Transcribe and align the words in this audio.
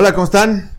Hola, 0.00 0.12
¿cómo 0.12 0.26
están? 0.26 0.70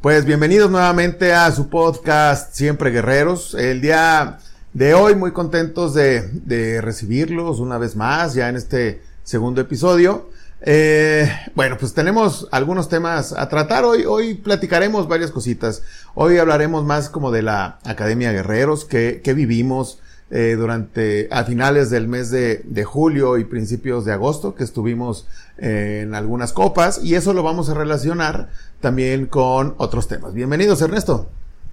Pues 0.00 0.24
bienvenidos 0.24 0.68
nuevamente 0.68 1.32
a 1.32 1.52
su 1.52 1.68
podcast 1.68 2.56
Siempre 2.56 2.90
Guerreros. 2.90 3.54
El 3.54 3.80
día 3.80 4.40
de 4.72 4.94
hoy 4.94 5.14
muy 5.14 5.30
contentos 5.30 5.94
de, 5.94 6.80
recibirlos 6.82 7.60
una 7.60 7.78
vez 7.78 7.94
más 7.94 8.34
ya 8.34 8.48
en 8.48 8.56
este 8.56 9.00
segundo 9.22 9.60
episodio. 9.60 10.28
Eh, 10.60 11.30
bueno, 11.54 11.76
pues 11.78 11.94
tenemos 11.94 12.48
algunos 12.50 12.88
temas 12.88 13.32
a 13.32 13.48
tratar. 13.48 13.84
Hoy, 13.84 14.06
hoy 14.06 14.34
platicaremos 14.34 15.06
varias 15.06 15.30
cositas. 15.30 15.84
Hoy 16.16 16.38
hablaremos 16.38 16.84
más 16.84 17.08
como 17.08 17.30
de 17.30 17.42
la 17.42 17.78
Academia 17.84 18.32
Guerreros, 18.32 18.84
que, 18.84 19.20
que 19.22 19.34
vivimos, 19.34 20.00
eh, 20.36 20.56
durante, 20.56 21.28
a 21.30 21.44
finales 21.44 21.90
del 21.90 22.08
mes 22.08 22.28
de, 22.28 22.60
de, 22.64 22.82
julio 22.82 23.38
y 23.38 23.44
principios 23.44 24.04
de 24.04 24.12
agosto, 24.12 24.56
que 24.56 24.64
estuvimos 24.64 25.28
eh, 25.58 26.00
en 26.02 26.16
algunas 26.16 26.52
copas, 26.52 26.98
y 27.04 27.14
eso 27.14 27.32
lo 27.34 27.44
vamos 27.44 27.68
a 27.68 27.74
relacionar 27.74 28.50
también 28.80 29.26
con 29.26 29.76
otros 29.78 30.08
temas. 30.08 30.34
Bienvenidos, 30.34 30.82
Ernesto. 30.82 31.28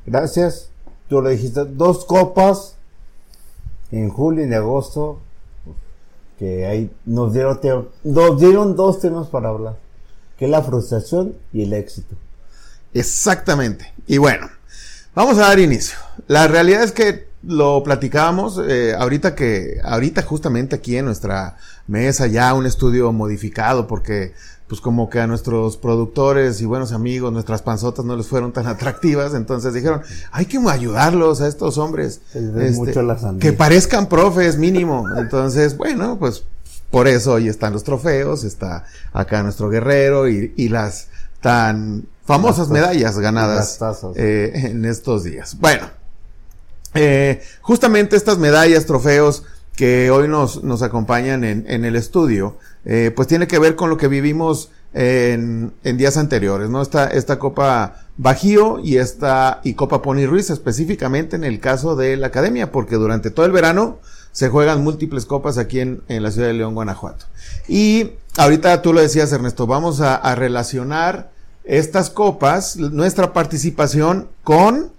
Gracias. 0.05 0.69
Tú 1.09 1.23
le 1.23 1.31
dijiste 1.31 1.65
dos 1.65 2.05
copas 2.05 2.75
en 3.91 4.09
julio 4.09 4.41
y 4.41 4.43
en 4.43 4.53
agosto, 4.53 5.17
que 6.37 6.67
ahí 6.67 6.91
nos 7.03 7.33
dieron, 7.33 7.59
nos 8.03 8.39
dieron 8.39 8.75
dos 8.75 8.99
temas 8.99 9.25
para 9.29 9.49
hablar, 9.49 9.79
que 10.37 10.45
es 10.45 10.51
la 10.51 10.61
frustración 10.61 11.35
y 11.51 11.63
el 11.63 11.73
éxito. 11.73 12.15
Exactamente. 12.93 13.91
Y 14.05 14.19
bueno, 14.19 14.51
vamos 15.15 15.39
a 15.39 15.47
dar 15.47 15.57
inicio. 15.57 15.97
La 16.27 16.47
realidad 16.47 16.83
es 16.83 16.91
que 16.91 17.30
lo 17.43 17.83
platicábamos 17.83 18.61
eh, 18.67 18.93
ahorita 18.97 19.35
que, 19.35 19.79
ahorita 19.83 20.21
justamente 20.21 20.75
aquí 20.75 20.97
en 20.97 21.05
nuestra 21.05 21.57
mesa 21.87 22.27
ya 22.27 22.53
un 22.53 22.65
estudio 22.65 23.11
modificado 23.11 23.87
porque 23.87 24.33
pues 24.71 24.79
como 24.79 25.09
que 25.09 25.19
a 25.19 25.27
nuestros 25.27 25.75
productores 25.75 26.61
y 26.61 26.65
buenos 26.65 26.93
amigos, 26.93 27.33
nuestras 27.33 27.61
panzotas 27.61 28.05
no 28.05 28.15
les 28.15 28.27
fueron 28.27 28.53
tan 28.53 28.67
atractivas, 28.67 29.33
entonces 29.33 29.73
dijeron, 29.73 30.01
hay 30.31 30.45
que 30.45 30.59
ayudarlos 30.69 31.41
a 31.41 31.47
estos 31.49 31.77
hombres, 31.77 32.21
este, 32.33 32.93
que 33.41 33.51
parezcan 33.51 34.07
profes 34.07 34.57
mínimo. 34.57 35.05
Entonces, 35.17 35.75
bueno, 35.75 36.17
pues 36.17 36.45
por 36.89 37.09
eso 37.09 37.33
hoy 37.33 37.49
están 37.49 37.73
los 37.73 37.83
trofeos, 37.83 38.45
está 38.45 38.85
acá 39.11 39.43
nuestro 39.43 39.69
guerrero 39.69 40.29
y, 40.29 40.53
y 40.55 40.69
las 40.69 41.07
tan 41.41 42.05
famosas 42.23 42.69
medallas 42.69 43.19
ganadas 43.19 43.77
eh, 44.15 44.51
en 44.53 44.85
estos 44.85 45.25
días. 45.25 45.57
Bueno, 45.59 45.85
eh, 46.93 47.41
justamente 47.61 48.15
estas 48.15 48.37
medallas, 48.37 48.85
trofeos 48.85 49.43
que 49.75 50.11
hoy 50.11 50.27
nos, 50.27 50.63
nos 50.63 50.81
acompañan 50.81 51.43
en, 51.43 51.65
en 51.67 51.85
el 51.85 51.95
estudio, 51.95 52.57
eh, 52.85 53.11
pues 53.15 53.27
tiene 53.27 53.47
que 53.47 53.59
ver 53.59 53.75
con 53.75 53.89
lo 53.89 53.97
que 53.97 54.07
vivimos 54.07 54.69
en, 54.93 55.71
en 55.83 55.97
días 55.97 56.17
anteriores, 56.17 56.69
¿no? 56.69 56.81
Esta, 56.81 57.07
esta 57.07 57.39
Copa 57.39 58.03
Bajío 58.17 58.79
y 58.83 58.97
esta, 58.97 59.61
y 59.63 59.73
Copa 59.73 60.01
Pony 60.01 60.25
Ruiz, 60.27 60.49
específicamente 60.49 61.35
en 61.35 61.45
el 61.45 61.59
caso 61.59 61.95
de 61.95 62.17
la 62.17 62.27
academia, 62.27 62.71
porque 62.71 62.95
durante 62.95 63.31
todo 63.31 63.45
el 63.45 63.53
verano 63.53 63.99
se 64.33 64.49
juegan 64.49 64.83
múltiples 64.83 65.25
copas 65.25 65.57
aquí 65.57 65.79
en, 65.79 66.03
en 66.09 66.23
la 66.23 66.31
ciudad 66.31 66.47
de 66.47 66.53
León, 66.53 66.75
Guanajuato. 66.75 67.25
Y 67.67 68.11
ahorita 68.37 68.81
tú 68.81 68.93
lo 68.93 69.01
decías, 69.01 69.31
Ernesto, 69.31 69.67
vamos 69.67 70.01
a, 70.01 70.15
a 70.15 70.35
relacionar 70.35 71.31
estas 71.63 72.09
copas, 72.09 72.75
nuestra 72.75 73.33
participación 73.33 74.27
con 74.43 74.91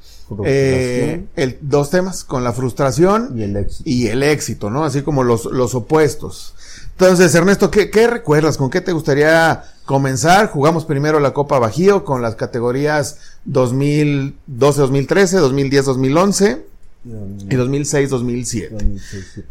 eh, 0.45 1.25
el, 1.37 1.59
dos 1.61 1.91
temas, 1.91 2.25
con 2.25 2.45
la 2.45 2.53
frustración 2.53 3.39
y 3.39 3.43
el 3.43 3.57
éxito, 3.57 3.83
y 3.89 4.07
el 4.07 4.23
éxito 4.23 4.71
¿no? 4.71 4.85
Así 4.85 5.03
como 5.03 5.25
los, 5.25 5.47
los 5.47 5.75
opuestos. 5.75 6.55
Entonces, 6.93 7.35
Ernesto, 7.35 7.71
¿qué, 7.71 7.91
¿qué, 7.91 8.07
recuerdas? 8.07 8.57
¿Con 8.57 8.71
qué 8.71 8.81
te 8.81 8.93
gustaría 8.93 9.65
comenzar? 9.85 10.51
Jugamos 10.51 10.85
primero 10.85 11.19
la 11.21 11.33
Copa 11.33 11.59
Bajío 11.59 12.05
con 12.05 12.23
las 12.23 12.37
categorías 12.37 13.19
2012-2013, 13.49 14.35
2010-2011 15.41 16.61
y 17.05 17.55
2006-2007. 17.57 19.45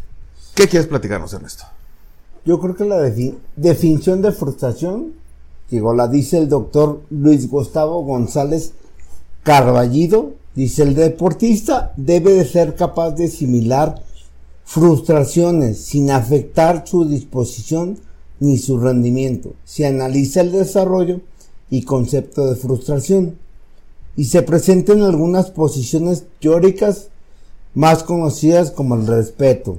¿Qué 0.55 0.67
quieres 0.67 0.87
platicarnos, 0.87 1.33
Ernesto? 1.33 1.65
Yo 2.45 2.59
creo 2.59 2.75
que 2.75 2.85
la 2.85 2.99
definición 3.55 4.21
de 4.21 4.31
frustración, 4.31 5.13
digo, 5.69 5.93
la 5.93 6.07
dice 6.07 6.37
el 6.37 6.49
doctor 6.49 7.01
Luis 7.09 7.49
Gustavo 7.49 8.03
González 8.03 8.73
Carballido, 9.43 10.33
Dice, 10.55 10.83
el 10.83 10.95
deportista 10.95 11.93
debe 11.95 12.33
de 12.33 12.45
ser 12.45 12.75
capaz 12.75 13.11
de 13.11 13.25
asimilar 13.25 14.03
frustraciones 14.65 15.79
sin 15.79 16.11
afectar 16.11 16.87
su 16.87 17.05
disposición 17.05 17.99
ni 18.39 18.57
su 18.57 18.77
rendimiento. 18.77 19.53
Se 19.63 19.85
analiza 19.85 20.41
el 20.41 20.51
desarrollo 20.51 21.21
y 21.69 21.83
concepto 21.83 22.47
de 22.47 22.55
frustración 22.55 23.37
y 24.17 24.25
se 24.25 24.41
presenta 24.41 24.93
en 24.93 25.03
algunas 25.03 25.51
posiciones 25.51 26.25
teóricas 26.39 27.07
más 27.73 28.03
conocidas 28.03 28.71
como 28.71 28.95
el 28.95 29.07
respeto, 29.07 29.77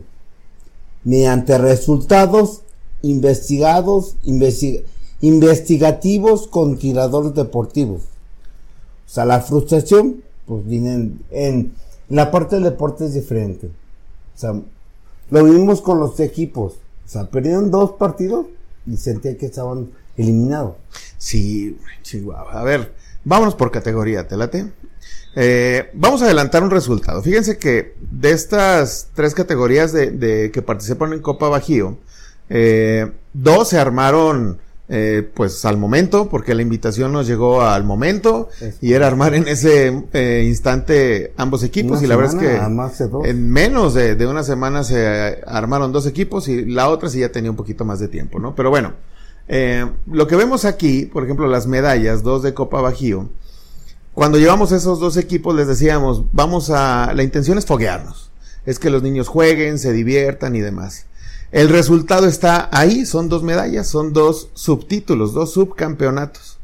mediante 1.05 1.59
resultados 1.59 2.63
investigados, 3.03 4.17
investigativos 5.21 6.47
con 6.47 6.79
tiradores 6.79 7.35
deportivos. 7.35 8.03
O 9.07 9.11
sea, 9.11 9.27
la 9.27 9.41
frustración 9.41 10.23
pues 10.47 10.67
vienen 10.67 11.21
en 11.31 11.73
la 12.09 12.31
parte 12.31 12.57
del 12.57 12.65
deporte 12.65 13.07
es 13.07 13.15
diferente. 13.15 13.69
O 14.35 14.39
sea, 14.39 14.55
lo 15.31 15.45
vimos 15.45 15.81
con 15.81 15.99
los 15.99 16.19
equipos. 16.21 16.75
O 17.05 17.09
sea, 17.09 17.25
perdieron 17.25 17.71
dos 17.71 17.93
partidos 17.93 18.47
y 18.87 18.97
sentía 18.97 19.37
que 19.37 19.47
estaban 19.47 19.91
eliminados. 20.17 20.77
Sí, 21.19 21.79
Chihuahua. 22.03 22.61
A 22.61 22.65
ver, 22.65 22.93
vámonos 23.25 23.55
por 23.55 23.71
categoría, 23.71 24.27
¿te 24.27 24.37
late? 24.37 24.73
Eh, 25.35 25.91
vamos 25.95 26.21
a 26.23 26.27
adelantar 26.27 26.63
un 26.63 26.71
resultado. 26.71 27.23
Fíjense 27.23 27.57
que 27.57 27.95
de 28.11 28.33
estas 28.33 29.09
tres 29.15 29.35
categorías 29.35 29.93
de, 29.93 30.51
que 30.53 30.63
participan 30.63 31.13
en 31.13 31.21
Copa 31.21 31.49
Bajío, 31.49 31.97
eh, 32.51 33.11
dos 33.33 33.69
se 33.69 33.79
armaron 33.79 34.59
eh, 34.95 35.27
pues 35.33 35.65
al 35.65 35.79
momento, 35.79 36.29
porque 36.29 36.55
la 36.55 36.61
invitación 36.61 37.13
nos 37.13 37.27
llegó 37.27 37.63
al 37.63 37.83
momento 37.83 38.51
y 38.83 38.93
era 38.93 39.07
armar 39.07 39.33
en 39.33 39.49
ese 39.49 40.05
eh, 40.13 40.45
instante 40.47 41.33
ambos 41.39 41.63
equipos 41.63 42.03
y 42.03 42.07
la 42.07 42.15
verdad 42.15 42.35
es 42.35 42.39
que 42.39 43.31
en 43.31 43.51
menos 43.51 43.95
de, 43.95 44.27
una 44.27 44.43
semana 44.43 44.85
se 44.85 45.41
armaron 45.47 45.93
dos 45.93 46.07
equipos 46.07 46.47
y 46.47 46.67
la 46.67 46.91
otra 46.91 47.09
sí 47.09 47.21
ya 47.21 47.33
tenía 47.33 47.51
un 47.51 47.57
poquito 47.57 47.87
más 47.87 48.01
de 48.01 48.09
tiempo, 48.09 48.39
¿no? 48.39 48.55
Pero 48.55 48.69
bueno, 48.69 48.93
eh, 49.49 49.91
lo 50.11 50.27
que 50.27 50.37
vemos 50.37 50.67
aquí, 50.67 51.07
por 51.07 51.25
ejemplo, 51.25 51.47
las 51.47 51.67
medallas, 51.67 52.23
dos 52.23 52.43
de 52.43 52.53
Copa 52.53 52.83
Bajío, 52.83 53.31
cuando 54.13 54.37
llevamos 54.37 54.73
esos 54.73 55.01
dos 55.01 55.17
equipos 55.17 55.57
les 55.57 55.69
decíamos, 55.69 56.25
vamos 56.33 56.69
a, 56.69 57.15
la 57.15 57.23
intención 57.23 57.57
es 57.57 57.65
foguearnos, 57.65 58.31
es 58.67 58.79
que 58.79 58.91
los 58.91 59.03
niños 59.03 59.29
jueguen, 59.29 59.79
se 59.79 59.95
diviertan 59.95 60.55
y 60.55 60.61
demás. 60.61 61.07
El 61.53 61.69
resultado 61.69 62.27
está 62.27 62.71
ahí, 62.73 63.05
son 63.05 63.29
dos 63.29 63.43
medallas, 63.43 63.87
son 63.87 64.15
dos 64.15 64.49
subtítulos, 64.55 65.35
dos 65.35 65.53
subcampeonatos. 65.53 66.59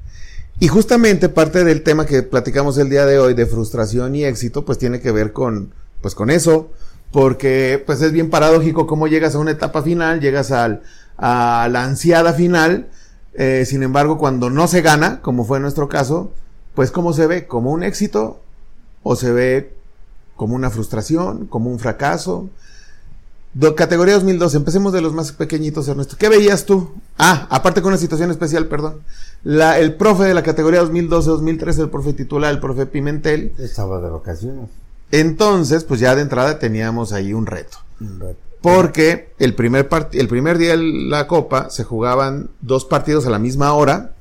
Y 0.61 0.69
justamente 0.69 1.29
parte 1.29 1.63
del 1.63 1.83
tema 1.83 2.07
que 2.07 2.23
platicamos 2.23 2.79
el 2.79 2.89
día 2.89 3.05
de 3.05 3.19
hoy 3.19 3.35
de 3.35 3.45
frustración 3.45 4.17
y 4.17 4.25
éxito, 4.25 4.65
pues 4.65 4.79
tiene 4.79 5.01
que 5.01 5.13
ver 5.13 5.35
con, 5.35 5.75
pues 6.01 6.15
con 6.15 6.31
eso, 6.31 6.71
porque 7.13 7.83
pues 7.85 8.01
es 8.01 8.13
bien 8.13 8.31
paradójico 8.31 8.87
cómo 8.87 9.07
llegas 9.09 9.35
a 9.35 9.39
una 9.39 9.51
etapa 9.51 9.83
final, 9.83 10.21
llegas 10.21 10.51
al, 10.53 10.83
a 11.19 11.69
la 11.71 11.85
ansiada 11.85 12.33
final, 12.33 12.89
eh, 13.35 13.65
sin 13.67 13.83
embargo 13.83 14.17
cuando 14.17 14.49
no 14.49 14.69
se 14.69 14.81
gana, 14.81 15.21
como 15.21 15.45
fue 15.45 15.61
nuestro 15.61 15.89
caso, 15.89 16.33
pues 16.75 16.91
cómo 16.91 17.13
se 17.13 17.27
ve, 17.27 17.47
como 17.47 17.73
un 17.73 17.83
éxito 17.83 18.41
o 19.03 19.17
se 19.17 19.33
ve 19.33 19.75
como 20.35 20.55
una 20.55 20.71
frustración, 20.71 21.47
como 21.47 21.71
un 21.71 21.79
fracaso, 21.79 22.49
categoría 23.77 24.15
2012, 24.15 24.57
empecemos 24.57 24.93
de 24.93 25.01
los 25.01 25.15
más 25.15 25.33
pequeñitos, 25.33 25.89
Ernesto. 25.89 26.17
¿Qué 26.19 26.29
veías 26.29 26.65
tú? 26.65 26.95
Ah, 27.19 27.47
aparte 27.51 27.83
con 27.83 27.89
una 27.89 27.99
situación 27.99 28.31
especial, 28.31 28.67
perdón. 28.67 29.01
La, 29.43 29.79
el 29.79 29.95
profe 29.95 30.25
de 30.25 30.35
la 30.35 30.43
categoría 30.43 30.83
2012-2013, 30.83 31.81
el 31.81 31.91
profe 31.91 32.13
titular, 32.13 32.53
el 32.53 32.61
profe 32.61 32.87
Pimentel. 32.87 33.53
Estaba 33.59 34.01
de 34.01 34.11
vacaciones. 34.11 34.69
Entonces, 35.11 35.85
pues 35.85 36.01
ya 36.01 36.15
de 36.15 36.23
entrada 36.23 36.59
teníamos 36.59 37.13
ahí 37.13 37.33
un 37.33 37.47
reto. 37.47 37.79
Un 38.01 38.21
reto. 38.21 38.41
Porque 38.61 39.33
el 39.39 39.55
primer, 39.55 39.89
el 40.13 40.29
primer 40.29 40.59
día 40.59 40.77
de 40.77 40.83
la 40.83 41.27
Copa 41.27 41.71
se 41.71 41.85
jugaban 41.85 42.51
dos 42.61 42.85
partidos 42.85 43.27
a 43.27 43.31
la 43.31 43.39
misma 43.39 43.73
hora 43.73 44.13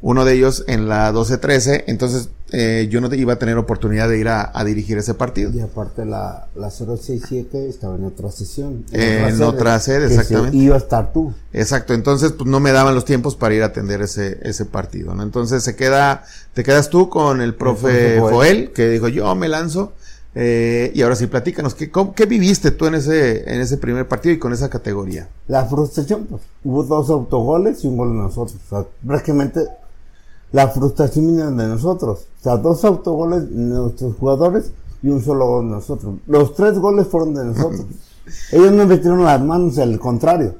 uno 0.00 0.24
de 0.24 0.34
ellos 0.34 0.64
en 0.68 0.88
la 0.88 1.12
12-13, 1.12 1.84
entonces 1.86 2.30
eh, 2.50 2.88
yo 2.90 3.00
no 3.00 3.12
iba 3.14 3.34
a 3.34 3.38
tener 3.38 3.58
oportunidad 3.58 4.08
de 4.08 4.18
ir 4.18 4.28
a, 4.28 4.52
dirigir 4.64 4.98
ese 4.98 5.14
partido. 5.14 5.50
Y 5.52 5.60
aparte 5.60 6.04
la, 6.04 6.48
la 6.54 6.70
067 6.70 7.68
estaba 7.68 7.96
en 7.96 8.04
otra 8.04 8.30
sesión. 8.30 8.84
En, 8.92 9.42
otra, 9.42 9.78
sede, 9.80 10.06
exactamente. 10.06 10.56
iba 10.56 10.74
a 10.74 10.78
estar 10.78 11.12
tú. 11.12 11.32
Exacto, 11.52 11.94
entonces 11.94 12.32
pues 12.32 12.48
no 12.48 12.60
me 12.60 12.72
daban 12.72 12.94
los 12.94 13.04
tiempos 13.04 13.36
para 13.36 13.54
ir 13.54 13.62
a 13.62 13.66
atender 13.66 14.00
ese, 14.02 14.38
ese 14.42 14.64
partido, 14.64 15.14
¿no? 15.14 15.22
Entonces 15.22 15.62
se 15.62 15.76
queda, 15.76 16.24
te 16.54 16.64
quedas 16.64 16.88
tú 16.88 17.08
con 17.08 17.40
el 17.40 17.54
profe, 17.54 18.18
Joel, 18.20 18.72
que 18.72 18.88
dijo 18.88 19.08
yo 19.08 19.34
me 19.34 19.48
lanzo. 19.48 19.92
Eh, 20.34 20.92
y 20.94 21.02
ahora 21.02 21.16
sí, 21.16 21.26
platícanos, 21.26 21.74
¿qué, 21.74 21.90
¿qué 22.14 22.26
viviste 22.26 22.70
tú 22.70 22.86
en 22.86 22.94
ese, 22.94 23.52
en 23.52 23.60
ese 23.60 23.76
primer 23.76 24.06
partido 24.06 24.34
y 24.34 24.38
con 24.38 24.52
esa 24.52 24.70
categoría? 24.70 25.28
La 25.48 25.64
frustración, 25.64 26.26
pues, 26.26 26.42
hubo 26.62 26.84
dos 26.84 27.10
autogoles 27.10 27.82
y 27.82 27.88
un 27.88 27.96
gol 27.96 28.10
de 28.10 28.18
nosotros. 28.18 28.56
O 28.66 28.68
sea, 28.68 28.88
prácticamente 29.04 29.66
la 30.52 30.68
frustración 30.68 31.26
vino 31.26 31.50
de 31.50 31.68
nosotros. 31.68 32.26
O 32.40 32.42
sea, 32.42 32.56
dos 32.56 32.84
autogoles 32.84 33.48
de 33.50 33.56
nuestros 33.56 34.16
jugadores 34.16 34.72
y 35.02 35.08
un 35.08 35.22
solo 35.22 35.46
gol 35.46 35.64
de 35.66 35.70
nosotros. 35.72 36.14
Los 36.26 36.54
tres 36.54 36.78
goles 36.78 37.06
fueron 37.06 37.34
de 37.34 37.44
nosotros. 37.44 37.84
Ellos 38.52 38.72
no 38.72 38.86
metieron 38.86 39.24
las 39.24 39.40
manos, 39.42 39.78
al 39.78 39.98
contrario. 39.98 40.54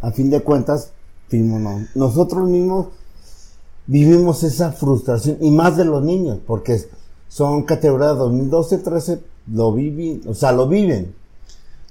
A 0.00 0.10
fin 0.10 0.30
de 0.30 0.40
cuentas, 0.40 0.92
nosotros 1.94 2.48
mismos 2.48 2.86
vivimos 3.86 4.42
esa 4.42 4.72
frustración 4.72 5.38
y 5.40 5.50
más 5.50 5.76
de 5.76 5.84
los 5.84 6.02
niños, 6.02 6.38
porque 6.46 6.88
son 7.28 7.62
categoría 7.64 8.08
2012, 8.08 8.78
13, 8.78 9.20
lo 9.52 9.72
viven, 9.72 10.22
o 10.26 10.34
sea, 10.34 10.52
lo 10.52 10.66
viven. 10.66 11.14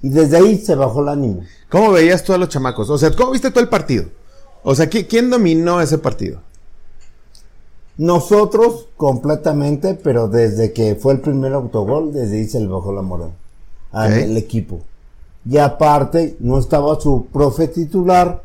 Y 0.02 0.08
desde 0.08 0.38
ahí 0.38 0.58
se 0.58 0.74
bajó 0.74 1.02
el 1.02 1.08
ánimo. 1.08 1.42
¿Cómo 1.68 1.92
veías 1.92 2.24
tú 2.24 2.32
a 2.32 2.38
los 2.38 2.48
chamacos? 2.48 2.90
O 2.90 2.98
sea, 2.98 3.14
¿cómo 3.14 3.32
viste 3.32 3.50
todo 3.50 3.62
el 3.62 3.68
partido? 3.68 4.06
O 4.62 4.74
sea, 4.74 4.88
¿quién 4.88 5.30
dominó 5.30 5.80
ese 5.80 5.98
partido? 5.98 6.40
Nosotros 8.00 8.88
completamente, 8.96 9.92
pero 9.92 10.26
desde 10.26 10.72
que 10.72 10.94
fue 10.94 11.12
el 11.12 11.20
primer 11.20 11.52
autogol, 11.52 12.14
desde 12.14 12.38
ahí 12.38 12.48
se 12.48 12.58
le 12.58 12.66
bajó 12.66 12.94
la 12.94 13.02
moral 13.02 13.32
al 13.92 14.38
equipo. 14.38 14.80
Y 15.44 15.58
aparte, 15.58 16.34
no 16.40 16.58
estaba 16.58 16.98
su 16.98 17.26
profe 17.26 17.68
titular, 17.68 18.42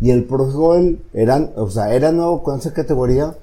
y 0.00 0.10
el 0.10 0.24
profe 0.24 0.52
Joel 0.54 1.00
eran, 1.12 1.52
o 1.54 1.70
sea, 1.70 1.94
era 1.94 2.10
nuevo 2.10 2.42
con 2.42 2.58
esa 2.58 2.72
categoría, 2.72 3.36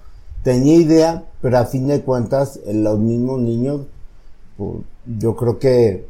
tenía 0.43 0.75
idea, 0.75 1.23
pero 1.41 1.59
a 1.59 1.65
fin 1.65 1.87
de 1.87 2.01
cuentas, 2.01 2.59
los 2.69 2.99
mismos 2.99 3.39
niños, 3.39 3.83
pues, 4.57 4.81
yo 5.17 5.37
creo 5.37 5.59
que 5.59 6.09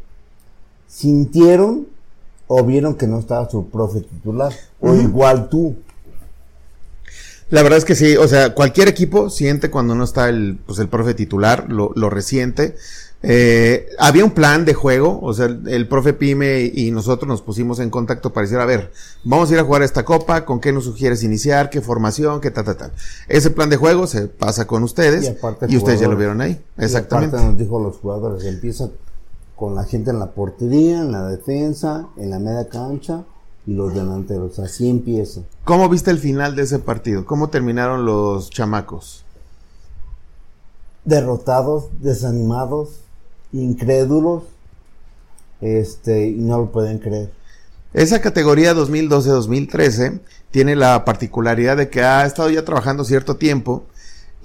sintieron 0.87 1.85
o 2.47 2.63
vieron 2.63 2.95
que 2.95 3.05
no 3.05 3.19
estaba 3.19 3.47
su 3.47 3.67
profe 3.67 4.01
titular, 4.01 4.51
o 4.81 4.95
igual 4.95 5.47
tú. 5.49 5.75
La 7.49 7.63
verdad 7.63 7.77
es 7.77 7.85
que 7.85 7.95
sí, 7.95 8.17
o 8.17 8.27
sea, 8.27 8.53
cualquier 8.53 8.89
equipo 8.89 9.29
siente 9.29 9.71
cuando 9.71 9.95
no 9.95 10.03
está 10.03 10.27
el, 10.27 10.59
pues 10.65 10.79
el 10.79 10.89
profe 10.89 11.13
titular, 11.13 11.65
lo, 11.69 11.91
lo 11.95 12.09
resiente. 12.09 12.75
Eh, 13.23 13.89
había 13.97 14.23
un 14.23 14.31
plan 14.31 14.63
de 14.65 14.73
juego, 14.73 15.19
o 15.21 15.33
sea, 15.33 15.45
el, 15.45 15.87
profe 15.87 16.13
Pime 16.13 16.71
y 16.71 16.91
nosotros 16.91 17.27
nos 17.27 17.41
pusimos 17.41 17.79
en 17.79 17.89
contacto 17.89 18.31
para 18.31 18.45
decir, 18.45 18.59
a 18.59 18.65
ver, 18.65 18.91
vamos 19.23 19.49
a 19.49 19.53
ir 19.53 19.59
a 19.59 19.63
jugar 19.63 19.81
esta 19.81 20.05
copa, 20.05 20.45
¿con 20.45 20.59
qué 20.59 20.71
nos 20.71 20.83
sugieres 20.83 21.23
iniciar? 21.23 21.69
¿Qué 21.69 21.81
formación? 21.81 22.41
¿Qué 22.41 22.51
tal, 22.51 22.65
tal, 22.65 22.77
tal? 22.77 22.91
Ese 23.27 23.49
plan 23.49 23.69
de 23.69 23.77
juego 23.77 24.05
se 24.05 24.27
pasa 24.27 24.67
con 24.67 24.83
ustedes 24.83 25.33
y, 25.67 25.77
ustedes 25.77 25.99
ya 26.01 26.07
lo 26.07 26.15
vieron 26.15 26.41
ahí, 26.41 26.61
exactamente. 26.77 27.35
Y 27.35 27.39
aparte 27.39 27.51
nos 27.53 27.57
dijo 27.57 27.79
los 27.79 27.97
jugadores, 27.97 28.45
empieza 28.45 28.89
con 29.55 29.73
la 29.73 29.85
gente 29.85 30.11
en 30.11 30.19
la 30.19 30.31
portería, 30.31 30.99
en 30.99 31.11
la 31.11 31.27
defensa, 31.27 32.09
en 32.17 32.29
la 32.29 32.39
media 32.39 32.67
cancha 32.69 33.23
y 33.67 33.73
los 33.73 33.93
delanteros, 33.93 34.57
así 34.59 34.89
empieza. 34.89 35.41
¿Cómo 35.65 35.89
viste 35.89 36.09
el 36.09 36.19
final 36.19 36.55
de 36.55 36.63
ese 36.63 36.79
partido? 36.79 37.25
¿Cómo 37.25 37.49
terminaron 37.49 38.05
los 38.05 38.49
chamacos? 38.49 39.25
Derrotados, 41.03 41.89
desanimados, 42.01 43.01
incrédulos 43.51 44.43
este, 45.59 46.29
y 46.29 46.35
no 46.35 46.57
lo 46.59 46.71
pueden 46.71 46.99
creer. 46.99 47.31
Esa 47.93 48.21
categoría 48.21 48.73
2012-2013 48.73 50.21
tiene 50.51 50.75
la 50.75 51.03
particularidad 51.03 51.75
de 51.75 51.89
que 51.89 52.03
ha 52.03 52.25
estado 52.25 52.49
ya 52.49 52.63
trabajando 52.63 53.03
cierto 53.03 53.35
tiempo 53.35 53.83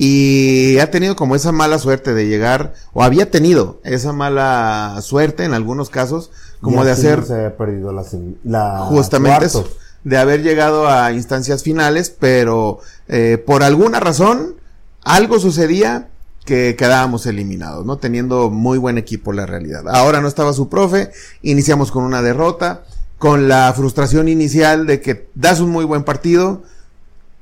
y 0.04 0.80
ha 0.80 0.90
tenido 0.90 1.14
como 1.14 1.36
esa 1.36 1.52
mala 1.52 1.78
suerte 1.78 2.12
de 2.12 2.26
llegar, 2.26 2.74
o 2.92 3.04
había 3.04 3.30
tenido 3.30 3.78
esa 3.84 4.12
mala 4.12 4.98
suerte 5.00 5.44
en 5.44 5.54
algunos 5.54 5.90
casos, 5.90 6.32
como 6.60 6.84
de 6.84 6.90
hacer... 6.90 7.24
Se 7.24 7.34
había 7.34 7.56
perdido 7.56 7.92
la, 8.42 8.78
justamente 8.80 9.46
eso, 9.46 9.64
de 10.02 10.18
haber 10.18 10.42
llegado 10.42 10.88
a 10.88 11.12
instancias 11.12 11.62
finales, 11.62 12.10
pero 12.10 12.80
eh, 13.06 13.40
por 13.46 13.62
alguna 13.62 14.00
razón 14.00 14.56
algo 15.04 15.38
sucedía 15.38 16.08
que 16.44 16.74
quedábamos 16.74 17.26
eliminados, 17.26 17.86
¿no? 17.86 17.98
Teniendo 17.98 18.50
muy 18.50 18.78
buen 18.78 18.98
equipo 18.98 19.32
la 19.32 19.46
realidad. 19.46 19.84
Ahora 19.86 20.20
no 20.20 20.26
estaba 20.26 20.52
su 20.52 20.68
profe, 20.68 21.12
iniciamos 21.42 21.92
con 21.92 22.02
una 22.02 22.22
derrota, 22.22 22.82
con 23.18 23.46
la 23.46 23.72
frustración 23.72 24.28
inicial 24.28 24.84
de 24.84 25.00
que 25.00 25.28
das 25.36 25.60
un 25.60 25.70
muy 25.70 25.84
buen 25.84 26.02
partido, 26.02 26.64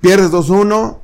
pierdes 0.02 0.30
2-1 0.30 0.98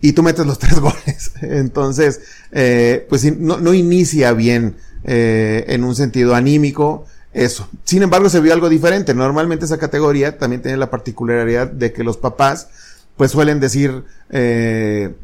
y 0.00 0.12
tú 0.12 0.22
metes 0.22 0.46
los 0.46 0.58
tres 0.60 0.78
goles. 0.78 1.32
Entonces, 1.40 2.20
eh, 2.52 3.06
pues 3.08 3.24
no, 3.38 3.58
no, 3.58 3.74
inicia 3.74 4.32
bien 4.32 4.76
eh, 5.04 5.64
en 5.68 5.84
un 5.84 5.94
sentido 5.94 6.34
anímico 6.34 7.04
eso. 7.32 7.68
Sin 7.84 8.02
embargo, 8.02 8.30
se 8.30 8.40
vio 8.40 8.54
algo 8.54 8.68
diferente. 8.68 9.12
Normalmente 9.12 9.66
esa 9.66 9.78
categoría 9.78 10.38
también 10.38 10.62
tiene 10.62 10.78
la 10.78 10.90
particularidad 10.90 11.66
de 11.66 11.92
que 11.92 12.02
los 12.02 12.16
papás 12.16 12.68
pues 13.16 13.30
suelen 13.30 13.60
decir, 13.60 14.04
eh, 14.30 15.14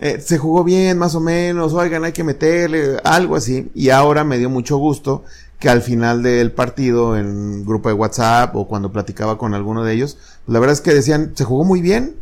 eh, 0.00 0.20
se 0.20 0.38
jugó 0.38 0.64
bien, 0.64 0.98
más 0.98 1.14
o 1.14 1.20
menos, 1.20 1.72
oigan, 1.74 2.04
hay 2.04 2.12
que 2.12 2.24
meterle, 2.24 2.96
algo 3.04 3.36
así. 3.36 3.70
Y 3.74 3.90
ahora 3.90 4.24
me 4.24 4.38
dio 4.38 4.48
mucho 4.48 4.78
gusto 4.78 5.24
que 5.58 5.68
al 5.68 5.82
final 5.82 6.22
del 6.22 6.52
partido, 6.52 7.16
en 7.16 7.64
grupo 7.66 7.88
de 7.88 7.94
WhatsApp 7.94 8.56
o 8.56 8.66
cuando 8.66 8.92
platicaba 8.92 9.36
con 9.36 9.52
alguno 9.52 9.84
de 9.84 9.92
ellos, 9.92 10.16
la 10.46 10.58
verdad 10.58 10.72
es 10.72 10.80
que 10.80 10.94
decían, 10.94 11.32
se 11.34 11.44
jugó 11.44 11.64
muy 11.64 11.82
bien, 11.82 12.16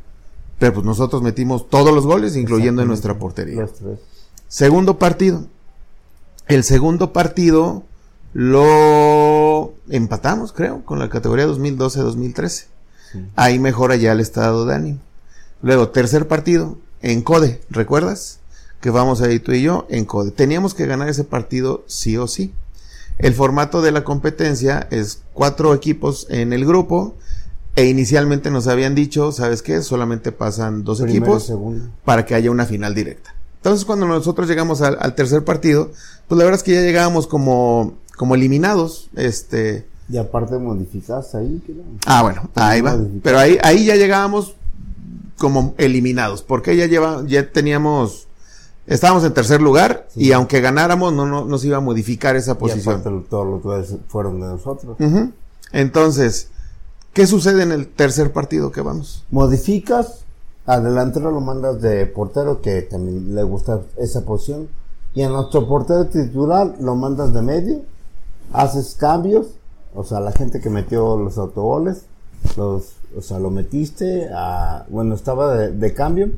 pero 0.58 0.74
pues 0.74 0.84
nosotros 0.84 1.22
metimos 1.22 1.68
todos 1.68 1.94
los 1.94 2.04
goles, 2.06 2.36
incluyendo 2.36 2.82
en 2.82 2.88
nuestra 2.88 3.18
portería. 3.18 3.68
Segundo 4.48 4.98
partido. 4.98 5.44
El 6.46 6.64
segundo 6.64 7.12
partido 7.12 7.84
lo 8.32 9.74
empatamos, 9.88 10.52
creo, 10.52 10.84
con 10.84 10.98
la 10.98 11.08
categoría 11.08 11.46
2012-2013. 11.46 12.66
Ahí 13.36 13.58
mejora 13.58 13.96
ya 13.96 14.12
el 14.12 14.20
estado 14.20 14.66
de 14.66 14.74
ánimo. 14.74 14.98
Luego, 15.62 15.88
tercer 15.88 16.28
partido, 16.28 16.78
en 17.02 17.22
CODE, 17.22 17.60
¿recuerdas? 17.70 18.40
Que 18.80 18.90
vamos 18.90 19.20
ahí 19.20 19.38
tú 19.40 19.52
y 19.52 19.62
yo 19.62 19.86
en 19.88 20.04
CODE. 20.04 20.30
Teníamos 20.30 20.74
que 20.74 20.86
ganar 20.86 21.08
ese 21.08 21.24
partido 21.24 21.84
sí 21.86 22.16
o 22.16 22.26
sí. 22.26 22.52
El 23.18 23.34
formato 23.34 23.82
de 23.82 23.92
la 23.92 24.04
competencia 24.04 24.86
es 24.90 25.22
cuatro 25.32 25.74
equipos 25.74 26.26
en 26.30 26.52
el 26.52 26.64
grupo 26.64 27.16
e 27.78 27.86
inicialmente 27.86 28.50
nos 28.50 28.66
habían 28.66 28.96
dicho, 28.96 29.30
¿sabes 29.30 29.62
qué? 29.62 29.82
Solamente 29.82 30.32
pasan 30.32 30.82
dos 30.82 31.00
equipos 31.00 31.52
para 32.04 32.26
que 32.26 32.34
haya 32.34 32.50
una 32.50 32.66
final 32.66 32.92
directa. 32.92 33.36
Entonces 33.58 33.84
cuando 33.84 34.04
nosotros 34.04 34.48
llegamos 34.48 34.82
al, 34.82 35.14
tercer 35.14 35.44
partido, 35.44 35.92
pues 36.26 36.36
la 36.36 36.44
verdad 36.44 36.58
es 36.58 36.64
que 36.64 36.74
ya 36.74 36.80
llegábamos 36.80 37.28
como, 37.28 37.94
como 38.16 38.34
eliminados, 38.34 39.10
este... 39.14 39.86
Y 40.08 40.16
aparte 40.16 40.58
modificaste 40.58 41.36
ahí. 41.38 41.62
Ah, 42.04 42.22
bueno, 42.22 42.50
ahí 42.56 42.80
va. 42.80 42.98
Pero 43.22 43.38
ahí, 43.38 43.56
ahí 43.62 43.84
ya 43.84 43.94
llegábamos 43.94 44.56
como 45.38 45.76
eliminados, 45.78 46.42
porque 46.42 46.76
ya 46.76 46.86
lleva, 46.86 47.22
ya 47.28 47.48
teníamos, 47.48 48.26
estábamos 48.88 49.22
en 49.22 49.34
tercer 49.34 49.62
lugar 49.62 50.08
y 50.16 50.32
aunque 50.32 50.60
ganáramos 50.60 51.12
no, 51.12 51.26
no 51.26 51.44
nos 51.44 51.64
iba 51.64 51.76
a 51.76 51.80
modificar 51.80 52.34
esa 52.34 52.58
posición. 52.58 53.02
Y 53.06 53.28
todos 53.28 53.62
los 53.64 53.94
fueron 54.08 54.40
de 54.40 54.48
nosotros. 54.48 54.96
Entonces, 55.70 56.48
¿qué 57.12 57.26
sucede 57.26 57.62
en 57.62 57.72
el 57.72 57.88
tercer 57.88 58.32
partido 58.32 58.72
que 58.72 58.80
vamos? 58.80 59.24
Modificas, 59.30 60.24
adelantero 60.66 61.30
lo 61.30 61.40
mandas 61.40 61.80
de 61.80 62.06
portero 62.06 62.60
que 62.60 62.82
también 62.82 63.34
le 63.34 63.42
gusta 63.42 63.80
esa 63.96 64.22
posición 64.24 64.68
y 65.14 65.22
a 65.22 65.28
nuestro 65.28 65.66
portero 65.66 66.06
titular 66.06 66.74
lo 66.80 66.94
mandas 66.94 67.32
de 67.32 67.42
medio, 67.42 67.80
haces 68.52 68.94
cambios, 68.94 69.46
o 69.94 70.04
sea, 70.04 70.20
la 70.20 70.32
gente 70.32 70.60
que 70.60 70.70
metió 70.70 71.16
los 71.16 71.38
autogoles, 71.38 72.04
los 72.56 72.98
o 73.16 73.22
sea, 73.22 73.38
lo 73.38 73.50
metiste 73.50 74.28
a, 74.34 74.84
bueno, 74.88 75.14
estaba 75.14 75.56
de, 75.56 75.94
cambio 75.94 76.30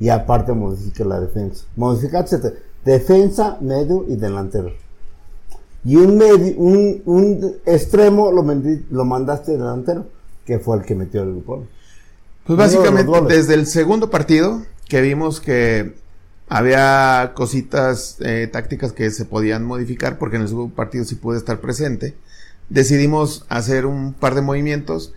y 0.00 0.08
aparte 0.08 0.52
modifica 0.52 1.04
la 1.04 1.20
defensa. 1.20 1.64
Modificaste 1.76 2.54
defensa, 2.84 3.58
medio 3.60 4.04
y 4.08 4.16
delantero. 4.16 4.72
Y 5.84 5.96
un, 5.96 6.18
medio, 6.18 6.54
un, 6.56 7.02
un 7.06 7.56
extremo 7.64 8.32
lo, 8.32 8.44
lo 8.90 9.04
mandaste 9.04 9.52
delantero, 9.52 10.06
que 10.44 10.58
fue 10.58 10.76
el 10.76 10.84
que 10.84 10.94
metió 10.94 11.22
el 11.22 11.42
gol. 11.42 11.68
Pues 12.44 12.58
básicamente 12.58 13.12
desde 13.28 13.54
el 13.54 13.66
segundo 13.66 14.08
partido 14.10 14.62
que 14.88 15.02
vimos 15.02 15.40
que 15.40 15.94
había 16.48 17.32
cositas 17.34 18.16
eh, 18.20 18.48
tácticas 18.50 18.92
que 18.92 19.10
se 19.10 19.26
podían 19.26 19.64
modificar 19.64 20.18
porque 20.18 20.36
en 20.36 20.42
el 20.42 20.48
segundo 20.48 20.74
partido 20.74 21.04
sí 21.04 21.14
pude 21.14 21.36
estar 21.36 21.60
presente, 21.60 22.16
decidimos 22.70 23.44
hacer 23.50 23.84
un 23.84 24.14
par 24.14 24.34
de 24.34 24.40
movimientos 24.40 25.12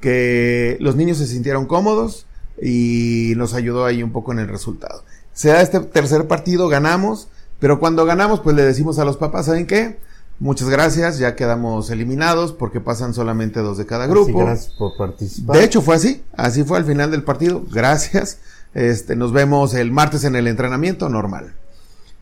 que 0.00 0.76
los 0.80 0.94
niños 0.94 1.18
se 1.18 1.26
sintieron 1.26 1.66
cómodos 1.66 2.26
y 2.62 3.32
nos 3.36 3.54
ayudó 3.54 3.84
ahí 3.84 4.02
un 4.04 4.12
poco 4.12 4.32
en 4.32 4.38
el 4.38 4.48
resultado. 4.48 5.02
Se 5.32 5.48
da 5.48 5.60
este 5.60 5.80
tercer 5.80 6.28
partido, 6.28 6.68
ganamos, 6.68 7.28
pero 7.58 7.80
cuando 7.80 8.04
ganamos, 8.04 8.40
pues 8.40 8.56
le 8.56 8.62
decimos 8.62 8.98
a 8.98 9.04
los 9.04 9.16
papás, 9.16 9.46
¿saben 9.46 9.66
qué? 9.66 9.98
Muchas 10.38 10.68
gracias, 10.68 11.18
ya 11.18 11.34
quedamos 11.34 11.88
eliminados 11.90 12.52
porque 12.52 12.80
pasan 12.80 13.14
solamente 13.14 13.60
dos 13.60 13.78
de 13.78 13.86
cada 13.86 14.06
grupo. 14.06 14.40
gracias 14.40 14.74
por 14.74 14.96
participar. 14.96 15.56
De 15.56 15.64
hecho, 15.64 15.80
fue 15.80 15.96
así, 15.96 16.22
así 16.36 16.62
fue 16.62 16.76
al 16.76 16.84
final 16.84 17.10
del 17.10 17.22
partido. 17.22 17.62
Gracias. 17.72 18.38
Este, 18.74 19.16
nos 19.16 19.32
vemos 19.32 19.72
el 19.72 19.90
martes 19.90 20.24
en 20.24 20.36
el 20.36 20.46
entrenamiento 20.46 21.08
normal. 21.08 21.54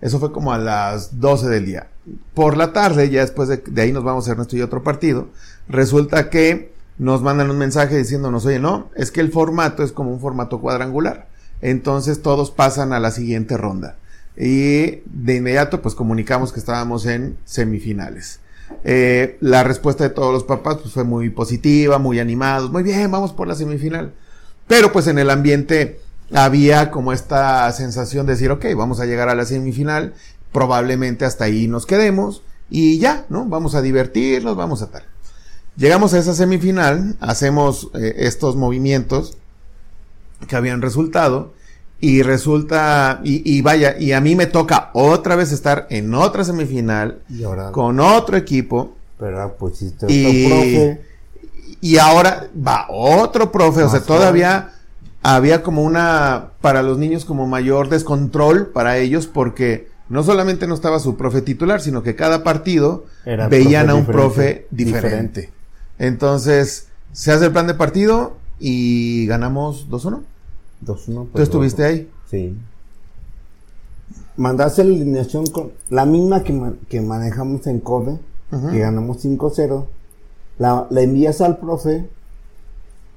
Eso 0.00 0.20
fue 0.20 0.30
como 0.30 0.52
a 0.52 0.58
las 0.58 1.18
12 1.18 1.48
del 1.48 1.66
día. 1.66 1.88
Por 2.34 2.56
la 2.56 2.72
tarde, 2.72 3.10
ya 3.10 3.22
después 3.22 3.48
de, 3.48 3.56
de 3.56 3.82
ahí 3.82 3.90
nos 3.90 4.04
vamos 4.04 4.28
a 4.28 4.32
Ernesto 4.32 4.56
y 4.56 4.62
otro 4.62 4.84
partido. 4.84 5.28
Resulta 5.68 6.30
que 6.30 6.72
nos 6.98 7.22
mandan 7.22 7.50
un 7.50 7.58
mensaje 7.58 7.96
diciéndonos, 7.96 8.46
oye, 8.46 8.60
no, 8.60 8.90
es 8.94 9.10
que 9.10 9.20
el 9.20 9.32
formato 9.32 9.82
es 9.82 9.90
como 9.90 10.12
un 10.12 10.20
formato 10.20 10.60
cuadrangular. 10.60 11.26
entonces 11.60 12.22
todos 12.22 12.50
pasan 12.50 12.92
a 12.92 13.00
la 13.00 13.10
siguiente 13.10 13.56
ronda. 13.56 13.96
Y 14.36 15.02
de 15.06 15.36
inmediato 15.36 15.80
pues 15.80 15.94
comunicamos 15.94 16.52
que 16.52 16.60
estábamos 16.60 17.06
en 17.06 17.36
semifinales. 17.44 18.40
Eh, 18.82 19.36
la 19.40 19.62
respuesta 19.62 20.04
de 20.04 20.10
todos 20.10 20.32
los 20.32 20.44
papás 20.44 20.78
pues, 20.82 20.92
fue 20.92 21.04
muy 21.04 21.30
positiva, 21.30 21.98
muy 21.98 22.18
animados, 22.18 22.70
muy 22.70 22.82
bien, 22.82 23.10
vamos 23.10 23.32
por 23.32 23.46
la 23.46 23.54
semifinal. 23.54 24.12
Pero 24.66 24.92
pues 24.92 25.06
en 25.06 25.18
el 25.18 25.30
ambiente 25.30 26.00
había 26.32 26.90
como 26.90 27.12
esta 27.12 27.70
sensación 27.72 28.26
de 28.26 28.32
decir, 28.32 28.50
ok, 28.50 28.66
vamos 28.76 29.00
a 29.00 29.06
llegar 29.06 29.28
a 29.28 29.34
la 29.34 29.44
semifinal, 29.44 30.14
probablemente 30.52 31.24
hasta 31.24 31.44
ahí 31.44 31.68
nos 31.68 31.86
quedemos 31.86 32.42
y 32.70 32.98
ya, 32.98 33.26
¿no? 33.28 33.44
Vamos 33.44 33.74
a 33.74 33.82
divertirnos, 33.82 34.56
vamos 34.56 34.82
a 34.82 34.90
tal. 34.90 35.04
Llegamos 35.76 36.14
a 36.14 36.18
esa 36.18 36.34
semifinal, 36.34 37.16
hacemos 37.20 37.90
eh, 37.94 38.14
estos 38.18 38.56
movimientos 38.56 39.36
que 40.48 40.56
habían 40.56 40.82
resultado 40.82 41.52
y 42.00 42.22
resulta, 42.22 43.20
y, 43.24 43.62
vaya, 43.62 43.96
y 43.98 44.12
a 44.12 44.20
mí 44.20 44.36
me 44.36 44.46
toca 44.46 44.90
otra 44.92 45.36
vez 45.36 45.52
estar 45.52 45.86
en 45.90 46.14
otra 46.14 46.44
semifinal 46.44 47.20
con 47.72 48.00
otro 48.00 48.36
equipo. 48.36 48.94
Pero 49.18 49.56
pues 49.58 49.78
si 49.78 49.90
te 49.92 50.06
y, 50.12 50.48
profe. 50.48 51.00
y 51.80 51.96
ahora 51.96 52.48
va 52.54 52.86
otro 52.90 53.50
profe, 53.50 53.82
o 53.84 53.88
sea, 53.88 54.00
todavía 54.00 54.72
había 55.22 55.62
como 55.62 55.82
una, 55.82 56.50
para 56.60 56.82
los 56.82 56.98
niños 56.98 57.24
como 57.24 57.46
mayor 57.46 57.88
descontrol 57.88 58.66
para 58.66 58.98
ellos 58.98 59.26
porque 59.26 59.88
no 60.10 60.22
solamente 60.22 60.66
no 60.66 60.74
estaba 60.74 60.98
su 60.98 61.16
profe 61.16 61.40
titular, 61.40 61.80
sino 61.80 62.02
que 62.02 62.14
cada 62.14 62.44
partido 62.44 63.06
veían 63.48 63.88
a 63.88 63.94
un 63.94 64.04
profe 64.04 64.66
diferente. 64.70 65.50
Entonces, 65.98 66.88
se 67.12 67.32
hace 67.32 67.46
el 67.46 67.52
plan 67.52 67.66
de 67.66 67.74
partido 67.74 68.36
y 68.58 69.26
ganamos 69.26 69.88
2-1. 69.88 70.20
2-1. 70.84 71.28
¿Tú 71.34 71.42
estuviste 71.42 71.84
ahí? 71.84 72.10
Sí. 72.30 72.56
Mandaste 74.36 74.84
la 74.84 74.94
alineación 74.94 75.46
con 75.46 75.72
la 75.90 76.04
misma 76.04 76.42
que, 76.42 77.00
manejamos 77.00 77.66
en 77.66 77.80
CODE, 77.80 78.18
que 78.50 78.78
ganamos 78.78 79.24
5-0. 79.24 79.86
La, 80.58 80.86
la, 80.90 81.00
envías 81.00 81.40
al 81.40 81.58
profe, 81.58 82.08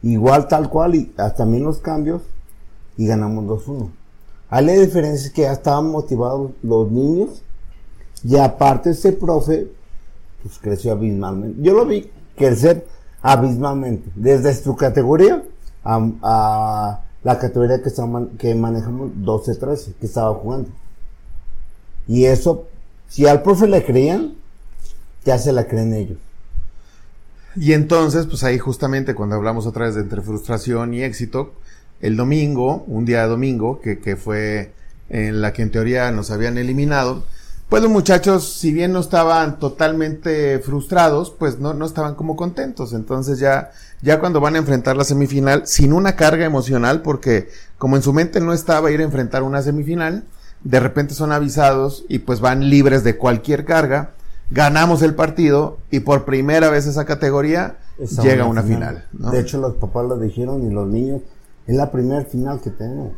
igual 0.01 0.47
tal 0.47 0.69
cual, 0.69 0.95
y 0.95 1.13
hasta 1.17 1.35
también 1.35 1.63
los 1.63 1.79
cambios, 1.79 2.21
y 2.97 3.07
ganamos 3.07 3.45
2-1. 3.45 3.89
Hay 4.49 4.65
la 4.65 4.73
diferencia 4.73 5.27
es 5.27 5.33
que 5.33 5.41
ya 5.43 5.51
estaban 5.51 5.91
motivados 5.91 6.51
los 6.63 6.91
niños, 6.91 7.43
y 8.23 8.37
aparte 8.37 8.91
ese 8.91 9.11
profe, 9.11 9.67
pues 10.41 10.57
creció 10.59 10.91
abismalmente. 10.91 11.61
Yo 11.61 11.73
lo 11.73 11.85
vi 11.85 12.09
crecer 12.35 12.87
abismalmente, 13.21 14.09
desde 14.15 14.53
su 14.53 14.75
categoría 14.75 15.43
a, 15.83 17.01
la 17.23 17.39
categoría 17.39 17.81
que, 17.81 17.91
que 18.37 18.55
manejamos 18.55 19.11
12-13, 19.21 19.93
que 19.99 20.05
estaba 20.05 20.33
jugando. 20.33 20.69
Y 22.07 22.25
eso, 22.25 22.67
si 23.07 23.27
al 23.27 23.41
profe 23.41 23.67
le 23.67 23.83
creían, 23.83 24.35
ya 25.25 25.37
se 25.37 25.51
la 25.51 25.67
creen 25.67 25.93
ellos. 25.93 26.17
Y 27.55 27.73
entonces, 27.73 28.27
pues 28.27 28.43
ahí 28.43 28.59
justamente 28.59 29.15
cuando 29.15 29.35
hablamos 29.35 29.65
otra 29.65 29.85
vez 29.85 29.95
de 29.95 30.01
entre 30.01 30.21
frustración 30.21 30.93
y 30.93 31.01
éxito, 31.01 31.53
el 32.01 32.15
domingo, 32.15 32.83
un 32.87 33.05
día 33.05 33.25
domingo, 33.25 33.81
que, 33.81 33.99
que 33.99 34.15
fue 34.15 34.73
en 35.09 35.41
la 35.41 35.53
que 35.53 35.63
en 35.63 35.71
teoría 35.71 36.11
nos 36.11 36.31
habían 36.31 36.57
eliminado, 36.57 37.23
pues 37.69 37.83
los 37.83 37.91
muchachos, 37.91 38.53
si 38.53 38.71
bien 38.71 38.93
no 38.93 38.99
estaban 38.99 39.59
totalmente 39.59 40.59
frustrados, 40.59 41.31
pues 41.31 41.59
no, 41.59 41.73
no 41.73 41.85
estaban 41.85 42.15
como 42.15 42.37
contentos. 42.37 42.93
Entonces 42.93 43.39
ya, 43.39 43.71
ya 44.01 44.19
cuando 44.19 44.39
van 44.39 44.55
a 44.55 44.59
enfrentar 44.59 44.95
la 44.95 45.03
semifinal, 45.03 45.67
sin 45.67 45.91
una 45.91 46.15
carga 46.15 46.45
emocional, 46.45 47.01
porque 47.01 47.49
como 47.77 47.97
en 47.97 48.03
su 48.03 48.13
mente 48.13 48.39
no 48.39 48.53
estaba 48.53 48.91
ir 48.91 49.01
a 49.01 49.03
enfrentar 49.03 49.43
una 49.43 49.61
semifinal, 49.61 50.23
de 50.63 50.79
repente 50.79 51.13
son 51.13 51.33
avisados 51.33 52.05
y 52.07 52.19
pues 52.19 52.39
van 52.39 52.69
libres 52.69 53.03
de 53.03 53.17
cualquier 53.17 53.65
carga, 53.65 54.11
ganamos 54.49 55.01
el 55.01 55.13
partido 55.13 55.77
y 55.91 55.99
por 55.99 56.23
primera 56.23 56.69
vez 56.69 56.87
esa 56.87 57.03
categoría 57.03 57.77
llega 58.23 58.45
a 58.45 58.47
una 58.47 58.63
final. 58.63 59.05
De 59.11 59.41
hecho 59.41 59.57
los 59.57 59.75
papás 59.75 60.05
lo 60.05 60.17
dijeron 60.17 60.65
y 60.65 60.73
los 60.73 60.87
niños, 60.87 61.21
es 61.67 61.75
la 61.75 61.91
primera 61.91 62.23
final 62.23 62.61
que 62.61 62.69
tenemos. 62.69 63.11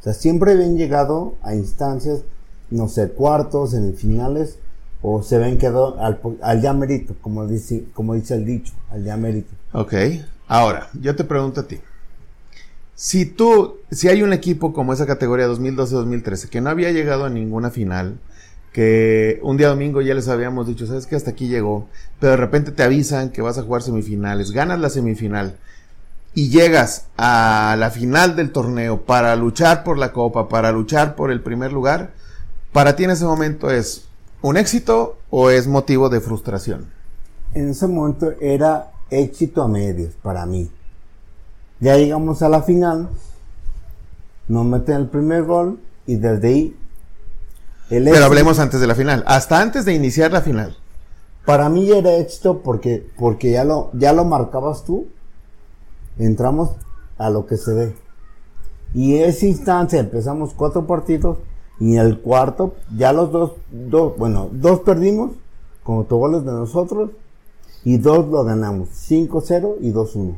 O 0.00 0.02
sea, 0.02 0.12
siempre 0.12 0.52
habían 0.52 0.76
llegado 0.76 1.34
a 1.42 1.54
instancias 1.54 2.22
no 2.70 2.88
sé, 2.88 3.10
cuartos, 3.10 3.72
semifinales, 3.72 4.58
o 5.02 5.22
se 5.22 5.38
ven 5.38 5.58
quedó 5.58 5.98
al, 6.00 6.20
al 6.42 6.60
ya 6.60 6.72
mérito, 6.72 7.14
como 7.20 7.46
dice, 7.46 7.84
como 7.94 8.14
dice 8.14 8.34
el 8.34 8.44
dicho, 8.44 8.72
al 8.90 9.04
ya 9.04 9.16
mérito. 9.16 9.50
Ok, 9.72 9.94
ahora, 10.48 10.88
yo 11.00 11.16
te 11.16 11.24
pregunto 11.24 11.60
a 11.60 11.66
ti. 11.66 11.80
Si 12.94 13.24
tú, 13.24 13.78
si 13.90 14.08
hay 14.08 14.22
un 14.22 14.34
equipo 14.34 14.74
como 14.74 14.92
esa 14.92 15.06
categoría 15.06 15.48
2012-2013 15.48 16.50
que 16.50 16.60
no 16.60 16.68
había 16.68 16.90
llegado 16.90 17.24
a 17.24 17.30
ninguna 17.30 17.70
final, 17.70 18.18
que 18.72 19.40
un 19.42 19.56
día 19.56 19.68
domingo 19.68 20.00
ya 20.00 20.14
les 20.14 20.28
habíamos 20.28 20.66
dicho, 20.66 20.86
sabes 20.86 21.06
que 21.06 21.16
hasta 21.16 21.30
aquí 21.30 21.48
llegó, 21.48 21.88
pero 22.20 22.32
de 22.32 22.36
repente 22.36 22.72
te 22.72 22.82
avisan 22.82 23.30
que 23.30 23.42
vas 23.42 23.58
a 23.58 23.62
jugar 23.62 23.82
semifinales, 23.82 24.52
ganas 24.52 24.80
la 24.80 24.90
semifinal 24.90 25.56
y 26.34 26.50
llegas 26.50 27.06
a 27.16 27.74
la 27.78 27.90
final 27.90 28.36
del 28.36 28.52
torneo 28.52 29.02
para 29.02 29.34
luchar 29.34 29.82
por 29.82 29.98
la 29.98 30.12
copa, 30.12 30.48
para 30.48 30.70
luchar 30.70 31.16
por 31.16 31.32
el 31.32 31.40
primer 31.40 31.72
lugar, 31.72 32.12
para 32.72 32.96
ti 32.96 33.04
en 33.04 33.10
ese 33.10 33.24
momento 33.24 33.70
es 33.70 34.06
un 34.42 34.56
éxito 34.56 35.18
o 35.30 35.50
es 35.50 35.66
motivo 35.66 36.08
de 36.08 36.20
frustración? 36.20 36.86
En 37.54 37.70
ese 37.70 37.86
momento 37.86 38.32
era 38.40 38.92
éxito 39.10 39.62
a 39.62 39.68
medios 39.68 40.14
para 40.22 40.46
mí. 40.46 40.70
Ya 41.80 41.96
llegamos 41.96 42.42
a 42.42 42.48
la 42.48 42.62
final, 42.62 43.08
nos 44.48 44.66
meten 44.66 44.96
el 44.96 45.08
primer 45.08 45.44
gol 45.44 45.80
y 46.06 46.16
desde 46.16 46.48
ahí... 46.48 46.76
Pero 47.88 48.24
hablemos 48.24 48.60
antes 48.60 48.80
de 48.80 48.86
la 48.86 48.94
final, 48.94 49.24
hasta 49.26 49.60
antes 49.60 49.84
de 49.84 49.94
iniciar 49.94 50.30
la 50.30 50.42
final. 50.42 50.76
Para 51.44 51.68
mí 51.68 51.90
era 51.90 52.16
éxito 52.16 52.62
porque, 52.62 53.04
porque 53.18 53.50
ya, 53.50 53.64
lo, 53.64 53.90
ya 53.94 54.12
lo 54.12 54.24
marcabas 54.24 54.84
tú. 54.84 55.08
Entramos 56.18 56.70
a 57.18 57.30
lo 57.30 57.46
que 57.46 57.56
se 57.56 57.72
ve. 57.72 57.96
Y 58.94 59.16
en 59.16 59.30
esa 59.30 59.46
instancia 59.46 59.98
empezamos 59.98 60.54
cuatro 60.54 60.86
partidos 60.86 61.38
y 61.80 61.96
en 61.96 62.06
el 62.06 62.18
cuarto, 62.18 62.76
ya 62.96 63.12
los 63.12 63.32
dos, 63.32 63.52
dos 63.70 64.16
bueno, 64.16 64.50
dos 64.52 64.80
perdimos 64.80 65.32
con 65.82 65.96
autogoles 65.96 66.44
de 66.44 66.52
nosotros 66.52 67.10
y 67.84 67.96
dos 67.96 68.28
lo 68.28 68.44
ganamos, 68.44 68.90
5-0 69.08 69.76
y 69.80 69.90
2-1. 69.90 70.36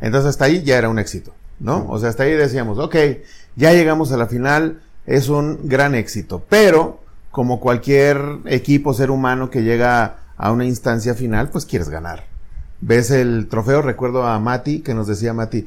Entonces 0.00 0.28
hasta 0.28 0.44
ahí 0.44 0.62
ya 0.62 0.76
era 0.76 0.90
un 0.90 0.98
éxito, 0.98 1.32
¿no? 1.58 1.86
O 1.88 1.98
sea, 1.98 2.10
hasta 2.10 2.24
ahí 2.24 2.32
decíamos, 2.32 2.78
ok, 2.78 2.96
ya 3.56 3.72
llegamos 3.72 4.12
a 4.12 4.18
la 4.18 4.26
final, 4.26 4.82
es 5.06 5.30
un 5.30 5.60
gran 5.64 5.94
éxito, 5.94 6.42
pero 6.48 7.00
como 7.30 7.58
cualquier 7.58 8.20
equipo, 8.44 8.92
ser 8.92 9.10
humano 9.10 9.50
que 9.50 9.62
llega 9.62 10.18
a 10.36 10.52
una 10.52 10.66
instancia 10.66 11.14
final, 11.14 11.48
pues 11.48 11.64
quieres 11.64 11.88
ganar 11.88 12.29
ves 12.80 13.10
el 13.10 13.48
trofeo, 13.48 13.82
recuerdo 13.82 14.26
a 14.26 14.38
Mati, 14.38 14.80
que 14.80 14.94
nos 14.94 15.06
decía 15.06 15.34
Mati, 15.34 15.66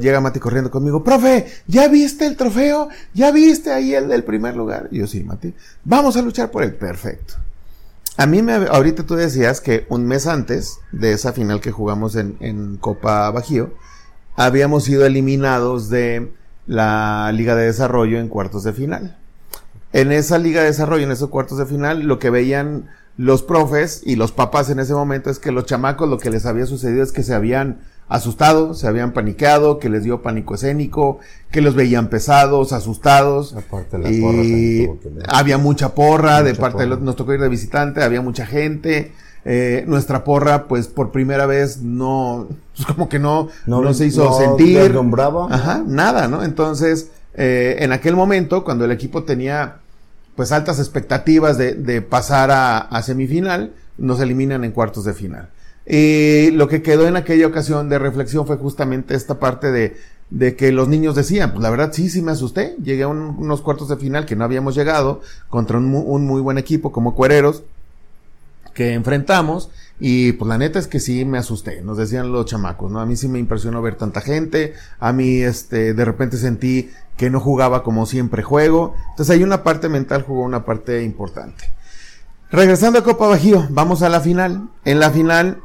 llega 0.00 0.20
Mati 0.20 0.40
corriendo 0.40 0.70
conmigo, 0.70 1.02
profe, 1.02 1.46
¿ya 1.66 1.88
viste 1.88 2.26
el 2.26 2.36
trofeo? 2.36 2.88
¿Ya 3.14 3.30
viste 3.32 3.72
ahí 3.72 3.94
el 3.94 4.08
del 4.08 4.24
primer 4.24 4.56
lugar? 4.56 4.88
Y 4.90 4.98
yo 4.98 5.06
sí, 5.06 5.24
Mati, 5.24 5.54
vamos 5.84 6.16
a 6.16 6.22
luchar 6.22 6.50
por 6.50 6.62
el 6.62 6.74
perfecto. 6.74 7.34
A 8.16 8.26
mí 8.26 8.42
me, 8.42 8.52
ahorita 8.52 9.04
tú 9.04 9.14
decías 9.14 9.60
que 9.60 9.86
un 9.88 10.06
mes 10.06 10.26
antes 10.26 10.78
de 10.92 11.12
esa 11.12 11.32
final 11.32 11.60
que 11.60 11.72
jugamos 11.72 12.14
en, 12.14 12.36
en 12.40 12.76
Copa 12.76 13.30
Bajío, 13.30 13.72
habíamos 14.36 14.84
sido 14.84 15.04
eliminados 15.06 15.88
de 15.88 16.32
la 16.66 17.30
Liga 17.32 17.54
de 17.56 17.66
Desarrollo 17.66 18.18
en 18.18 18.28
cuartos 18.28 18.64
de 18.64 18.72
final. 18.72 19.18
En 19.92 20.12
esa 20.12 20.38
Liga 20.38 20.60
de 20.60 20.68
Desarrollo, 20.68 21.04
en 21.04 21.10
esos 21.10 21.30
cuartos 21.30 21.58
de 21.58 21.66
final, 21.66 22.02
lo 22.02 22.18
que 22.18 22.30
veían 22.30 22.88
los 23.16 23.42
profes 23.42 24.02
y 24.04 24.16
los 24.16 24.32
papás 24.32 24.70
en 24.70 24.78
ese 24.78 24.94
momento 24.94 25.30
es 25.30 25.38
que 25.38 25.52
los 25.52 25.66
chamacos 25.66 26.08
lo 26.08 26.18
que 26.18 26.30
les 26.30 26.46
había 26.46 26.66
sucedido 26.66 27.02
es 27.02 27.12
que 27.12 27.22
se 27.22 27.34
habían 27.34 27.80
asustado, 28.08 28.74
se 28.74 28.86
habían 28.86 29.12
paniqueado, 29.12 29.78
que 29.78 29.88
les 29.88 30.02
dio 30.02 30.22
pánico 30.22 30.54
escénico, 30.54 31.18
que 31.50 31.62
los 31.62 31.74
veían 31.74 32.08
pesados, 32.08 32.72
asustados. 32.72 33.54
y 34.10 34.86
había 35.28 35.58
mucha 35.58 35.94
porra 35.94 36.42
de 36.42 36.54
parte 36.54 36.82
de 36.82 36.88
los, 36.88 37.00
nos 37.00 37.16
tocó 37.16 37.32
ir 37.32 37.40
de 37.40 37.48
visitante, 37.48 38.02
había 38.02 38.20
mucha 38.20 38.46
gente. 38.46 39.12
Eh, 39.44 39.84
nuestra 39.88 40.22
porra, 40.22 40.68
pues 40.68 40.86
por 40.86 41.10
primera 41.10 41.46
vez 41.46 41.82
no, 41.82 42.46
pues 42.76 42.86
como 42.86 43.08
que 43.08 43.18
no, 43.18 43.48
no, 43.66 43.92
se 43.92 44.06
hizo 44.06 44.38
sentir. 44.38 44.78
Ajá, 45.50 45.82
nada, 45.84 46.28
¿no? 46.28 46.44
Entonces, 46.44 47.10
eh, 47.34 47.76
en 47.80 47.92
aquel 47.92 48.14
momento, 48.14 48.62
cuando 48.62 48.84
el 48.84 48.92
equipo 48.92 49.24
tenía 49.24 49.81
pues 50.36 50.52
altas 50.52 50.78
expectativas 50.78 51.58
de, 51.58 51.74
de 51.74 52.02
pasar 52.02 52.50
a, 52.50 53.02
semifinal, 53.02 53.72
nos 53.98 54.20
eliminan 54.20 54.64
en 54.64 54.72
cuartos 54.72 55.04
de 55.04 55.14
final. 55.14 55.50
Y 55.86 56.50
lo 56.52 56.68
que 56.68 56.82
quedó 56.82 57.06
en 57.06 57.16
aquella 57.16 57.46
ocasión 57.46 57.88
de 57.88 57.98
reflexión 57.98 58.46
fue 58.46 58.56
justamente 58.56 59.14
esta 59.14 59.38
parte 59.38 59.72
de, 59.72 59.96
de 60.30 60.56
que 60.56 60.72
los 60.72 60.88
niños 60.88 61.14
decían, 61.14 61.50
pues 61.50 61.62
la 61.62 61.70
verdad 61.70 61.90
sí, 61.92 62.08
sí 62.08 62.22
me 62.22 62.32
asusté, 62.32 62.76
llegué 62.82 63.02
a 63.02 63.08
unos 63.08 63.60
cuartos 63.60 63.88
de 63.88 63.96
final 63.96 64.24
que 64.24 64.36
no 64.36 64.44
habíamos 64.44 64.74
llegado 64.74 65.20
contra 65.48 65.78
un, 65.78 65.94
un 65.94 66.24
muy 66.24 66.40
buen 66.40 66.58
equipo 66.58 66.92
como 66.92 67.14
Cuereros 67.14 67.64
que 68.74 68.94
enfrentamos 68.94 69.70
Y 70.04 70.32
pues 70.32 70.48
la 70.48 70.58
neta 70.58 70.80
es 70.80 70.88
que 70.88 70.98
sí 70.98 71.24
me 71.24 71.38
asusté, 71.38 71.80
nos 71.80 71.96
decían 71.96 72.32
los 72.32 72.46
chamacos, 72.46 72.90
¿no? 72.90 72.98
A 72.98 73.06
mí 73.06 73.14
sí 73.14 73.28
me 73.28 73.38
impresionó 73.38 73.80
ver 73.82 73.94
tanta 73.94 74.20
gente, 74.20 74.74
a 74.98 75.12
mí 75.12 75.42
este, 75.42 75.94
de 75.94 76.04
repente 76.04 76.38
sentí 76.38 76.90
que 77.16 77.30
no 77.30 77.38
jugaba 77.38 77.84
como 77.84 78.04
siempre 78.04 78.42
juego. 78.42 78.96
Entonces 79.10 79.36
hay 79.36 79.44
una 79.44 79.62
parte 79.62 79.88
mental, 79.88 80.22
jugó 80.22 80.42
una 80.42 80.64
parte 80.64 81.04
importante. 81.04 81.70
Regresando 82.50 82.98
a 82.98 83.04
Copa 83.04 83.28
Bajío, 83.28 83.68
vamos 83.70 84.02
a 84.02 84.08
la 84.08 84.20
final. 84.20 84.70
En 84.84 84.98
la 84.98 85.12
final 85.12 85.62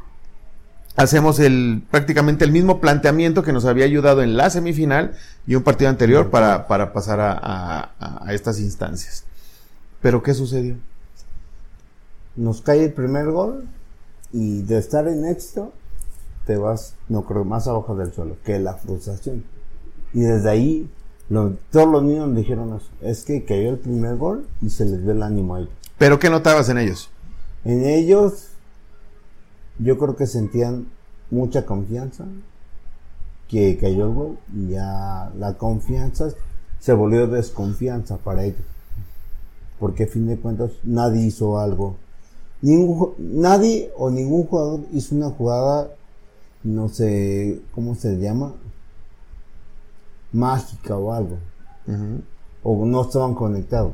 hacemos 0.94 1.40
el 1.40 1.82
prácticamente 1.90 2.44
el 2.44 2.52
mismo 2.52 2.80
planteamiento 2.80 3.42
que 3.42 3.52
nos 3.52 3.64
había 3.64 3.86
ayudado 3.86 4.22
en 4.22 4.36
la 4.36 4.50
semifinal 4.50 5.16
y 5.48 5.56
un 5.56 5.64
partido 5.64 5.90
anterior 5.90 6.30
para, 6.30 6.68
para 6.68 6.92
pasar 6.92 7.18
a, 7.18 7.90
a, 7.98 8.32
estas 8.32 8.60
instancias. 8.60 9.24
Pero 10.00 10.22
¿qué 10.22 10.32
sucedió? 10.32 10.76
Nos 12.36 12.62
cae 12.62 12.84
el 12.84 12.92
primer 12.92 13.32
gol 13.32 13.66
y 14.32 14.62
de 14.62 14.78
estar 14.78 15.08
en 15.08 15.24
éxito 15.24 15.72
te 16.46 16.56
vas, 16.56 16.94
no 17.08 17.24
creo, 17.24 17.44
más 17.44 17.66
abajo 17.68 17.94
del 17.94 18.12
suelo, 18.12 18.36
que 18.44 18.58
la 18.58 18.74
frustración. 18.74 19.44
Y 20.14 20.20
desde 20.20 20.48
ahí 20.48 20.90
todos 21.70 21.88
los 21.88 22.02
niños 22.02 22.34
dijeron 22.34 22.74
eso, 22.74 22.88
es 23.02 23.24
que 23.24 23.44
cayó 23.44 23.68
el 23.70 23.78
primer 23.78 24.16
gol 24.16 24.48
y 24.62 24.70
se 24.70 24.86
les 24.86 25.04
ve 25.04 25.12
el 25.12 25.22
ánimo 25.22 25.56
ahí. 25.56 25.68
¿Pero 25.98 26.18
qué 26.18 26.30
notabas 26.30 26.68
en 26.70 26.78
ellos? 26.78 27.10
En 27.64 27.84
ellos 27.84 28.48
yo 29.78 29.98
creo 29.98 30.16
que 30.16 30.26
sentían 30.26 30.88
mucha 31.30 31.66
confianza 31.66 32.24
que 33.48 33.76
cayó 33.78 34.06
el 34.06 34.14
gol 34.14 34.38
y 34.54 34.70
ya 34.70 35.30
la 35.38 35.54
confianza 35.58 36.30
se 36.78 36.92
volvió 36.92 37.26
desconfianza 37.26 38.16
para 38.18 38.44
ellos. 38.44 38.62
Porque 39.78 40.04
a 40.04 40.08
fin 40.08 40.26
de 40.26 40.38
cuentas 40.38 40.70
nadie 40.82 41.26
hizo 41.26 41.58
algo. 41.58 41.96
Ningún, 42.60 43.14
nadie 43.18 43.92
o 43.96 44.10
ningún 44.10 44.46
jugador 44.46 44.80
hizo 44.92 45.14
una 45.14 45.30
jugada, 45.30 45.90
no 46.62 46.88
sé 46.88 47.60
cómo 47.72 47.94
se 47.94 48.18
llama, 48.18 48.54
mágica 50.32 50.96
o 50.96 51.12
algo. 51.12 51.38
O 52.62 52.84
no 52.84 53.02
estaban 53.02 53.34
conectados. 53.34 53.92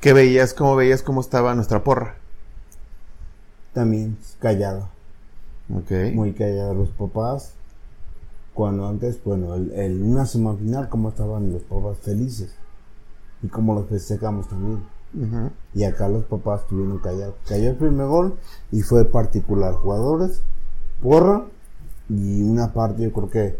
¿Qué 0.00 0.12
veías? 0.12 0.54
¿Cómo 0.54 0.76
veías 0.76 1.02
cómo 1.02 1.20
estaba 1.20 1.54
nuestra 1.54 1.82
porra? 1.82 2.16
también 3.76 4.16
callado. 4.38 4.88
Okay. 5.82 6.14
Muy 6.14 6.32
callado 6.32 6.72
los 6.72 6.88
papás. 6.88 7.52
Cuando 8.54 8.88
antes, 8.88 9.22
bueno, 9.22 9.54
el, 9.54 10.02
una 10.02 10.24
semana 10.24 10.56
final, 10.56 10.88
cómo 10.88 11.10
estaban 11.10 11.52
los 11.52 11.62
papás 11.64 11.98
felices. 11.98 12.54
Y 13.42 13.48
cómo 13.48 13.74
los 13.74 13.86
festejamos 13.86 14.48
también. 14.48 14.82
Y 15.74 15.84
acá 15.84 16.08
los 16.08 16.24
papás 16.24 16.62
estuvieron 16.62 16.98
callados. 16.98 17.36
Cayó 17.48 17.70
el 17.70 17.76
primer 17.76 18.06
gol 18.06 18.38
y 18.70 18.82
fue 18.82 19.04
particular. 19.06 19.74
Jugadores, 19.74 20.42
porra 21.02 21.44
y 22.08 22.42
una 22.42 22.72
parte, 22.72 23.02
yo 23.02 23.12
creo 23.12 23.30
que 23.30 23.58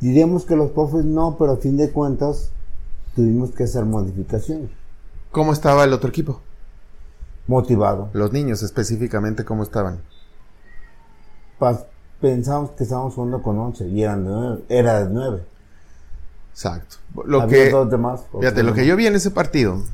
diríamos 0.00 0.44
que 0.44 0.54
los 0.54 0.70
profes 0.72 1.04
no, 1.04 1.36
pero 1.38 1.52
a 1.52 1.56
fin 1.56 1.76
de 1.76 1.90
cuentas 1.90 2.50
tuvimos 3.14 3.50
que 3.52 3.64
hacer 3.64 3.84
modificaciones. 3.84 4.70
¿Cómo 5.32 5.52
estaba 5.52 5.84
el 5.84 5.92
otro 5.92 6.10
equipo? 6.10 6.40
motivado. 7.48 8.10
Los 8.12 8.32
niños 8.32 8.62
específicamente, 8.62 9.44
¿cómo 9.44 9.64
estaban? 9.64 10.00
pensamos 12.20 12.70
que 12.72 12.84
estábamos 12.84 13.14
jugando 13.14 13.42
con 13.42 13.58
11 13.58 13.88
y 13.88 14.02
eran 14.02 14.24
de 14.24 14.30
9, 14.30 14.64
era 14.68 15.04
de 15.04 15.10
9. 15.12 15.42
Exacto. 16.58 16.96
Lo 17.24 17.46
que, 17.46 17.72
demás, 17.88 18.22
fíjate, 18.36 18.64
lo 18.64 18.74
que 18.74 18.84
yo 18.84 18.96
vi 18.96 19.06
en 19.06 19.14
ese 19.14 19.30
partido, 19.30 19.84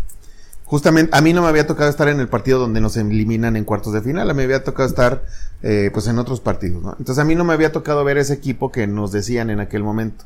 justamente 0.64 1.14
a 1.14 1.20
mí 1.20 1.34
no 1.34 1.42
me 1.42 1.48
había 1.48 1.66
tocado 1.66 1.90
estar 1.90 2.08
en 2.08 2.20
el 2.20 2.28
partido 2.28 2.58
donde 2.58 2.80
nos 2.80 2.96
eliminan 2.96 3.56
en 3.56 3.64
cuartos 3.64 3.92
de 3.92 4.00
final, 4.00 4.30
a 4.30 4.32
mí 4.32 4.38
me 4.38 4.44
había 4.44 4.64
tocado 4.64 4.88
estar 4.88 5.24
eh, 5.62 5.90
pues 5.92 6.06
en 6.06 6.18
otros 6.18 6.40
partidos, 6.40 6.82
¿no? 6.82 6.96
Entonces 6.98 7.18
a 7.18 7.26
mí 7.26 7.34
no 7.34 7.44
me 7.44 7.52
había 7.52 7.70
tocado 7.70 8.02
ver 8.02 8.16
ese 8.16 8.32
equipo 8.32 8.72
que 8.72 8.86
nos 8.86 9.12
decían 9.12 9.50
en 9.50 9.60
aquel 9.60 9.82
momento. 9.82 10.24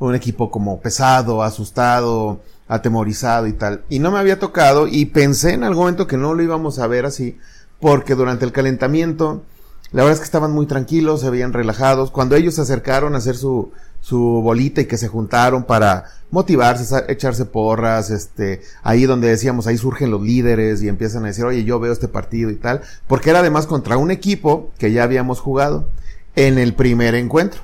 Un 0.00 0.16
equipo 0.16 0.50
como 0.50 0.80
pesado, 0.80 1.44
asustado, 1.44 2.40
atemorizado 2.66 3.46
y 3.46 3.52
tal. 3.52 3.84
Y 3.88 4.00
no 4.00 4.10
me 4.10 4.18
había 4.18 4.40
tocado 4.40 4.88
y 4.88 5.06
pensé 5.06 5.52
en 5.52 5.62
algún 5.62 5.84
momento 5.84 6.08
que 6.08 6.16
no 6.16 6.34
lo 6.34 6.42
íbamos 6.42 6.80
a 6.80 6.88
ver 6.88 7.06
así, 7.06 7.38
porque 7.78 8.16
durante 8.16 8.44
el 8.44 8.50
calentamiento, 8.50 9.44
la 9.92 10.02
verdad 10.02 10.14
es 10.14 10.20
que 10.20 10.24
estaban 10.24 10.52
muy 10.52 10.66
tranquilos, 10.66 11.20
se 11.20 11.30
veían 11.30 11.52
relajados. 11.52 12.10
Cuando 12.10 12.36
ellos 12.36 12.54
se 12.54 12.62
acercaron 12.62 13.14
a 13.14 13.18
hacer 13.18 13.36
su, 13.36 13.72
su 14.00 14.18
bolita 14.18 14.80
y 14.80 14.86
que 14.86 14.98
se 14.98 15.08
juntaron 15.08 15.64
para 15.64 16.04
motivarse, 16.30 17.04
echarse 17.08 17.44
porras, 17.44 18.10
este, 18.10 18.62
ahí 18.82 19.04
donde 19.04 19.28
decíamos, 19.28 19.66
ahí 19.66 19.76
surgen 19.78 20.10
los 20.10 20.22
líderes 20.22 20.82
y 20.82 20.88
empiezan 20.88 21.24
a 21.24 21.28
decir, 21.28 21.44
oye, 21.44 21.64
yo 21.64 21.78
veo 21.78 21.92
este 21.92 22.08
partido 22.08 22.50
y 22.50 22.56
tal, 22.56 22.82
porque 23.06 23.30
era 23.30 23.40
además 23.40 23.66
contra 23.66 23.96
un 23.96 24.10
equipo 24.10 24.70
que 24.78 24.92
ya 24.92 25.04
habíamos 25.04 25.40
jugado 25.40 25.88
en 26.34 26.58
el 26.58 26.74
primer 26.74 27.14
encuentro. 27.14 27.62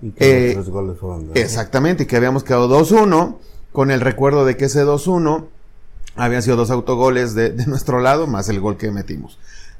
Y 0.00 0.10
que 0.10 0.52
eh, 0.52 0.54
goles 0.54 0.98
fueron 0.98 1.30
Exactamente, 1.34 2.04
y 2.04 2.06
que 2.06 2.16
habíamos 2.16 2.44
quedado 2.44 2.68
2-1 2.68 3.36
con 3.72 3.90
el 3.90 4.00
recuerdo 4.00 4.44
de 4.44 4.56
que 4.56 4.66
ese 4.66 4.84
2-1 4.84 5.46
habían 6.16 6.42
sido 6.42 6.56
dos 6.56 6.70
autogoles 6.70 7.34
de, 7.34 7.50
nuestro 7.66 8.00
lado, 8.00 8.26
más 8.26 8.48
el 8.48 8.60
gol 8.60 8.76
que 8.76 8.90
metimos. 8.90 9.38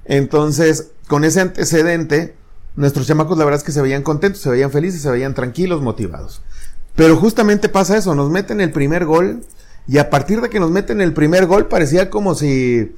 Entonces, 0.08 0.88
con 1.06 1.24
ese 1.24 1.40
antecedente, 1.40 2.34
nuestros 2.74 3.06
chamacos 3.06 3.38
la 3.38 3.44
verdad 3.44 3.58
es 3.58 3.64
que 3.64 3.72
se 3.72 3.82
veían 3.82 4.02
contentos, 4.02 4.40
se 4.40 4.50
veían 4.50 4.72
felices, 4.72 5.02
se 5.02 5.10
veían 5.10 5.34
tranquilos, 5.34 5.82
motivados. 5.82 6.42
Pero 6.96 7.16
justamente 7.16 7.68
pasa 7.68 7.96
eso, 7.96 8.14
nos 8.14 8.30
meten 8.30 8.60
el 8.60 8.72
primer 8.72 9.04
gol 9.04 9.44
y 9.86 9.98
a 9.98 10.10
partir 10.10 10.40
de 10.40 10.48
que 10.48 10.60
nos 10.60 10.70
meten 10.70 11.00
el 11.00 11.12
primer 11.12 11.46
gol 11.46 11.68
parecía 11.68 12.10
como 12.10 12.34
si 12.34 12.96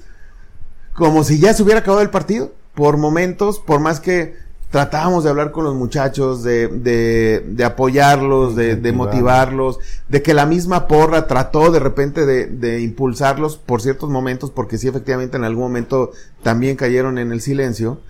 como 0.95 1.25
si 1.25 1.39
ya 1.39 1.53
se 1.53 1.63
hubiera 1.63 1.81
acabado 1.81 2.03
el 2.03 2.11
partido. 2.11 2.53
Por 2.75 2.97
momentos, 2.97 3.59
por 3.59 3.81
más 3.81 4.01
que 4.01 4.37
tratábamos 4.71 5.25
de 5.25 5.31
hablar 5.31 5.51
con 5.51 5.65
los 5.65 5.75
muchachos, 5.75 6.43
de, 6.43 6.69
de, 6.69 7.45
de 7.47 7.65
apoyarlos, 7.65 8.55
de, 8.55 8.77
de, 8.77 8.93
motivarlos, 8.93 9.79
de 10.09 10.23
que 10.23 10.33
la 10.33 10.47
misma 10.47 10.87
porra 10.87 11.27
trató 11.27 11.73
de 11.73 11.81
repente 11.81 12.25
de, 12.25 12.47
de, 12.47 12.81
impulsarlos 12.81 13.57
por 13.57 13.83
ciertos 13.83 14.09
momentos, 14.11 14.51
porque 14.51 14.79
sí, 14.79 14.87
efectivamente, 14.87 15.37
en 15.37 15.45
algún 15.45 15.65
momento 15.65 16.13
también 16.43 16.77
cayeron 16.77 17.19
en 17.19 17.33
el 17.33 17.41
silencio. 17.41 18.01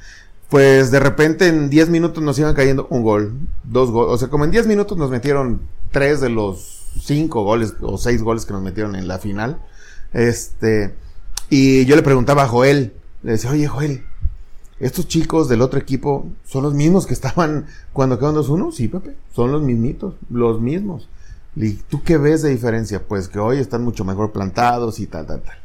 Pues 0.50 0.90
de 0.90 0.98
repente 0.98 1.46
en 1.46 1.70
10 1.70 1.90
minutos 1.90 2.22
nos 2.22 2.38
iban 2.38 2.54
cayendo 2.54 2.88
un 2.90 3.04
gol, 3.04 3.34
dos 3.62 3.90
goles, 3.90 4.14
o 4.14 4.18
sea, 4.18 4.28
como 4.28 4.44
en 4.44 4.50
10 4.50 4.66
minutos 4.66 4.98
nos 4.98 5.08
metieron 5.08 5.60
tres 5.92 6.20
de 6.20 6.28
los 6.28 6.88
cinco 7.00 7.44
goles 7.44 7.74
o 7.80 7.98
seis 7.98 8.20
goles 8.20 8.44
que 8.44 8.52
nos 8.52 8.62
metieron 8.62 8.96
en 8.96 9.06
la 9.06 9.18
final. 9.18 9.60
Este, 10.12 10.94
y 11.48 11.84
yo 11.86 11.96
le 11.96 12.02
preguntaba 12.02 12.42
a 12.42 12.48
Joel, 12.48 12.94
le 13.22 13.32
decía, 13.32 13.50
oye 13.50 13.68
Joel, 13.68 14.04
estos 14.80 15.06
chicos 15.06 15.48
del 15.48 15.60
otro 15.60 15.78
equipo 15.78 16.26
son 16.44 16.62
los 16.64 16.74
mismos 16.74 17.06
que 17.06 17.12
estaban 17.14 17.66
cuando 17.92 18.18
quedaron 18.18 18.42
2-1. 18.42 18.72
Sí, 18.72 18.88
Pepe, 18.88 19.14
son 19.34 19.52
los 19.52 19.62
mismitos, 19.62 20.14
los 20.30 20.60
mismos. 20.60 21.08
¿Y 21.54 21.74
tú 21.74 22.02
qué 22.02 22.16
ves 22.16 22.42
de 22.42 22.50
diferencia? 22.50 23.06
Pues 23.06 23.28
que 23.28 23.38
hoy 23.38 23.58
están 23.58 23.84
mucho 23.84 24.04
mejor 24.04 24.32
plantados 24.32 24.98
y 24.98 25.06
tal, 25.06 25.26
tal, 25.26 25.42
tal. 25.42 25.58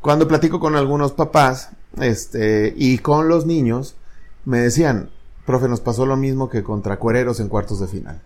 Cuando 0.00 0.28
platico 0.28 0.60
con 0.60 0.76
algunos 0.76 1.12
papás, 1.12 1.70
este, 2.00 2.72
y 2.76 2.98
con 2.98 3.28
los 3.28 3.46
niños, 3.46 3.96
me 4.44 4.58
decían, 4.58 5.10
profe, 5.44 5.68
nos 5.68 5.80
pasó 5.80 6.06
lo 6.06 6.16
mismo 6.16 6.48
que 6.48 6.62
contra 6.62 6.98
Cuereros 6.98 7.40
en 7.40 7.48
cuartos 7.48 7.80
de 7.80 7.88
final. 7.88 8.20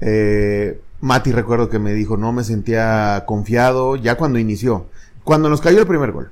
Eh, 0.00 0.80
Mati 1.00 1.32
recuerdo 1.32 1.68
que 1.68 1.78
me 1.78 1.92
dijo, 1.92 2.16
no 2.16 2.32
me 2.32 2.44
sentía 2.44 3.24
confiado 3.26 3.96
ya 3.96 4.16
cuando 4.16 4.38
inició. 4.38 4.86
Cuando 5.24 5.48
nos 5.48 5.60
cayó 5.60 5.80
el 5.80 5.86
primer 5.86 6.12
gol, 6.12 6.30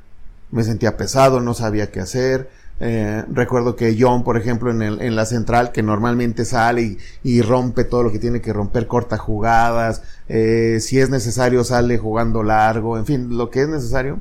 me 0.51 0.65
sentía 0.65 0.97
pesado, 0.97 1.41
no 1.41 1.55
sabía 1.55 1.91
qué 1.91 2.01
hacer, 2.01 2.51
eh, 2.81 3.25
recuerdo 3.29 3.75
que 3.75 3.97
John, 3.99 4.23
por 4.23 4.37
ejemplo, 4.37 4.71
en, 4.71 4.83
el, 4.83 5.01
en 5.01 5.17
la 5.17 5.27
central, 5.27 5.73
que 5.73 5.83
normalmente 5.83 6.45
sale 6.45 6.99
y, 7.25 7.43
rompe 7.43 7.85
todo 7.85 8.05
lo 8.05 8.13
que 8.13 8.19
tiene 8.19 8.41
que 8.41 8.53
romper, 8.53 8.87
corta 8.87 9.19
jugadas, 9.19 10.03
eh, 10.29 10.79
si 10.81 11.01
es 11.01 11.11
necesario 11.11 11.65
sale 11.65 11.99
jugando 11.99 12.43
largo, 12.43 12.97
en 12.97 13.07
fin, 13.07 13.37
lo 13.37 13.51
que 13.51 13.63
es 13.63 13.69
necesario. 13.69 14.21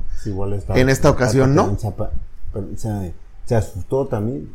en 0.74 0.88
esta 0.88 1.10
ocasión 1.10 1.54
no. 1.54 1.76
Se, 3.46 3.54
asustó 3.54 4.06
también. 4.06 4.50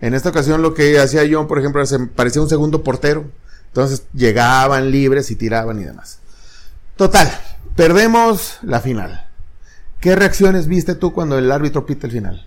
En 0.00 0.14
esta 0.14 0.28
ocasión 0.28 0.60
lo 0.60 0.74
que 0.74 0.98
hacía 0.98 1.22
John, 1.30 1.48
por 1.48 1.58
ejemplo, 1.58 1.82
parecía 2.14 2.42
un 2.42 2.48
segundo 2.48 2.82
portero. 2.82 3.24
Entonces 3.68 4.04
llegaban 4.12 4.90
libres 4.90 5.30
y 5.30 5.36
tiraban 5.36 5.80
y 5.80 5.84
demás. 5.84 6.18
Total, 6.96 7.30
perdemos 7.74 8.58
la 8.62 8.80
final. 8.80 9.26
¿Qué 10.00 10.14
reacciones 10.14 10.66
viste 10.66 10.94
tú 10.94 11.12
cuando 11.12 11.38
el 11.38 11.50
árbitro 11.50 11.84
pita 11.84 12.06
el 12.06 12.12
final? 12.12 12.46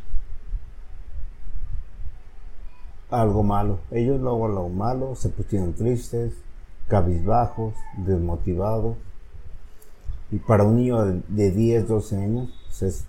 Algo 3.09 3.43
malo. 3.43 3.79
Ellos 3.91 4.19
luego 4.19 4.47
lo 4.47 4.69
malo 4.69 5.15
se 5.15 5.29
pusieron 5.29 5.73
tristes, 5.73 6.33
cabizbajos, 6.87 7.73
desmotivados. 7.97 8.97
Y 10.31 10.37
para 10.37 10.63
un 10.63 10.77
niño 10.77 11.03
de 11.27 11.51
10, 11.51 11.87
12 11.87 12.17
años 12.17 12.49
pues, 12.67 12.83
es 12.83 13.05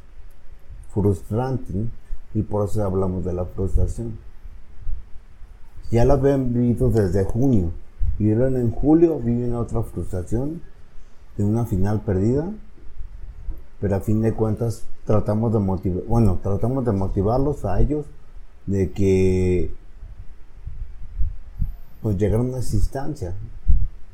frustrante 0.92 1.86
y 2.34 2.42
por 2.42 2.68
eso 2.68 2.82
hablamos 2.84 3.24
de 3.24 3.32
la 3.32 3.44
frustración. 3.44 4.18
Ya 5.90 6.04
la 6.04 6.14
habían 6.14 6.52
vivido 6.52 6.90
desde 6.90 7.24
junio. 7.24 7.72
Vivieron 8.18 8.56
en 8.56 8.70
julio, 8.70 9.18
viven 9.18 9.54
otra 9.54 9.82
frustración 9.82 10.62
de 11.36 11.44
una 11.44 11.66
final 11.66 12.00
perdida. 12.02 12.52
pero 13.80 13.96
a 13.96 14.00
fin 14.00 14.20
de 14.20 14.34
cuentas 14.34 14.84
tratamos 15.06 15.52
de 15.52 15.58
motivar, 15.58 16.04
bueno, 16.04 16.38
tratamos 16.42 16.84
de 16.84 16.92
motivarlos 16.92 17.64
a 17.64 17.80
ellos 17.80 18.04
de 18.66 18.92
que 18.92 19.74
pues 22.02 22.16
llegaron 22.16 22.54
a 22.54 22.58
esa 22.58 22.76
instancia. 22.76 23.34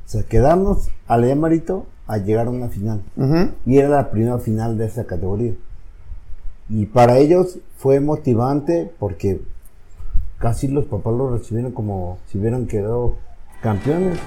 O 0.05 0.09
sea, 0.09 0.23
quedarnos 0.23 0.89
al 1.07 1.25
Emarito 1.25 1.85
a 2.07 2.17
llegar 2.17 2.47
a 2.47 2.51
una 2.51 2.69
final. 2.69 3.01
Y 3.65 3.77
era 3.77 3.89
la 3.89 4.09
primera 4.11 4.37
final 4.39 4.77
de 4.77 4.85
esa 4.85 5.05
categoría. 5.05 5.53
Y 6.69 6.85
para 6.85 7.17
ellos 7.17 7.59
fue 7.77 7.99
motivante 7.99 8.91
porque 8.99 9.41
casi 10.39 10.67
los 10.67 10.85
papás 10.85 11.13
lo 11.13 11.35
recibieron 11.37 11.71
como 11.71 12.19
si 12.27 12.37
hubieran 12.37 12.67
quedado 12.67 13.15
campeones. 13.61 14.17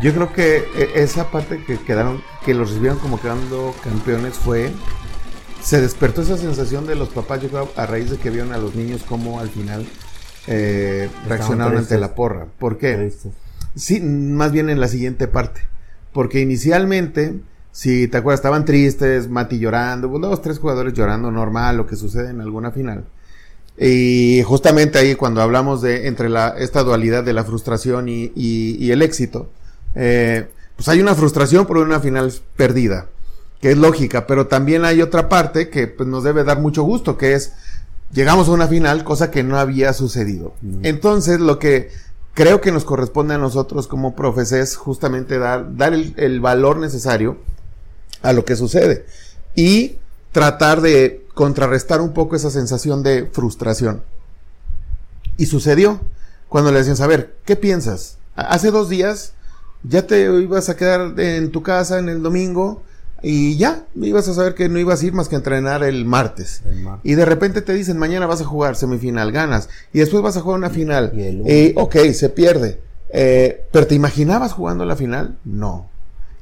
Yo 0.00 0.12
creo 0.12 0.32
que 0.32 0.56
eh, 0.56 0.90
esa 0.96 1.30
parte 1.30 1.62
que 1.64 1.78
quedaron, 1.78 2.20
que 2.44 2.54
los 2.54 2.70
recibieron 2.70 2.98
como 2.98 3.20
quedando 3.20 3.72
campeones 3.84 4.34
fue, 4.34 4.70
se 5.60 5.80
despertó 5.80 6.22
esa 6.22 6.36
sensación 6.36 6.86
de 6.86 6.96
los 6.96 7.08
papás, 7.10 7.40
yo 7.40 7.48
creo, 7.48 7.68
a 7.76 7.86
raíz 7.86 8.10
de 8.10 8.16
que 8.16 8.30
vieron 8.30 8.52
a 8.52 8.58
los 8.58 8.74
niños 8.74 9.02
como 9.04 9.38
al 9.38 9.48
final 9.48 9.86
eh, 10.46 11.08
reaccionaron 11.28 11.78
ante 11.78 11.98
la 11.98 12.14
porra. 12.14 12.46
¿Por 12.58 12.78
qué? 12.78 13.12
Sí, 13.74 14.00
más 14.00 14.52
bien 14.52 14.70
en 14.70 14.80
la 14.80 14.88
siguiente 14.88 15.28
parte. 15.28 15.62
Porque 16.12 16.40
inicialmente, 16.40 17.40
si 17.70 18.08
te 18.08 18.18
acuerdas, 18.18 18.38
estaban 18.38 18.64
tristes, 18.64 19.28
Mati 19.28 19.58
llorando, 19.58 20.08
dos, 20.08 20.42
tres 20.42 20.58
jugadores 20.58 20.94
llorando, 20.94 21.30
normal, 21.30 21.76
lo 21.76 21.86
que 21.86 21.96
sucede 21.96 22.30
en 22.30 22.40
alguna 22.40 22.70
final. 22.70 23.04
Y 23.78 24.42
justamente 24.44 24.98
ahí 24.98 25.14
cuando 25.14 25.40
hablamos 25.40 25.80
de 25.80 26.06
entre 26.06 26.28
la, 26.28 26.54
esta 26.58 26.82
dualidad 26.82 27.24
de 27.24 27.32
la 27.32 27.44
frustración 27.44 28.06
y, 28.08 28.90
el 28.90 29.00
éxito, 29.00 29.48
eh, 29.94 30.48
pues 30.76 30.88
hay 30.88 31.00
una 31.00 31.14
frustración 31.14 31.66
por 31.66 31.78
una 31.78 32.00
final 32.00 32.32
perdida, 32.56 33.06
que 33.60 33.70
es 33.70 33.78
lógica, 33.78 34.26
pero 34.26 34.46
también 34.46 34.84
hay 34.84 35.00
otra 35.00 35.28
parte 35.28 35.70
que 35.70 35.86
pues, 35.86 36.08
nos 36.08 36.24
debe 36.24 36.44
dar 36.44 36.60
mucho 36.60 36.82
gusto, 36.82 37.16
que 37.16 37.32
es 37.32 37.54
llegamos 38.12 38.48
a 38.48 38.52
una 38.52 38.68
final, 38.68 39.04
cosa 39.04 39.30
que 39.30 39.42
no 39.42 39.58
había 39.58 39.92
sucedido. 39.92 40.54
Entonces, 40.82 41.40
lo 41.40 41.58
que 41.58 41.90
creo 42.34 42.60
que 42.60 42.72
nos 42.72 42.84
corresponde 42.84 43.34
a 43.34 43.38
nosotros 43.38 43.88
como 43.88 44.14
profes 44.14 44.52
es 44.52 44.76
justamente 44.76 45.38
dar, 45.38 45.76
dar 45.76 45.92
el, 45.92 46.14
el 46.16 46.40
valor 46.40 46.78
necesario 46.78 47.38
a 48.22 48.32
lo 48.32 48.44
que 48.44 48.56
sucede 48.56 49.06
y 49.54 49.96
tratar 50.30 50.80
de 50.80 51.26
contrarrestar 51.34 52.00
un 52.00 52.12
poco 52.12 52.36
esa 52.36 52.50
sensación 52.50 53.02
de 53.02 53.28
frustración. 53.32 54.02
Y 55.36 55.46
sucedió 55.46 56.00
cuando 56.48 56.70
le 56.70 56.78
decían, 56.78 57.00
a 57.02 57.06
ver, 57.06 57.36
¿qué 57.44 57.56
piensas? 57.56 58.18
Hace 58.36 58.70
dos 58.70 58.88
días 58.88 59.32
ya 59.82 60.06
te 60.06 60.22
ibas 60.22 60.68
a 60.68 60.76
quedar 60.76 61.18
en 61.18 61.50
tu 61.50 61.62
casa 61.62 61.98
en 61.98 62.08
el 62.08 62.22
domingo 62.22 62.82
y 63.22 63.56
ya, 63.56 63.86
ibas 63.94 64.26
a 64.28 64.34
saber 64.34 64.54
que 64.54 64.68
no 64.68 64.80
ibas 64.80 65.00
a 65.00 65.06
ir 65.06 65.12
más 65.12 65.28
que 65.28 65.36
a 65.36 65.38
entrenar 65.38 65.84
el 65.84 66.04
martes. 66.04 66.62
Y 67.04 67.14
de 67.14 67.24
repente 67.24 67.62
te 67.62 67.72
dicen, 67.72 67.96
mañana 67.96 68.26
vas 68.26 68.40
a 68.40 68.44
jugar 68.44 68.74
semifinal, 68.74 69.30
ganas. 69.30 69.68
Y 69.92 70.00
después 70.00 70.22
vas 70.24 70.36
a 70.36 70.40
jugar 70.40 70.58
una 70.58 70.70
final. 70.70 71.12
Y, 71.14 71.72
ok, 71.76 71.96
se 72.12 72.30
pierde. 72.30 72.80
Eh, 73.10 73.64
¿Pero 73.70 73.86
te 73.86 73.94
imaginabas 73.94 74.52
jugando 74.52 74.84
la 74.84 74.96
final? 74.96 75.38
No. 75.44 75.88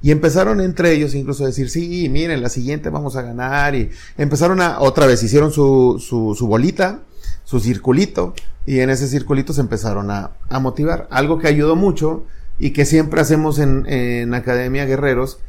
Y 0.03 0.11
empezaron 0.11 0.63
entre 0.63 0.93
ellos 0.93 1.15
incluso 1.15 1.45
a 1.45 1.49
decir, 1.49 1.69
sí, 1.69 2.09
miren, 2.09 2.41
la 2.41 2.49
siguiente 2.49 2.89
vamos 2.89 3.15
a 3.17 3.23
ganar. 3.23 3.75
Y 3.75 3.91
empezaron 4.17 4.63
a, 4.63 4.81
otra 4.81 5.07
vez, 5.07 5.23
hicieron 5.23 5.53
su, 5.53 6.03
su, 6.03 6.35
su 6.35 6.47
bolita, 6.47 7.01
su 7.45 7.61
circulito. 7.61 8.33
Y 8.65 8.81
en 8.81 8.89
ese 8.89 9.07
circulito 9.07 9.53
se 9.53 9.61
empezaron 9.61 10.11
a, 10.11 10.31
a 10.49 10.61
motivar. 10.61 11.09
Algo 11.11 11.39
que 11.39 11.49
ayudó 11.49 11.77
mucho 11.77 12.25
y 12.59 12.71
que 12.71 12.87
siempre 12.87 13.21
hacemos 13.21 13.59
en, 13.59 13.85
en 13.87 14.33
Academia 14.33 14.87
Guerreros 14.87 15.41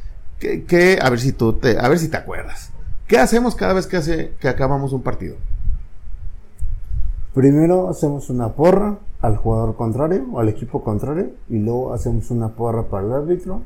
¿Qué, 0.42 0.98
a 1.00 1.08
ver 1.08 1.20
si 1.20 1.32
tú 1.32 1.52
te, 1.52 1.78
a 1.78 1.88
ver 1.88 1.98
si 2.00 2.08
te 2.08 2.16
acuerdas. 2.16 2.70
¿Qué 3.06 3.18
hacemos 3.18 3.54
cada 3.54 3.74
vez 3.74 3.86
que 3.86 3.96
hace 3.96 4.32
que 4.40 4.48
acabamos 4.48 4.92
un 4.92 5.02
partido? 5.02 5.36
Primero 7.32 7.88
hacemos 7.88 8.28
una 8.28 8.48
porra 8.48 8.98
al 9.20 9.36
jugador 9.36 9.76
contrario 9.76 10.26
o 10.32 10.40
al 10.40 10.48
equipo 10.48 10.82
contrario 10.82 11.30
y 11.48 11.58
luego 11.58 11.94
hacemos 11.94 12.30
una 12.32 12.48
porra 12.48 12.88
para 12.88 13.06
el 13.06 13.12
árbitro 13.12 13.62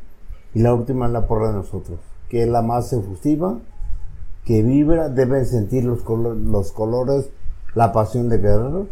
y 0.53 0.61
la 0.61 0.75
última 0.75 1.07
es 1.07 1.13
la 1.13 1.27
porra 1.27 1.49
de 1.49 1.55
nosotros, 1.55 1.99
que 2.29 2.43
es 2.43 2.49
la 2.49 2.61
más 2.61 2.93
efusiva, 2.93 3.59
que 4.45 4.63
vibra, 4.63 5.09
deben 5.09 5.47
sentir 5.47 5.85
los, 5.85 6.05
los 6.07 6.73
colores, 6.73 7.31
la 7.75 7.93
pasión 7.93 8.29
de 8.29 8.39
guerreros 8.39 8.89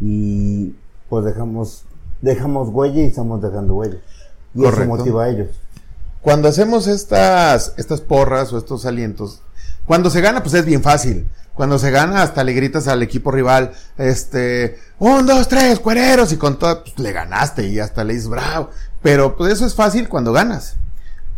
y 0.00 0.74
pues 1.08 1.24
dejamos 1.24 1.84
dejamos 2.20 2.68
huella 2.68 3.02
y 3.02 3.06
estamos 3.06 3.40
dejando 3.40 3.76
huella. 3.76 3.98
Y 4.54 4.64
eso 4.64 4.84
motiva 4.86 5.24
a 5.24 5.28
ellos. 5.28 5.48
Cuando 6.22 6.48
hacemos 6.48 6.86
estas, 6.86 7.72
estas 7.76 8.00
porras 8.00 8.52
o 8.52 8.58
estos 8.58 8.84
alientos, 8.84 9.42
cuando 9.86 10.10
se 10.10 10.20
gana, 10.20 10.42
pues 10.42 10.54
es 10.54 10.64
bien 10.64 10.82
fácil. 10.82 11.26
Cuando 11.54 11.78
se 11.78 11.90
gana, 11.90 12.22
hasta 12.22 12.44
le 12.44 12.52
gritas 12.52 12.88
al 12.88 13.02
equipo 13.02 13.30
rival, 13.30 13.72
este, 13.98 14.78
un, 14.98 15.26
dos, 15.26 15.48
tres, 15.48 15.78
cuereros, 15.80 16.32
y 16.32 16.36
con 16.36 16.58
todo, 16.58 16.84
pues 16.84 16.98
le 16.98 17.12
ganaste 17.12 17.66
y 17.66 17.80
hasta 17.80 18.04
le 18.04 18.14
dices 18.14 18.28
bravo. 18.28 18.70
Pero 19.02 19.36
pues 19.36 19.52
eso 19.52 19.66
es 19.66 19.74
fácil 19.74 20.08
cuando 20.08 20.32
ganas. 20.32 20.76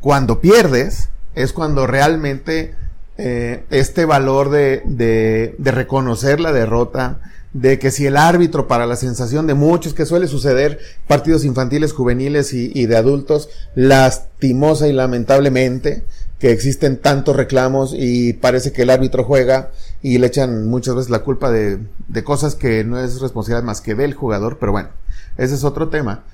Cuando 0.01 0.41
pierdes, 0.41 1.09
es 1.35 1.53
cuando 1.53 1.87
realmente 1.87 2.75
eh, 3.17 3.65
este 3.71 4.05
valor 4.05 4.51
de, 4.51 4.83
de, 4.85 5.55
de 5.59 5.71
reconocer 5.71 6.41
la 6.41 6.53
derrota, 6.53 7.21
de 7.53 7.79
que 7.79 7.91
si 7.91 8.07
el 8.07 8.17
árbitro, 8.17 8.67
para 8.67 8.87
la 8.87 8.97
sensación 8.97 9.47
de 9.47 9.55
muchos 9.55 9.95
que 9.95 10.07
suele 10.07 10.27
suceder, 10.27 10.79
partidos 11.07 11.45
infantiles, 11.45 11.93
juveniles 11.93 12.53
y, 12.55 12.87
de 12.87 12.97
adultos, 12.97 13.49
lastimosa 13.75 14.89
y 14.89 14.93
lamentablemente, 14.93 16.05
que 16.39 16.51
existen 16.51 16.97
tantos 16.97 17.37
reclamos 17.37 17.95
y 17.97 18.33
parece 18.33 18.73
que 18.73 18.83
el 18.83 18.91
árbitro 18.91 19.25
juega 19.25 19.71
y 20.03 20.19
le 20.19 20.27
echan 20.27 20.67
muchas 20.67 20.97
veces 20.97 21.11
la 21.11 21.21
culpa 21.21 21.51
de, 21.51 21.79
de 22.09 22.25
cosas 22.25 22.55
que 22.55 22.83
no 22.85 22.99
es 22.99 23.21
responsabilidad 23.21 23.65
más 23.65 23.81
que 23.81 23.95
del 23.95 24.15
jugador, 24.15 24.59
pero 24.59 24.73
bueno, 24.73 24.89
ese 25.37 25.55
es 25.55 25.63
otro 25.63 25.89
tema. 25.89 26.25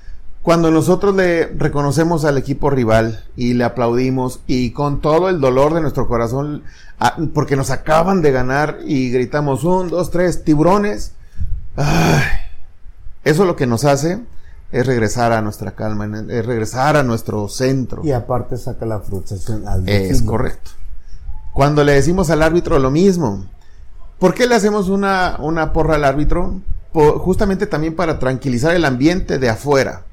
Cuando 0.49 0.71
nosotros 0.71 1.15
le 1.15 1.45
reconocemos 1.45 2.25
al 2.25 2.39
equipo 2.39 2.71
rival 2.71 3.23
y 3.37 3.53
le 3.53 3.65
aplaudimos 3.65 4.41
y 4.47 4.71
con 4.71 5.03
todo 5.03 5.29
el 5.29 5.43
dolor 5.43 5.75
de 5.75 5.83
nuestro 5.83 6.09
corazón, 6.09 6.63
porque 7.35 7.55
nos 7.55 7.69
acaban 7.71 8.23
de 8.23 8.33
ganar 8.33 8.79
y 8.87 9.11
gritamos 9.11 9.65
un, 9.65 9.91
dos, 9.91 10.11
tres, 10.11 10.45
tiburones, 10.45 11.13
eso 13.25 13.45
lo 13.45 13.57
que 13.57 13.67
nos 13.67 13.85
hace 13.85 14.21
es 14.73 14.87
regresar 14.87 15.33
a 15.33 15.43
nuestra 15.43 15.73
calma, 15.73 16.09
es 16.31 16.47
regresar 16.47 16.97
a 16.97 17.03
nuestro 17.03 17.47
centro. 17.51 18.01
Y 18.03 18.13
aparte 18.13 18.57
saca 18.57 18.87
la 18.87 19.01
frustración 19.01 19.69
al 19.69 19.87
Es 19.87 20.23
correcto. 20.23 20.71
Cuando 21.53 21.85
le 21.85 21.93
decimos 21.93 22.31
al 22.31 22.43
árbitro 22.43 22.79
lo 22.79 22.91
mismo, 22.91 23.45
¿por 24.19 24.33
qué 24.33 24.47
le 24.47 24.55
hacemos 24.55 24.89
una, 24.89 25.37
una 25.41 25.75
porra 25.75 25.97
al 25.97 26.05
árbitro? 26.05 26.63
justamente 27.19 27.67
también 27.67 27.95
para 27.95 28.19
tranquilizar 28.19 28.75
el 28.75 28.87
ambiente 28.87 29.39
de 29.39 29.51
afuera. 29.51 30.05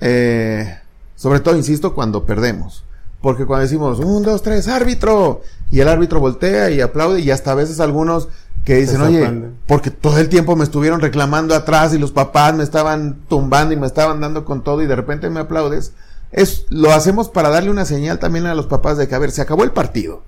Eh, 0.00 0.78
sobre 1.14 1.40
todo, 1.40 1.56
insisto, 1.56 1.94
cuando 1.94 2.24
perdemos. 2.24 2.84
Porque 3.20 3.46
cuando 3.46 3.62
decimos, 3.62 3.98
un, 3.98 4.22
dos, 4.22 4.42
tres, 4.42 4.68
árbitro, 4.68 5.42
y 5.70 5.80
el 5.80 5.88
árbitro 5.88 6.20
voltea 6.20 6.70
y 6.70 6.80
aplaude, 6.80 7.20
y 7.20 7.30
hasta 7.30 7.52
a 7.52 7.54
veces 7.54 7.80
algunos 7.80 8.28
que 8.64 8.76
dicen, 8.76 9.00
oye, 9.00 9.50
porque 9.66 9.90
todo 9.90 10.18
el 10.18 10.28
tiempo 10.28 10.56
me 10.56 10.64
estuvieron 10.64 11.00
reclamando 11.00 11.54
atrás 11.54 11.94
y 11.94 11.98
los 11.98 12.10
papás 12.10 12.52
me 12.54 12.64
estaban 12.64 13.20
tumbando 13.28 13.72
y 13.72 13.76
me 13.76 13.86
estaban 13.86 14.20
dando 14.20 14.44
con 14.44 14.64
todo 14.64 14.82
y 14.82 14.86
de 14.86 14.96
repente 14.96 15.30
me 15.30 15.40
aplaudes. 15.40 15.92
Es, 16.32 16.66
lo 16.68 16.92
hacemos 16.92 17.28
para 17.28 17.48
darle 17.48 17.70
una 17.70 17.84
señal 17.84 18.18
también 18.18 18.46
a 18.46 18.56
los 18.56 18.66
papás 18.66 18.98
de 18.98 19.06
que, 19.06 19.14
a 19.14 19.20
ver, 19.20 19.30
se 19.30 19.40
acabó 19.40 19.62
el 19.62 19.70
partido. 19.70 20.24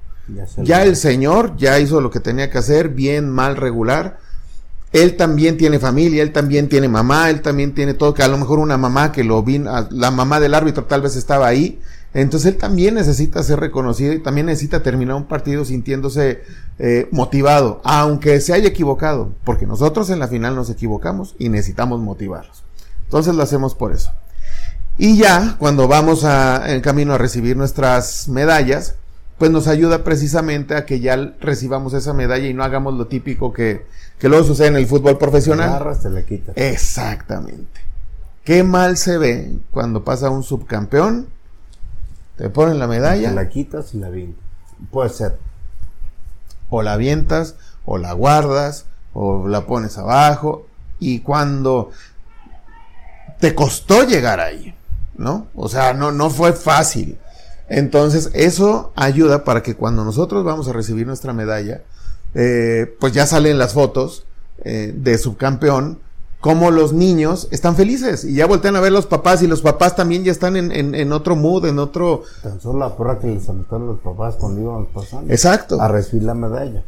ya 0.59 0.85
el 0.85 0.95
señor 0.95 1.57
ya 1.57 1.81
hizo 1.81 2.01
lo 2.01 2.11
que 2.11 2.21
tenía 2.21 2.49
que 2.49 2.59
hacer, 2.59 2.91
bien, 2.91 3.29
mal, 3.29 3.57
regular 3.57 4.19
él 4.93 5.17
también 5.17 5.57
tiene 5.57 5.79
familia, 5.79 6.23
él 6.23 6.33
también 6.33 6.69
tiene 6.69 6.89
mamá, 6.89 7.31
él 7.31 7.43
también 7.43 7.75
tiene 7.75 7.95
todo, 7.95 8.15
que 8.15 8.23
a 8.23 8.29
lo 8.29 8.39
mejor 8.39 8.59
una 8.59 8.77
mamá 8.77 9.13
que 9.13 9.25
lo 9.25 9.43
vino, 9.43 9.89
la 9.91 10.11
mamá 10.11 10.41
del 10.41 10.55
árbitro 10.55 10.85
tal 10.85 11.03
vez 11.03 11.17
estaba 11.17 11.47
ahí, 11.47 11.81
entonces 12.15 12.53
él 12.53 12.59
también 12.59 12.95
necesita 12.95 13.43
ser 13.43 13.61
reconocido 13.61 14.15
y 14.15 14.19
también 14.21 14.47
necesita 14.47 14.83
terminar 14.83 15.17
un 15.17 15.27
partido 15.27 15.65
sintiéndose 15.65 16.43
eh, 16.79 17.09
motivado, 17.13 17.81
aunque 17.85 18.41
se 18.41 18.55
haya 18.55 18.69
equivocado, 18.69 19.35
porque 19.45 19.67
nosotros 19.67 20.09
en 20.11 20.19
la 20.19 20.29
final 20.29 20.55
nos 20.55 20.71
equivocamos 20.71 21.35
y 21.39 21.51
necesitamos 21.51 22.01
motivarlos. 22.01 22.65
Entonces 23.05 23.35
lo 23.35 23.43
hacemos 23.43 23.75
por 23.75 23.93
eso. 23.93 24.11
Y 24.97 25.17
ya, 25.17 25.57
cuando 25.59 25.87
vamos 25.87 26.25
a, 26.25 26.75
en 26.75 26.81
camino 26.81 27.15
a 27.15 27.19
recibir 27.19 27.57
nuestras 27.57 28.29
medallas, 28.29 28.97
pues 29.39 29.53
nos 29.53 29.69
ayuda 29.69 30.03
precisamente 30.03 30.75
a 30.75 30.85
que 30.85 30.99
ya 30.99 31.17
recibamos 31.41 31.95
esa 31.95 32.13
medalla 32.13 32.49
y 32.49 32.55
no 32.55 32.65
hagamos 32.65 32.95
lo 32.95 33.07
típico 33.07 33.53
que, 33.53 33.87
que 34.19 34.29
luego 34.29 34.45
sucede 34.45 34.69
en 34.69 34.77
el 34.77 34.87
fútbol 34.87 35.17
profesional. 35.17 35.69
Agarras, 35.69 36.03
te 36.03 36.11
la 36.11 36.23
quitas. 36.23 36.57
Exactamente. 36.57 37.81
Qué 38.45 38.65
mal 38.65 38.97
se 38.97 39.17
ve 39.17 39.55
cuando 39.71 40.03
pasa 40.05 40.31
un 40.31 40.43
subcampeón, 40.43 41.29
te 42.37 42.51
ponen 42.51 42.81
la 42.81 42.89
medalla. 42.89 43.29
Te 43.29 43.35
la 43.35 43.49
quitas 43.49 43.95
y 43.95 43.99
la 43.99 44.09
avientas. 44.09 44.43
Puede 44.91 45.11
ser. 45.11 45.39
O 46.69 46.83
la 46.83 46.95
avientas, 46.95 47.55
o 47.85 47.97
la 47.97 48.13
guardas, 48.15 48.87
o 49.13 49.47
la 49.47 49.67
pones 49.67 49.99
abajo. 49.99 50.67
Y 50.99 51.21
cuando 51.21 51.91
te 53.39 53.55
costó 53.55 54.03
llegar 54.03 54.41
ahí, 54.41 54.75
¿no? 55.17 55.47
O 55.55 55.69
sea, 55.69 55.93
no, 55.93 56.11
no 56.11 56.29
fue 56.29 56.53
fácil 56.53 57.19
Entonces, 57.69 58.31
eso 58.33 58.93
ayuda 58.97 59.45
para 59.45 59.63
que 59.63 59.77
cuando 59.77 60.05
nosotros 60.05 60.45
vamos 60.45 60.69
a 60.69 60.73
recibir 60.73 61.07
nuestra 61.07 61.33
medalla, 61.33 61.83
eh, 62.35 62.97
pues 63.01 63.13
ya 63.13 63.27
salen 63.27 63.59
las 63.59 63.75
fotos 63.75 64.25
eh, 64.65 64.93
de 64.97 65.19
subcampeón, 65.19 65.99
como 66.41 66.71
los 66.71 66.93
niños 66.93 67.49
están 67.51 67.75
felices 67.75 68.25
y 68.25 68.35
ya 68.35 68.47
voltean 68.47 68.77
a 68.77 68.81
ver 68.81 68.93
los 68.93 69.07
papás 69.07 69.43
y 69.43 69.49
los 69.49 69.61
papás 69.61 69.97
también 69.97 70.23
ya 70.23 70.31
están 70.31 70.57
en, 70.57 70.71
en, 70.71 70.95
en 70.95 71.13
otro 71.13 71.35
mood, 71.35 71.67
en 71.67 71.79
otro... 71.79 72.23
Tan 72.43 72.61
solo 72.61 72.79
la 72.79 72.97
porra 72.97 73.19
que 73.19 73.27
les 73.27 73.49
aventaron 73.49 73.89
los 73.89 73.99
papás 74.01 74.37
cuando 74.37 74.61
íbamos 74.61 74.89
pasando. 74.95 75.33
Exacto. 75.33 75.81
A 75.81 75.89
recibir 75.89 76.23
la 76.23 76.35
medalla. 76.35 76.85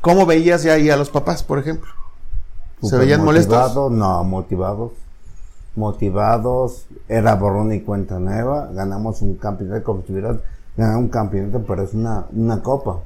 ¿Cómo 0.00 0.26
veías 0.26 0.62
ya 0.62 0.74
ahí 0.74 0.90
a 0.90 0.96
los 0.96 1.10
papás, 1.10 1.42
por 1.42 1.58
ejemplo? 1.58 1.90
¿Se 2.82 2.96
veían 2.96 3.24
molestos? 3.24 3.74
No, 3.90 4.22
motivados. 4.22 4.92
Motivados. 5.76 6.86
Era 7.08 7.34
borrón 7.34 7.72
y 7.72 7.80
cuenta 7.80 8.18
nueva. 8.18 8.70
Ganamos 8.72 9.22
un 9.22 9.34
campeonato, 9.36 9.84
como 9.84 10.02
si 10.06 10.12
hubieras 10.12 10.36
ganado 10.76 10.98
un 10.98 11.08
campeonato, 11.08 11.64
pero 11.66 11.82
es 11.82 11.94
una, 11.94 12.26
una 12.32 12.62
copa. 12.62 13.00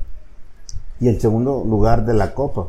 Y 1.00 1.08
el 1.08 1.20
segundo 1.20 1.64
lugar 1.66 2.04
de 2.04 2.14
la 2.14 2.34
copa. 2.34 2.66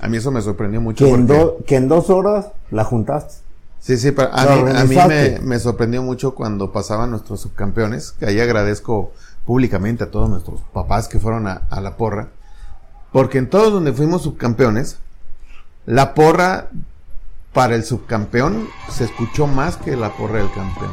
A 0.00 0.08
mí 0.08 0.16
eso 0.16 0.30
me 0.30 0.42
sorprendió 0.42 0.80
mucho. 0.80 1.04
Que 1.04 1.10
en, 1.12 1.26
do- 1.26 1.58
que 1.66 1.76
en 1.76 1.88
dos 1.88 2.10
horas 2.10 2.48
la 2.70 2.84
juntaste. 2.84 3.34
Sí, 3.80 3.98
sí, 3.98 4.12
pero 4.12 4.30
a 4.32 4.44
mí, 4.46 4.96
a 4.96 5.06
mí 5.06 5.14
me, 5.42 5.58
sorprendió 5.58 6.02
mucho 6.02 6.34
cuando 6.34 6.72
pasaban 6.72 7.10
nuestros 7.10 7.40
subcampeones, 7.42 8.12
que 8.12 8.24
ahí 8.24 8.40
agradezco 8.40 9.12
públicamente 9.44 10.04
a 10.04 10.10
todos 10.10 10.30
nuestros 10.30 10.62
papás 10.72 11.06
que 11.06 11.20
fueron 11.20 11.46
a, 11.46 11.62
a 11.68 11.82
la 11.82 11.98
porra, 11.98 12.28
porque 13.12 13.36
en 13.36 13.50
todos 13.50 13.72
donde 13.74 13.92
fuimos 13.92 14.22
subcampeones, 14.22 14.96
la 15.84 16.14
porra 16.14 16.70
para 17.54 17.74
el 17.76 17.84
subcampeón 17.84 18.68
se 18.90 19.04
escuchó 19.04 19.46
más 19.46 19.78
que 19.78 19.96
la 19.96 20.10
porra 20.14 20.40
del 20.40 20.52
campeón. 20.52 20.90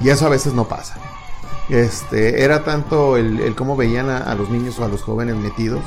Y 0.00 0.08
eso 0.08 0.26
a 0.26 0.30
veces 0.30 0.54
no 0.54 0.66
pasa. 0.66 0.96
Este, 1.68 2.42
era 2.42 2.64
tanto 2.64 3.16
el, 3.16 3.38
el 3.40 3.54
cómo 3.54 3.76
veían 3.76 4.10
a, 4.10 4.18
a 4.18 4.34
los 4.34 4.50
niños 4.50 4.78
o 4.80 4.84
a 4.84 4.88
los 4.88 5.02
jóvenes 5.02 5.36
metidos, 5.36 5.82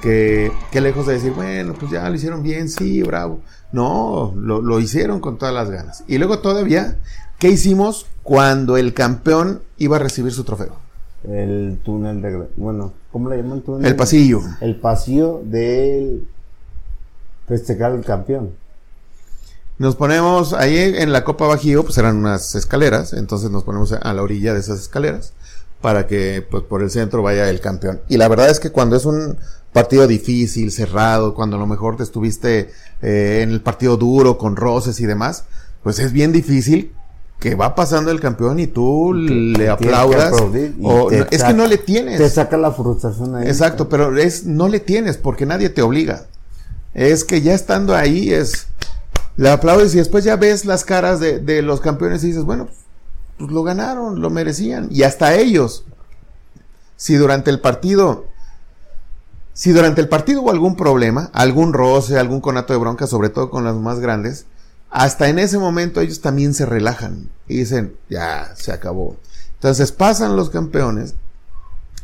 que, 0.00 0.50
que 0.70 0.80
lejos 0.80 1.06
de 1.06 1.14
decir, 1.14 1.32
bueno, 1.32 1.74
pues 1.74 1.90
ya 1.92 2.08
lo 2.08 2.14
hicieron 2.14 2.42
bien, 2.42 2.68
sí, 2.68 3.02
bravo. 3.02 3.40
No, 3.72 4.32
lo, 4.36 4.62
lo 4.62 4.80
hicieron 4.80 5.20
con 5.20 5.38
todas 5.38 5.54
las 5.54 5.70
ganas. 5.70 6.04
Y 6.06 6.18
luego 6.18 6.38
todavía, 6.38 6.98
¿qué 7.38 7.48
hicimos 7.48 8.06
cuando 8.22 8.76
el 8.76 8.94
campeón 8.94 9.62
iba 9.76 9.96
a 9.96 10.00
recibir 10.00 10.32
su 10.32 10.44
trofeo? 10.44 10.76
El 11.24 11.78
túnel 11.84 12.20
de... 12.20 12.48
Bueno, 12.56 12.92
¿cómo 13.12 13.28
le 13.28 13.36
llaman 13.36 13.60
túnel? 13.60 13.86
El 13.86 13.96
pasillo. 13.96 14.40
El 14.60 14.76
pasillo 14.76 15.40
del 15.44 16.26
festejar 17.46 17.92
el 17.92 18.04
campeón. 18.04 18.50
Nos 19.82 19.96
ponemos 19.96 20.52
ahí 20.52 20.76
en 20.78 21.10
la 21.10 21.24
Copa 21.24 21.48
Bajío, 21.48 21.82
pues 21.82 21.98
eran 21.98 22.14
unas 22.16 22.54
escaleras, 22.54 23.14
entonces 23.14 23.50
nos 23.50 23.64
ponemos 23.64 23.90
a 23.90 24.12
la 24.14 24.22
orilla 24.22 24.54
de 24.54 24.60
esas 24.60 24.78
escaleras 24.78 25.32
para 25.80 26.06
que 26.06 26.46
pues 26.48 26.62
por 26.62 26.82
el 26.84 26.90
centro 26.92 27.20
vaya 27.24 27.50
el 27.50 27.60
campeón. 27.60 28.00
Y 28.08 28.16
la 28.16 28.28
verdad 28.28 28.48
es 28.48 28.60
que 28.60 28.70
cuando 28.70 28.94
es 28.94 29.04
un 29.06 29.38
partido 29.72 30.06
difícil, 30.06 30.70
cerrado, 30.70 31.34
cuando 31.34 31.56
a 31.56 31.58
lo 31.58 31.66
mejor 31.66 31.96
te 31.96 32.04
estuviste 32.04 32.70
eh, 33.02 33.40
en 33.42 33.50
el 33.50 33.60
partido 33.60 33.96
duro, 33.96 34.38
con 34.38 34.54
roces 34.54 35.00
y 35.00 35.06
demás, 35.06 35.46
pues 35.82 35.98
es 35.98 36.12
bien 36.12 36.30
difícil 36.30 36.92
que 37.40 37.56
va 37.56 37.74
pasando 37.74 38.12
el 38.12 38.20
campeón 38.20 38.60
y 38.60 38.68
tú 38.68 39.12
le 39.14 39.68
aplaudas. 39.68 40.32
o- 40.80 41.10
no, 41.10 41.26
es 41.28 41.42
que 41.42 41.54
no 41.54 41.66
le 41.66 41.78
tienes. 41.78 42.18
Te 42.18 42.30
saca 42.30 42.56
la 42.56 42.70
frustración 42.70 43.34
ahí. 43.34 43.48
Exacto, 43.48 43.88
pero 43.88 44.16
es 44.16 44.46
no 44.46 44.68
le 44.68 44.78
tienes 44.78 45.16
porque 45.16 45.44
nadie 45.44 45.70
te 45.70 45.82
obliga. 45.82 46.26
Es 46.94 47.24
que 47.24 47.40
ya 47.42 47.52
estando 47.52 47.96
ahí 47.96 48.32
es 48.32 48.68
le 49.36 49.50
aplaudes 49.50 49.94
y 49.94 49.98
después 49.98 50.24
ya 50.24 50.36
ves 50.36 50.64
las 50.64 50.84
caras 50.84 51.20
de, 51.20 51.38
de 51.38 51.62
los 51.62 51.80
campeones 51.80 52.22
y 52.24 52.28
dices, 52.28 52.44
bueno, 52.44 52.68
pues 53.38 53.50
lo 53.50 53.62
ganaron, 53.62 54.20
lo 54.20 54.30
merecían 54.30 54.88
y 54.90 55.02
hasta 55.02 55.34
ellos. 55.34 55.84
Si 56.96 57.14
durante 57.14 57.50
el 57.50 57.60
partido 57.60 58.26
si 59.54 59.72
durante 59.72 60.00
el 60.00 60.08
partido 60.08 60.42
hubo 60.42 60.50
algún 60.50 60.76
problema, 60.76 61.30
algún 61.34 61.72
roce, 61.72 62.18
algún 62.18 62.40
conato 62.40 62.72
de 62.72 62.78
bronca, 62.78 63.06
sobre 63.06 63.28
todo 63.28 63.50
con 63.50 63.64
las 63.64 63.76
más 63.76 64.00
grandes, 64.00 64.46
hasta 64.90 65.28
en 65.28 65.38
ese 65.38 65.58
momento 65.58 66.00
ellos 66.00 66.20
también 66.20 66.54
se 66.54 66.66
relajan 66.66 67.28
y 67.48 67.58
dicen, 67.58 67.94
ya, 68.08 68.54
se 68.56 68.72
acabó. 68.72 69.16
Entonces 69.54 69.92
pasan 69.92 70.36
los 70.36 70.50
campeones 70.50 71.14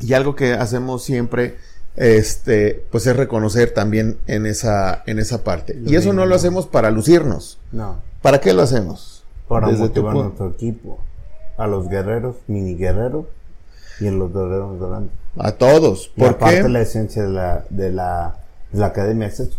y 0.01 0.13
algo 0.13 0.35
que 0.35 0.53
hacemos 0.53 1.05
siempre, 1.05 1.59
este, 1.99 2.87
pues 2.93 3.07
es 3.09 3.17
reconocer 3.17 3.73
también 3.73 4.19
en 4.29 4.47
esa, 4.47 5.03
en 5.07 5.19
esa 5.19 5.43
parte. 5.43 5.75
Lo 5.75 5.91
y 5.91 5.97
eso 5.97 6.13
no 6.13 6.27
lo 6.27 6.35
hacemos 6.35 6.67
para 6.67 6.91
lucirnos. 6.93 7.59
No. 7.73 7.97
¿Para 8.23 8.41
qué 8.41 8.53
lo 8.55 8.63
hacemos? 8.63 9.25
Para 9.49 9.67
Desde 9.69 9.89
tu 9.89 10.03
motivar 10.03 10.11
a 10.11 10.13
punto. 10.15 10.25
nuestro 10.29 10.49
equipo. 10.51 10.99
A 11.57 11.67
los 11.67 11.89
guerreros, 11.89 12.37
mini 12.47 12.77
guerreros 12.77 13.27
y 13.99 14.07
a 14.07 14.13
los 14.13 14.33
guerreros 14.33 14.79
grandes. 14.81 15.11
A 15.39 15.53
todos. 15.53 16.13
Y 16.15 16.21
¿Por 16.21 16.31
aparte 16.31 16.63
qué? 16.63 16.69
la 16.69 16.81
esencia 16.83 17.25
de 17.25 17.31
la, 17.31 17.65
de 17.69 17.91
la, 17.91 18.37
de 18.71 18.79
la 18.79 18.87
academia 18.87 19.27
es 19.27 19.41
eso. 19.41 19.57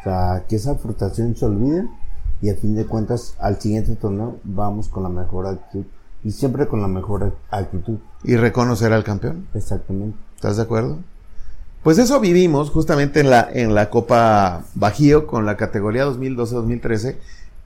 O 0.00 0.02
sea, 0.04 0.44
que 0.48 0.54
esa 0.56 0.76
frustración 0.76 1.34
se 1.36 1.44
olvide 1.46 1.84
y 2.40 2.50
a 2.50 2.54
fin 2.54 2.76
de 2.76 2.86
cuentas 2.86 3.34
al 3.40 3.60
siguiente 3.60 3.96
torneo 3.96 4.36
vamos 4.44 4.88
con 4.88 5.02
la 5.02 5.08
mejor 5.08 5.48
actitud. 5.48 5.84
Y 6.22 6.30
siempre 6.30 6.68
con 6.68 6.80
la 6.80 6.86
mejor 6.86 7.34
actitud. 7.50 7.98
Y 8.22 8.36
reconocer 8.36 8.92
al 8.92 9.02
campeón. 9.02 9.48
Exactamente. 9.54 10.16
¿Estás 10.42 10.56
de 10.56 10.64
acuerdo? 10.64 10.98
Pues 11.84 11.98
eso 11.98 12.18
vivimos 12.18 12.70
justamente 12.70 13.20
en 13.20 13.30
la, 13.30 13.48
en 13.48 13.76
la 13.76 13.90
Copa 13.90 14.64
Bajío 14.74 15.28
con 15.28 15.46
la 15.46 15.56
categoría 15.56 16.04
2012-2013 16.04 17.14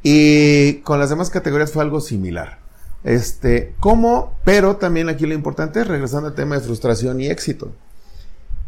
y 0.03 0.75
con 0.83 0.99
las 0.99 1.09
demás 1.09 1.31
categorías 1.31 1.73
fue 1.73 1.83
algo 1.83 2.03
similar. 2.03 2.59
Este, 3.03 3.75
¿cómo? 3.81 4.35
Pero 4.45 4.77
también 4.77 5.09
aquí 5.09 5.25
lo 5.25 5.33
importante 5.33 5.81
es 5.81 5.89
regresando 5.89 6.29
al 6.29 6.35
tema 6.35 6.57
de 6.57 6.61
frustración 6.61 7.19
y 7.19 7.29
éxito. 7.29 7.73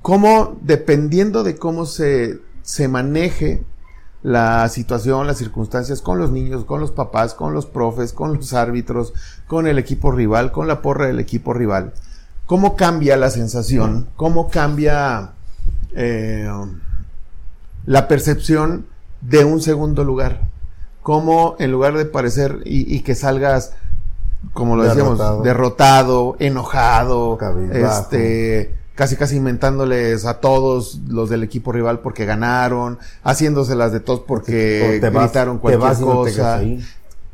¿Cómo, 0.00 0.56
dependiendo 0.62 1.44
de 1.44 1.56
cómo 1.56 1.84
se, 1.84 2.38
se 2.62 2.88
maneje 2.88 3.62
la 4.22 4.66
situación, 4.70 5.26
las 5.26 5.36
circunstancias 5.36 6.00
con 6.00 6.18
los 6.18 6.30
niños, 6.30 6.64
con 6.64 6.80
los 6.80 6.92
papás, 6.92 7.34
con 7.34 7.52
los 7.52 7.66
profes, 7.66 8.14
con 8.14 8.36
los 8.36 8.54
árbitros, 8.54 9.12
con 9.46 9.66
el 9.66 9.78
equipo 9.78 10.12
rival, 10.12 10.50
con 10.50 10.66
la 10.66 10.80
porra 10.80 11.08
del 11.08 11.20
equipo 11.20 11.52
rival, 11.52 11.92
cómo 12.48 12.74
cambia 12.74 13.16
la 13.16 13.30
sensación, 13.30 14.08
cómo 14.16 14.48
cambia 14.48 15.34
eh, 15.94 16.50
la 17.86 18.08
percepción 18.08 18.86
de 19.20 19.44
un 19.44 19.60
segundo 19.60 20.02
lugar, 20.02 20.40
cómo 21.02 21.54
en 21.60 21.70
lugar 21.70 21.96
de 21.96 22.04
parecer 22.06 22.60
y, 22.64 22.92
y 22.92 23.00
que 23.00 23.14
salgas, 23.14 23.74
como 24.54 24.74
lo 24.76 24.82
decíamos, 24.84 25.18
Derrotado. 25.44 26.36
enojado, 26.40 27.36
Cabizbajo. 27.38 28.00
este, 28.02 28.74
casi 28.94 29.16
casi 29.16 29.36
inventándoles 29.36 30.24
a 30.24 30.40
todos 30.40 31.00
los 31.06 31.28
del 31.30 31.42
equipo 31.42 31.70
rival 31.72 32.00
porque 32.00 32.24
ganaron, 32.24 32.98
haciéndoselas 33.24 33.92
de 33.92 34.00
todos 34.00 34.20
porque 34.20 34.98
te 35.00 35.10
vas- 35.10 35.24
gritaron 35.24 35.56
te 35.56 35.60
cualquier 35.60 35.80
vas 35.82 36.00
no 36.00 36.22
te 36.24 36.30
cosa 36.30 36.60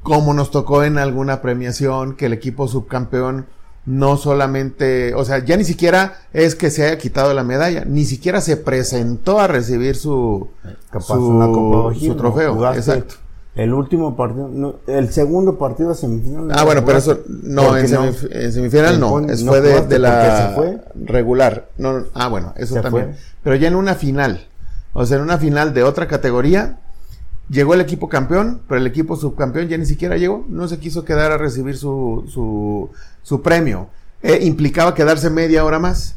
como 0.03 0.35
nos 0.35 0.51
tocó 0.51 0.83
en 0.85 0.99
alguna 0.99 1.41
premiación, 1.41 2.15
que 2.17 2.27
el 2.27 2.33
equipo 2.35 2.69
subcampeón 2.69 3.47
no 3.87 4.17
solamente, 4.17 5.15
o 5.15 5.25
sea, 5.25 5.45
ya 5.45 5.57
ni 5.57 5.65
siquiera 5.65 6.17
es 6.33 6.55
que 6.55 6.71
se 6.71 6.87
haya 6.87 6.99
quitado 6.99 7.35
la 7.35 7.45
medalla, 7.45 7.85
ni 7.85 8.05
siquiera 8.05 8.41
se 8.41 8.57
presentó 8.57 9.39
a 9.41 9.47
recibir 9.47 9.97
su, 9.97 10.49
Capaz 10.91 11.07
su, 11.07 11.29
una 11.29 11.47
Copa 11.47 11.89
Bajío, 11.89 12.13
su 12.13 12.17
trofeo. 12.19 12.73
Exacto. 12.75 13.17
El 13.55 13.73
último 13.73 14.17
partido, 14.17 14.49
no, 14.49 14.77
el 14.89 15.13
segundo 15.13 15.59
partido 15.59 15.91
de 15.91 15.95
semifinal. 15.95 16.49
Ah, 16.53 16.65
bueno, 16.65 16.85
pero 16.85 16.99
eso, 16.99 17.21
no, 17.29 17.77
en, 17.77 17.87
semif- 17.87 18.29
en 18.33 18.53
semifinal 18.53 18.99
no, 18.99 19.11
fue 19.47 19.61
de, 19.61 19.99
la 20.01 20.11
porque 20.11 20.37
se 20.37 20.55
fue. 20.57 20.85
regular. 21.05 21.69
No, 21.79 22.01
no, 22.01 22.07
ah, 22.15 22.27
bueno, 22.29 22.53
eso 22.57 22.75
Se 22.75 22.81
también. 22.81 23.11
fue. 23.13 23.15
Pero 23.45 23.55
ya 23.57 23.69
en 23.69 23.77
una 23.77 23.95
final, 23.95 24.47
o 24.93 25.07
sea, 25.07 25.19
en 25.19 25.23
una 25.23 25.39
final 25.39 25.73
de 25.73 25.85
otra 25.85 26.09
categoría, 26.09 26.79
llegó 27.49 27.75
el 27.75 27.81
equipo 27.81 28.09
campeón, 28.09 28.61
pero 28.69 28.81
el 28.81 28.87
equipo 28.87 29.17
subcampeón 29.17 29.69
ya 29.69 29.79
ni 29.79 29.87
siquiera 29.87 30.17
llegó, 30.17 30.45
no 30.49 30.69
se 30.69 30.79
quiso 30.79 31.05
quedar 31.05 31.33
a 31.33 31.39
recibir 31.39 31.77
su, 31.77 32.25
su, 32.33 32.91
su 33.23 33.43
premio. 33.43 33.89
Eh, 34.23 34.41
implicaba 34.43 34.95
quedarse 34.95 35.31
media 35.31 35.65
hora 35.65 35.79
más. 35.79 36.17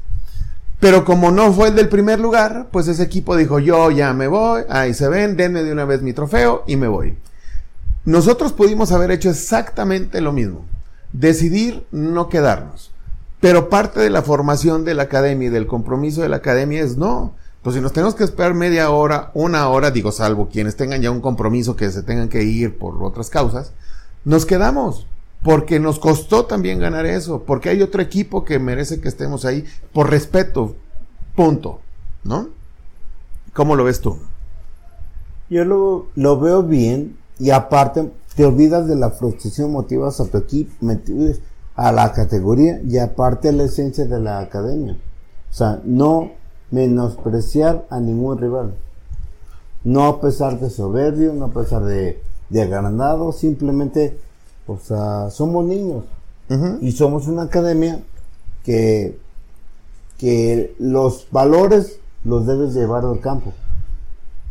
Pero 0.79 1.03
como 1.03 1.31
no 1.31 1.51
fue 1.53 1.69
el 1.69 1.75
del 1.75 1.89
primer 1.89 2.19
lugar, 2.19 2.69
pues 2.71 2.87
ese 2.87 3.03
equipo 3.03 3.35
dijo, 3.35 3.59
yo 3.59 3.89
ya 3.89 4.13
me 4.13 4.27
voy, 4.27 4.61
ahí 4.69 4.93
se 4.93 5.09
ven, 5.09 5.35
denme 5.35 5.63
de 5.63 5.71
una 5.71 5.85
vez 5.85 6.01
mi 6.03 6.13
trofeo 6.13 6.63
y 6.67 6.75
me 6.75 6.87
voy. 6.87 7.17
Nosotros 8.05 8.53
pudimos 8.53 8.91
haber 8.91 9.11
hecho 9.11 9.29
exactamente 9.29 10.21
lo 10.21 10.31
mismo. 10.31 10.65
Decidir 11.11 11.85
no 11.91 12.29
quedarnos. 12.29 12.91
Pero 13.41 13.69
parte 13.69 13.99
de 13.99 14.09
la 14.09 14.21
formación 14.21 14.85
de 14.85 14.93
la 14.93 15.03
academia 15.03 15.47
y 15.47 15.51
del 15.51 15.67
compromiso 15.67 16.21
de 16.21 16.29
la 16.29 16.37
academia 16.37 16.81
es 16.81 16.95
no. 16.95 17.35
Pues 17.67 17.75
si 17.75 17.81
nos 17.81 17.91
tenemos 17.91 18.15
que 18.15 18.23
esperar 18.23 18.53
media 18.53 18.91
hora, 18.91 19.29
una 19.33 19.67
hora, 19.67 19.91
digo, 19.91 20.13
salvo 20.13 20.47
quienes 20.47 20.77
tengan 20.77 21.01
ya 21.01 21.11
un 21.11 21.19
compromiso 21.19 21.75
que 21.75 21.91
se 21.91 22.01
tengan 22.01 22.29
que 22.29 22.41
ir 22.43 22.77
por 22.77 23.03
otras 23.03 23.29
causas, 23.29 23.73
nos 24.23 24.45
quedamos. 24.45 25.05
Porque 25.43 25.77
nos 25.77 25.99
costó 25.99 26.45
también 26.45 26.79
ganar 26.79 27.05
eso. 27.05 27.43
Porque 27.43 27.67
hay 27.67 27.81
otro 27.81 28.01
equipo 28.01 28.45
que 28.45 28.57
merece 28.57 29.01
que 29.01 29.09
estemos 29.09 29.43
ahí 29.43 29.65
por 29.91 30.09
respeto. 30.09 30.77
Punto. 31.35 31.81
¿No? 32.23 32.47
¿Cómo 33.53 33.75
lo 33.75 33.83
ves 33.83 33.99
tú? 33.99 34.17
Yo 35.49 35.65
lo, 35.65 36.07
lo 36.15 36.39
veo 36.39 36.63
bien 36.63 37.17
y 37.37 37.49
aparte 37.49 38.09
te 38.37 38.45
olvidas 38.45 38.87
de 38.87 38.95
la 38.95 39.09
frustración, 39.09 39.73
motivas 39.73 40.21
a 40.21 40.25
tu 40.27 40.37
equipo, 40.37 40.71
a 41.75 41.91
la 41.91 42.13
categoría 42.13 42.79
y 42.87 42.97
aparte 42.97 43.51
la 43.51 43.65
esencia 43.65 44.05
de 44.05 44.21
la 44.21 44.39
academia. 44.39 44.97
O 45.51 45.53
sea, 45.53 45.81
no 45.83 46.31
menospreciar 46.71 47.85
a 47.89 47.99
ningún 47.99 48.37
rival. 48.37 48.73
No 49.83 50.05
a 50.05 50.21
pesar 50.21 50.59
de 50.59 50.69
soberbio, 50.69 51.33
no 51.33 51.45
a 51.45 51.51
pesar 51.51 51.83
de, 51.83 52.21
de 52.49 52.61
agrandado, 52.61 53.31
simplemente, 53.31 54.17
o 54.67 54.77
sea, 54.77 55.29
somos 55.29 55.65
niños. 55.65 56.03
Y 56.79 56.93
somos 56.93 57.27
una 57.27 57.43
academia 57.43 57.99
que, 58.63 59.19
que 60.17 60.73
los 60.79 61.27
valores 61.29 61.99
los 62.23 62.45
debes 62.45 62.73
llevar 62.73 63.03
al 63.03 63.19
campo. 63.19 63.53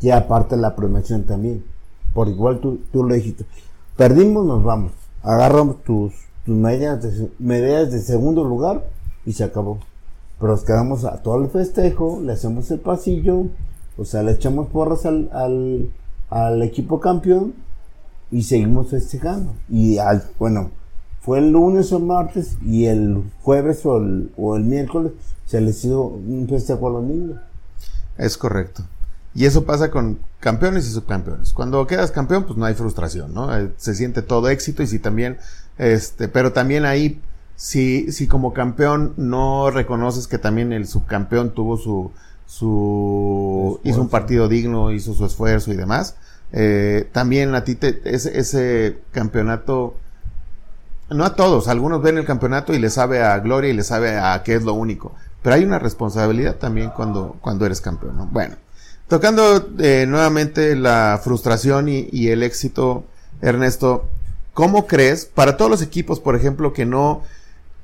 Y 0.01 0.11
aparte 0.11 0.57
la 0.57 0.77
premiación 0.77 1.25
también. 1.25 1.65
Por 2.13 2.29
igual 2.29 2.61
tú, 2.61 2.81
tú 2.93 3.05
lo 3.05 3.15
dijiste. 3.15 3.47
Perdimos, 3.97 4.45
nos 4.45 4.63
vamos. 4.63 4.93
Agarramos 5.23 5.83
tus, 5.85 6.13
tus 6.45 6.55
medallas, 6.55 7.03
de, 7.03 7.31
medallas 7.39 7.93
de 7.93 8.01
segundo 8.01 8.45
lugar 8.45 8.87
y 9.25 9.33
se 9.33 9.45
acabó. 9.45 9.79
Pero 10.39 10.53
nos 10.53 10.65
quedamos 10.65 11.05
a 11.05 11.23
todo 11.23 11.43
el 11.43 11.51
festejo, 11.51 12.21
le 12.23 12.33
hacemos 12.33 12.71
el 12.71 12.81
pasillo, 12.81 13.47
o 13.97 14.05
sea, 14.05 14.23
le 14.23 14.33
echamos 14.33 14.69
porras 14.69 15.07
al, 15.07 15.31
al, 15.33 15.91
al 16.29 16.63
equipo 16.63 17.01
campeón 17.01 17.55
y 18.31 18.43
seguimos 18.43 18.91
festejando. 18.91 19.55
Y 19.71 19.99
al, 19.99 20.25
bueno, 20.39 20.71
fue 21.21 21.39
el 21.39 21.51
lunes 21.51 21.93
o 21.93 22.01
martes 22.01 22.57
y 22.65 22.87
el 22.87 23.25
jueves 23.43 23.85
o 23.87 23.99
el, 23.99 24.31
o 24.37 24.57
el 24.57 24.65
miércoles 24.65 25.13
se 25.47 25.61
les 25.61 25.85
hizo 25.85 26.03
un 26.03 26.47
festejo 26.49 26.89
a 26.89 26.93
los 26.93 27.05
niños. 27.05 27.41
Es 28.19 28.37
correcto. 28.37 28.85
Y 29.35 29.45
eso 29.45 29.65
pasa 29.65 29.91
con 29.91 30.19
campeones 30.41 30.87
y 30.87 30.93
subcampeones. 30.93 31.53
Cuando 31.53 31.87
quedas 31.87 32.11
campeón, 32.11 32.45
pues 32.45 32.57
no 32.57 32.65
hay 32.65 32.75
frustración, 32.75 33.35
¿no? 33.35 33.55
Eh, 33.57 33.71
se 33.77 33.95
siente 33.95 34.23
todo 34.23 34.49
éxito 34.49 34.83
y 34.83 34.87
si 34.87 34.99
también, 34.99 35.39
este, 35.77 36.29
pero 36.29 36.53
también 36.53 36.85
ahí, 36.85 37.21
si, 37.57 38.13
si 38.13 38.29
como 38.29 38.53
campeón 38.53 39.15
no 39.17 39.71
reconoces 39.71 40.29
que 40.29 40.39
también 40.39 40.73
el 40.73 40.87
subcampeón 40.87 41.51
tuvo 41.51 41.79
su, 41.79 42.13
su, 42.47 43.81
hizo 43.83 44.01
un 44.03 44.09
partido 44.09 44.49
digno, 44.49 44.93
hizo 44.93 45.15
su 45.15 45.25
esfuerzo 45.25 45.73
y 45.73 45.77
demás, 45.77 46.17
eh, 46.53 47.09
también 47.13 47.55
a 47.55 47.65
ti 47.65 47.75
te, 47.75 48.03
ese, 48.05 48.39
ese 48.39 48.99
campeonato, 49.11 49.97
no 51.09 51.25
a 51.25 51.35
todos, 51.35 51.69
algunos 51.69 52.03
ven 52.03 52.19
el 52.19 52.27
campeonato 52.27 52.75
y 52.75 52.79
le 52.79 52.91
sabe 52.91 53.23
a 53.23 53.39
gloria 53.39 53.71
y 53.71 53.75
le 53.75 53.85
sabe 53.85 54.19
a 54.19 54.43
qué 54.45 54.55
es 54.55 54.63
lo 54.63 54.75
único, 54.75 55.15
pero 55.43 55.57
hay 55.57 55.65
una 55.65 55.79
responsabilidad 55.79 56.57
también 56.57 56.91
cuando, 56.91 57.37
cuando 57.41 57.65
eres 57.67 57.81
campeón, 57.81 58.17
¿no? 58.17 58.27
Bueno. 58.27 58.57
Tocando 59.09 59.69
eh, 59.79 60.05
nuevamente 60.09 60.75
la 60.75 61.21
frustración 61.23 61.89
y, 61.89 62.09
y, 62.11 62.31
el 62.31 62.43
éxito, 62.43 63.05
Ernesto, 63.41 64.09
¿cómo 64.53 64.89
crees 64.89 65.27
para 65.27 65.57
todos 65.57 65.71
los 65.71 65.81
equipos, 65.81 66.19
por 66.19 66.35
ejemplo, 66.35 66.73
que 66.73 66.87
no, 66.87 67.23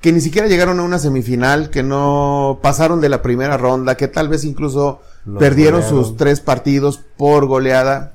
que 0.02 0.12
ni 0.12 0.20
siquiera 0.20 0.48
llegaron 0.48 0.80
a 0.80 0.82
una 0.82 0.98
semifinal, 0.98 1.70
que 1.70 1.82
no 1.84 2.58
pasaron 2.60 3.00
de 3.00 3.08
la 3.08 3.22
primera 3.22 3.56
ronda, 3.56 3.96
que 3.96 4.08
tal 4.08 4.28
vez 4.28 4.44
incluso 4.44 5.00
Los 5.24 5.38
perdieron 5.38 5.80
golearon. 5.80 6.04
sus 6.04 6.16
tres 6.16 6.40
partidos 6.40 6.98
por 7.16 7.46
goleada? 7.46 8.12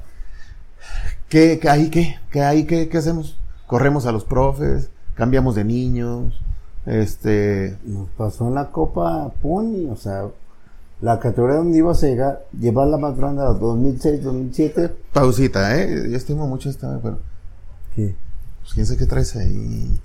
¿Qué, 1.30 1.60
qué 1.60 1.69
hay 1.69 1.89
qué? 1.89 2.19
¿Qué 2.30 2.41
hay 2.43 2.65
qué, 2.65 2.89
qué 2.89 2.97
hacemos? 2.97 3.38
Corremos 3.65 4.06
a 4.06 4.12
los 4.12 4.26
profes, 4.26 4.89
cambiamos 5.15 5.56
de 5.56 5.63
niños, 5.63 6.39
este... 6.86 7.78
Nos 7.84 8.10
pasó 8.10 8.47
en 8.50 8.56
la 8.56 8.69
Copa 8.69 9.32
Pony, 9.41 9.89
o 9.89 9.95
sea, 9.95 10.26
la 11.00 11.19
categoría 11.19 11.58
donde 11.58 11.78
ibas 11.78 12.04
a 12.04 12.08
llegar, 12.08 12.45
llevar 12.58 12.88
la 12.88 12.97
más 12.97 13.17
grande 13.17 13.43
a 13.43 13.47
2006, 13.47 14.23
2007. 14.23 14.93
Pausita, 15.13 15.78
¿eh? 15.82 16.10
Yo 16.10 16.17
estimo 16.17 16.47
mucho 16.47 16.69
esta, 16.69 17.00
pero... 17.02 17.19
¿Qué? 17.95 18.13
Pues 18.62 18.73
quién 18.73 18.86
sabe 18.86 19.00
qué 19.00 19.06
traes 19.06 19.36
ahí. 19.38 20.00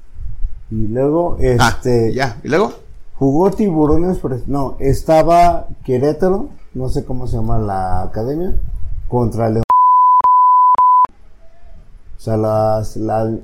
Y 0.72 0.88
luego, 0.88 1.37
este... 1.38 2.08
Ah, 2.08 2.12
ya, 2.14 2.40
¿y 2.42 2.48
luego? 2.48 2.72
Jugó 3.18 3.50
Tiburones, 3.50 4.18
no, 4.46 4.76
estaba 4.80 5.68
Querétaro, 5.85 6.48
no 6.72 6.88
sé 6.88 7.04
cómo 7.04 7.26
se 7.26 7.37
llama 7.37 7.58
la 7.58 8.04
academia, 8.04 8.58
contra 9.06 9.50
León. 9.50 9.64
O 12.16 12.20
sea, 12.20 12.38
las, 12.38 12.96
las 12.96 13.35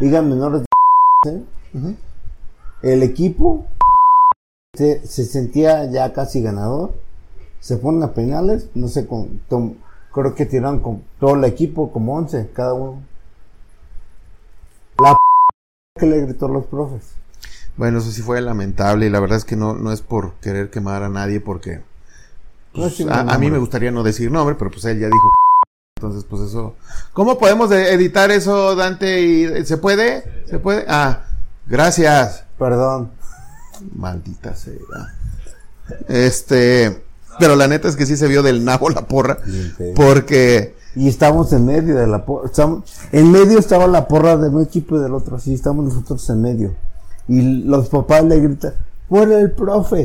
ligas 0.00 0.24
menores 0.24 0.62
de... 1.24 1.30
¿eh? 1.30 1.44
Uh 1.74 1.78
-huh. 1.78 1.96
El 2.82 3.04
equipo 3.04 3.66
se, 4.72 5.06
se, 5.06 5.24
sentía 5.26 5.88
ya 5.92 6.12
casi 6.12 6.42
ganador. 6.42 6.92
Se 7.60 7.76
ponen 7.76 8.02
a 8.02 8.14
penales, 8.14 8.68
no 8.74 8.88
sé, 8.88 9.06
con, 9.06 9.42
con, 9.48 9.78
creo 10.12 10.34
que 10.34 10.44
tiraron 10.44 10.80
con 10.80 11.04
todo 11.20 11.36
el 11.36 11.44
equipo 11.44 11.92
como 11.92 12.16
11 12.16 12.50
cada 12.52 12.74
uno. 12.74 13.13
Que 15.96 16.06
le 16.06 16.20
gritó 16.22 16.46
a 16.46 16.48
los 16.48 16.66
profes. 16.66 17.02
Bueno, 17.76 17.98
eso 17.98 18.10
sí 18.10 18.20
fue 18.20 18.40
lamentable 18.40 19.06
y 19.06 19.10
la 19.10 19.20
verdad 19.20 19.38
es 19.38 19.44
que 19.44 19.54
no, 19.54 19.74
no 19.74 19.92
es 19.92 20.00
por 20.00 20.34
querer 20.34 20.68
quemar 20.68 21.04
a 21.04 21.08
nadie 21.08 21.38
porque 21.38 21.82
pues, 22.72 22.98
no, 22.98 23.12
a, 23.12 23.20
a, 23.20 23.38
mí 23.38 23.48
me 23.48 23.58
gustaría 23.58 23.92
no 23.92 24.02
decir 24.02 24.28
nombre, 24.30 24.56
pero 24.56 24.72
pues 24.72 24.84
él 24.86 24.98
ya 24.98 25.06
dijo 25.06 25.32
entonces 25.96 26.24
pues 26.28 26.42
eso. 26.42 26.74
¿Cómo 27.12 27.38
podemos 27.38 27.70
editar 27.70 28.32
eso, 28.32 28.74
Dante? 28.74 29.22
¿Y, 29.22 29.64
¿Se 29.64 29.76
puede? 29.76 30.24
¿Se 30.46 30.58
puede? 30.58 30.84
Ah, 30.88 31.26
gracias. 31.66 32.44
Perdón. 32.58 33.12
Maldita 33.94 34.56
sea. 34.56 34.74
Este, 36.08 37.04
pero 37.38 37.54
la 37.54 37.68
neta 37.68 37.86
es 37.86 37.94
que 37.94 38.06
sí 38.06 38.16
se 38.16 38.26
vio 38.26 38.42
del 38.42 38.64
nabo 38.64 38.90
la 38.90 39.06
porra, 39.06 39.38
porque 39.94 40.74
y 40.96 41.08
estamos 41.08 41.52
en 41.52 41.66
medio 41.66 41.96
de 41.96 42.06
la 42.06 42.24
porra, 42.24 42.46
estamos, 42.46 42.84
en 43.12 43.30
medio 43.30 43.58
estaba 43.58 43.86
la 43.86 44.06
porra 44.06 44.36
de 44.36 44.48
un 44.48 44.62
equipo 44.62 44.96
y 44.96 45.02
del 45.02 45.14
otro, 45.14 45.36
así 45.36 45.54
estamos 45.54 45.84
nosotros 45.84 46.28
en 46.30 46.42
medio. 46.42 46.74
Y 47.26 47.64
los 47.64 47.88
papás 47.88 48.24
le 48.24 48.40
gritan, 48.40 48.74
¡fuera 49.08 49.40
el 49.40 49.52
profe! 49.52 50.04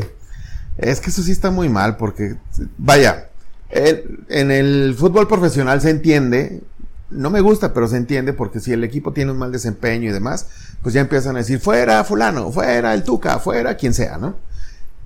Es 0.78 0.99
que 1.02 1.10
eso 1.10 1.21
sí 1.21 1.32
está 1.32 1.52
muy 1.52 1.69
mal, 1.69 1.97
porque, 1.97 2.38
vaya, 2.78 3.30
el, 3.69 4.25
en 4.30 4.52
el 4.52 4.95
fútbol 4.97 5.28
profesional 5.28 5.82
se 5.82 5.89
entiende, 5.89 6.63
no 7.10 7.30
me 7.30 7.41
gusta, 7.41 7.73
pero 7.73 7.88
se 7.88 7.97
entiende, 7.97 8.34
porque 8.34 8.60
si 8.60 8.71
el 8.71 8.84
equipo 8.84 9.13
tiene 9.13 9.32
un 9.32 9.38
mal 9.38 9.52
desempeño 9.52 10.10
y 10.10 10.13
demás, 10.13 10.47
pues 10.82 10.93
ya 10.93 11.02
empiezan 11.02 11.36
a 11.36 11.39
decir, 11.39 11.60
fuera 11.60 12.04
fulano, 12.04 12.52
fuera 12.52 12.93
el 12.93 13.04
Tuca, 13.04 13.39
fuera 13.39 13.75
quien 13.75 13.93
sea, 13.93 14.17
¿no? 14.17 14.36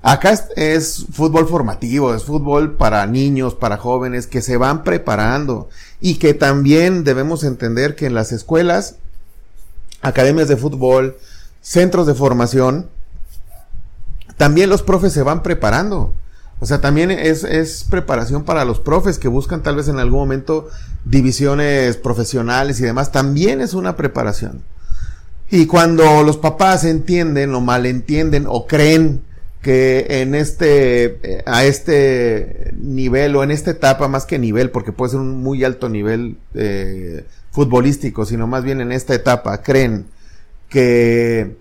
Acá 0.05 0.37
es, 0.57 1.05
fútbol 1.13 1.47
formativo, 1.47 2.13
es 2.13 2.25
fútbol 2.25 2.73
para 2.73 3.07
niños, 3.07 3.55
para 3.55 3.77
jóvenes 3.77 4.27
que 4.27 4.41
se 4.41 4.57
van 4.57 4.83
preparando 4.83 5.69
y 6.01 6.15
que 6.15 6.33
también 6.33 7.05
debemos 7.05 7.45
entender 7.45 7.95
que 7.95 8.07
en 8.07 8.13
las 8.13 8.33
escuelas, 8.33 8.97
academias 10.01 10.49
de 10.49 10.57
fútbol, 10.57 11.15
centros 11.61 12.05
de 12.05 12.15
formación, 12.15 12.89
también 14.35 14.69
los 14.69 14.83
profes 14.83 15.13
se 15.13 15.23
van 15.23 15.41
preparando. 15.41 16.13
O 16.59 16.65
sea, 16.65 16.81
también 16.81 17.09
es, 17.09 17.45
es 17.45 17.85
preparación 17.89 18.43
para 18.43 18.65
los 18.65 18.81
profes 18.81 19.17
que 19.17 19.29
buscan 19.29 19.63
tal 19.63 19.77
vez 19.77 19.87
en 19.87 19.99
algún 19.99 20.19
momento 20.19 20.67
divisiones 21.05 21.95
profesionales 21.95 22.77
y 22.81 22.83
demás. 22.83 23.13
También 23.13 23.61
es 23.61 23.73
una 23.73 23.95
preparación. 23.95 24.63
Y 25.49 25.65
cuando 25.65 26.23
los 26.23 26.35
papás 26.35 26.83
entienden 26.83 27.55
o 27.55 27.61
malentienden 27.61 28.47
o 28.49 28.67
creen 28.67 29.21
que 29.63 30.05
en 30.21 30.35
este, 30.35 31.41
a 31.45 31.63
este 31.63 32.73
nivel 32.77 33.33
o 33.37 33.43
en 33.43 33.49
esta 33.49 33.71
etapa, 33.71 34.09
más 34.09 34.25
que 34.25 34.37
nivel, 34.37 34.69
porque 34.71 34.91
puede 34.91 35.11
ser 35.11 35.21
un 35.21 35.41
muy 35.41 35.63
alto 35.63 35.87
nivel 35.87 36.35
eh, 36.53 37.25
futbolístico, 37.49 38.25
sino 38.25 38.45
más 38.45 38.65
bien 38.65 38.81
en 38.81 38.91
esta 38.91 39.15
etapa, 39.15 39.63
creen 39.63 40.05
que, 40.67 41.55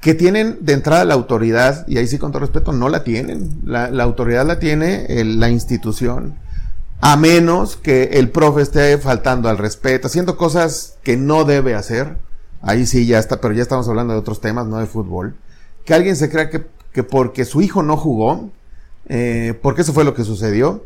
que 0.00 0.14
tienen 0.14 0.58
de 0.60 0.74
entrada 0.74 1.04
la 1.04 1.14
autoridad, 1.14 1.84
y 1.88 1.98
ahí 1.98 2.06
sí 2.06 2.18
con 2.18 2.30
todo 2.30 2.42
respeto, 2.42 2.72
no 2.72 2.88
la 2.88 3.02
tienen. 3.02 3.60
La, 3.64 3.90
la 3.90 4.04
autoridad 4.04 4.46
la 4.46 4.60
tiene 4.60 5.06
el, 5.08 5.40
la 5.40 5.50
institución, 5.50 6.36
a 7.00 7.16
menos 7.16 7.76
que 7.76 8.10
el 8.12 8.30
profe 8.30 8.62
esté 8.62 8.96
faltando 8.98 9.48
al 9.48 9.58
respeto, 9.58 10.06
haciendo 10.06 10.36
cosas 10.36 10.98
que 11.02 11.16
no 11.16 11.42
debe 11.42 11.74
hacer. 11.74 12.16
Ahí 12.60 12.86
sí 12.86 13.06
ya 13.06 13.18
está, 13.18 13.40
pero 13.40 13.54
ya 13.54 13.62
estamos 13.62 13.88
hablando 13.88 14.12
de 14.12 14.20
otros 14.20 14.40
temas, 14.40 14.68
no 14.68 14.78
de 14.78 14.86
fútbol 14.86 15.34
que 15.84 15.94
alguien 15.94 16.16
se 16.16 16.30
crea 16.30 16.50
que, 16.50 16.64
que 16.92 17.02
porque 17.02 17.44
su 17.44 17.60
hijo 17.60 17.82
no 17.82 17.96
jugó, 17.96 18.50
eh, 19.06 19.58
porque 19.62 19.82
eso 19.82 19.92
fue 19.92 20.04
lo 20.04 20.14
que 20.14 20.24
sucedió, 20.24 20.84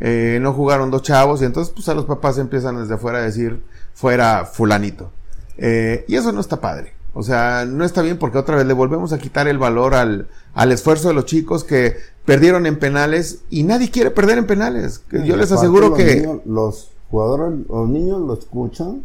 eh, 0.00 0.38
no 0.40 0.52
jugaron 0.52 0.90
dos 0.90 1.02
chavos 1.02 1.40
y 1.42 1.44
entonces 1.44 1.72
pues 1.74 1.88
a 1.88 1.94
los 1.94 2.04
papás 2.04 2.38
empiezan 2.38 2.76
desde 2.76 2.94
afuera 2.94 3.18
a 3.18 3.22
decir 3.22 3.62
fuera 3.94 4.44
fulanito. 4.44 5.10
Eh, 5.56 6.04
y 6.08 6.16
eso 6.16 6.32
no 6.32 6.40
está 6.40 6.60
padre. 6.60 6.92
O 7.16 7.22
sea, 7.22 7.64
no 7.64 7.84
está 7.84 8.02
bien 8.02 8.18
porque 8.18 8.38
otra 8.38 8.56
vez 8.56 8.66
le 8.66 8.74
volvemos 8.74 9.12
a 9.12 9.18
quitar 9.18 9.46
el 9.46 9.56
valor 9.56 9.94
al, 9.94 10.26
al 10.52 10.72
esfuerzo 10.72 11.08
de 11.08 11.14
los 11.14 11.26
chicos 11.26 11.62
que 11.62 11.96
perdieron 12.24 12.66
en 12.66 12.76
penales 12.76 13.42
y 13.50 13.62
nadie 13.62 13.90
quiere 13.90 14.10
perder 14.10 14.38
en 14.38 14.46
penales. 14.46 15.02
Yo 15.24 15.36
les 15.36 15.52
aseguro 15.52 15.90
los 15.90 15.98
que... 15.98 16.16
Niños, 16.16 16.40
los 16.44 16.90
jugadores, 17.10 17.60
los 17.68 17.88
niños 17.88 18.20
lo 18.20 18.34
escuchan 18.34 19.04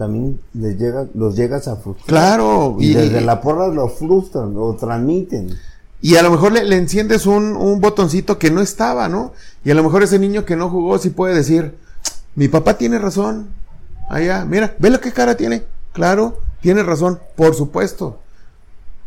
también 0.00 0.40
les 0.54 0.78
llega, 0.78 1.06
los 1.12 1.36
llegas 1.36 1.68
a 1.68 1.76
frustrar. 1.76 2.06
Claro. 2.06 2.76
Y, 2.80 2.92
y 2.92 2.94
desde 2.94 3.20
la 3.20 3.42
porra 3.42 3.68
lo 3.68 3.86
frustran, 3.90 4.54
lo 4.54 4.72
transmiten. 4.74 5.54
Y 6.00 6.16
a 6.16 6.22
lo 6.22 6.30
mejor 6.30 6.52
le, 6.52 6.64
le, 6.64 6.76
enciendes 6.78 7.26
un, 7.26 7.54
un 7.54 7.82
botoncito 7.82 8.38
que 8.38 8.50
no 8.50 8.62
estaba, 8.62 9.10
¿no? 9.10 9.34
Y 9.62 9.70
a 9.70 9.74
lo 9.74 9.82
mejor 9.82 10.02
ese 10.02 10.18
niño 10.18 10.46
que 10.46 10.56
no 10.56 10.70
jugó 10.70 10.96
sí 10.96 11.10
puede 11.10 11.34
decir, 11.34 11.74
mi 12.34 12.48
papá 12.48 12.78
tiene 12.78 12.98
razón. 12.98 13.48
Allá, 14.08 14.46
mira, 14.46 14.74
ve 14.78 14.88
lo 14.88 15.00
que 15.02 15.12
cara 15.12 15.36
tiene. 15.36 15.64
claro, 15.92 16.38
tienes 16.62 16.86
razón, 16.86 17.20
por 17.36 17.54
supuesto. 17.54 18.20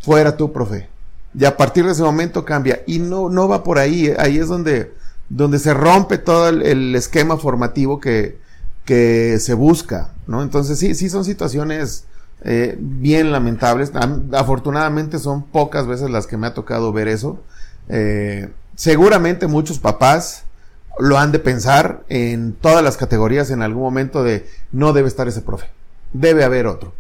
Fuera 0.02 0.38
tú, 0.38 0.52
profe. 0.54 0.90
Y 1.34 1.46
a 1.46 1.58
partir 1.58 1.86
de 1.88 1.94
ese 1.94 2.04
momento 2.04 2.46
cambia. 2.46 2.84
Y 2.86 3.00
no, 3.00 3.30
no 3.30 3.48
va 3.48 3.64
por 3.64 3.80
ahí. 3.80 4.06
eh. 4.10 4.16
Ahí 4.20 4.38
es 4.38 4.48
donde, 4.48 4.94
donde 5.28 5.58
se 5.58 5.74
rompe 5.74 6.20
todo 6.20 6.50
el, 6.50 6.62
el 6.62 6.96
esquema 6.96 7.38
formativo 7.38 8.00
que, 8.00 8.43
que 8.86 9.40
se 9.40 9.54
busca, 9.54 10.12
¿no? 10.28 10.42
Entonces 10.42 10.78
sí, 10.80 10.96
sí 10.96 11.10
son 11.10 11.24
situaciones 11.26 12.06
eh, 12.44 12.76
bien 12.80 13.32
lamentables. 13.32 13.92
Am- 13.96 14.30
Afortunadamente 14.34 15.20
son 15.20 15.44
pocas 15.44 15.88
veces 15.88 16.10
las 16.10 16.28
que 16.28 16.38
me 16.38 16.48
ha 16.48 16.54
tocado 16.54 16.92
ver 16.92 17.08
eso. 17.08 17.40
Eh, 17.90 18.50
seguramente 18.76 19.48
muchos 19.48 19.80
papás 19.80 20.44
lo 21.00 21.18
han 21.18 21.32
de 21.32 21.40
pensar 21.40 22.04
en 22.10 22.54
todas 22.54 22.84
las 22.84 22.98
categorías 22.98 23.50
en 23.50 23.62
algún 23.62 23.84
momento 23.84 24.24
de 24.24 24.48
no 24.72 24.94
debe 24.94 25.08
estar 25.08 25.28
ese 25.28 25.42
profe, 25.42 25.68
debe 26.14 26.44
haber 26.44 26.68
otro. 26.68 26.94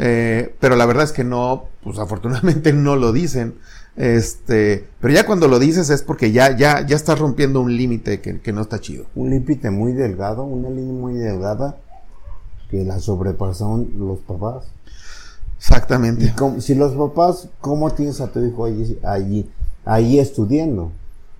Eh, 0.00 0.54
pero 0.60 0.76
la 0.76 0.86
verdad 0.86 1.04
es 1.04 1.12
que 1.12 1.24
no, 1.24 1.66
pues 1.82 1.98
afortunadamente 1.98 2.72
no 2.74 2.96
lo 2.96 3.12
dicen. 3.12 3.54
Este, 3.98 4.86
pero 5.00 5.12
ya 5.12 5.26
cuando 5.26 5.48
lo 5.48 5.58
dices 5.58 5.90
es 5.90 6.02
porque 6.02 6.30
ya, 6.30 6.56
ya, 6.56 6.86
ya 6.86 6.94
estás 6.94 7.18
rompiendo 7.18 7.60
un 7.60 7.76
límite 7.76 8.20
que, 8.20 8.40
que 8.40 8.52
no 8.52 8.60
está 8.60 8.80
chido. 8.80 9.06
Un 9.16 9.30
límite 9.30 9.72
muy 9.72 9.92
delgado, 9.92 10.44
una 10.44 10.70
línea 10.70 10.92
muy 10.92 11.14
delgada 11.14 11.76
que 12.70 12.84
la 12.84 13.00
sobrepasaron 13.00 13.90
los 13.98 14.20
papás. 14.20 14.66
Exactamente. 15.56 16.32
Si 16.60 16.76
los 16.76 16.92
papás, 16.92 17.48
¿cómo 17.60 17.90
tienes 17.90 18.20
a 18.20 18.30
tu 18.30 18.38
hijo 18.38 18.66
allí, 18.66 18.96
allí, 19.02 19.50
allí 19.84 20.20
estudiando 20.20 20.92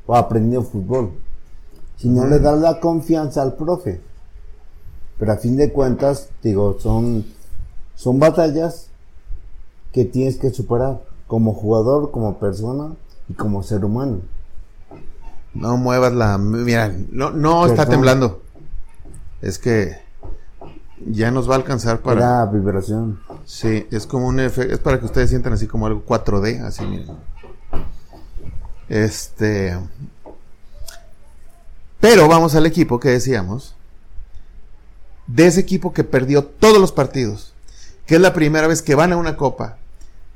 o 0.09 0.17
aprendiendo 0.17 0.69
fútbol? 0.69 1.13
Si 1.97 2.09
no 2.09 2.27
le 2.27 2.41
das 2.41 2.59
la 2.59 2.81
confianza 2.81 3.41
al 3.41 3.55
profe. 3.55 4.01
Pero 5.17 5.33
a 5.33 5.37
fin 5.37 5.57
de 5.57 5.71
cuentas, 5.71 6.31
digo, 6.43 6.77
son, 6.81 7.25
son 7.95 8.19
batallas 8.19 8.89
que 9.93 10.05
tienes 10.05 10.39
que 10.39 10.51
superar 10.51 11.08
como 11.29 11.55
jugador, 11.55 12.11
como 12.11 12.39
persona 12.41 12.95
y 13.29 13.35
como 13.35 13.63
ser 13.63 13.85
humano. 13.85 14.23
No 15.55 15.77
muevas 15.77 16.13
la. 16.13 16.39
Mira, 16.39 16.93
no, 17.13 17.31
no 17.31 17.67
está 17.67 17.87
temblando. 17.87 18.43
Es 19.41 19.59
que 19.59 20.01
ya 21.07 21.31
nos 21.31 21.49
va 21.49 21.55
a 21.55 21.59
alcanzar 21.59 22.01
para. 22.01 22.21
Era 22.21 22.47
vibración. 22.47 23.21
Sí, 23.45 23.87
es 23.91 24.07
como 24.07 24.27
un 24.27 24.41
efecto. 24.41 24.75
Es 24.75 24.81
para 24.81 24.99
que 24.99 25.07
ustedes 25.07 25.31
sientan 25.31 25.53
así 25.53 25.67
como 25.67 25.87
algo 25.87 26.05
4D, 26.05 26.63
así 26.63 26.85
miren. 26.85 27.17
Este. 28.89 29.79
Pero 32.01 32.27
vamos 32.27 32.55
al 32.55 32.67
equipo 32.67 32.99
que 32.99 33.11
decíamos. 33.11 33.75
De 35.27 35.47
ese 35.47 35.61
equipo 35.61 35.93
que 35.93 36.05
perdió 36.05 36.43
todos 36.45 36.79
los 36.79 36.91
partidos. 36.91 37.53
Que 38.07 38.15
es 38.15 38.21
la 38.21 38.33
primera 38.33 38.67
vez 38.67 38.81
que 38.81 38.95
van 38.95 39.13
a 39.13 39.19
una 39.19 39.37
copa. 39.37 39.77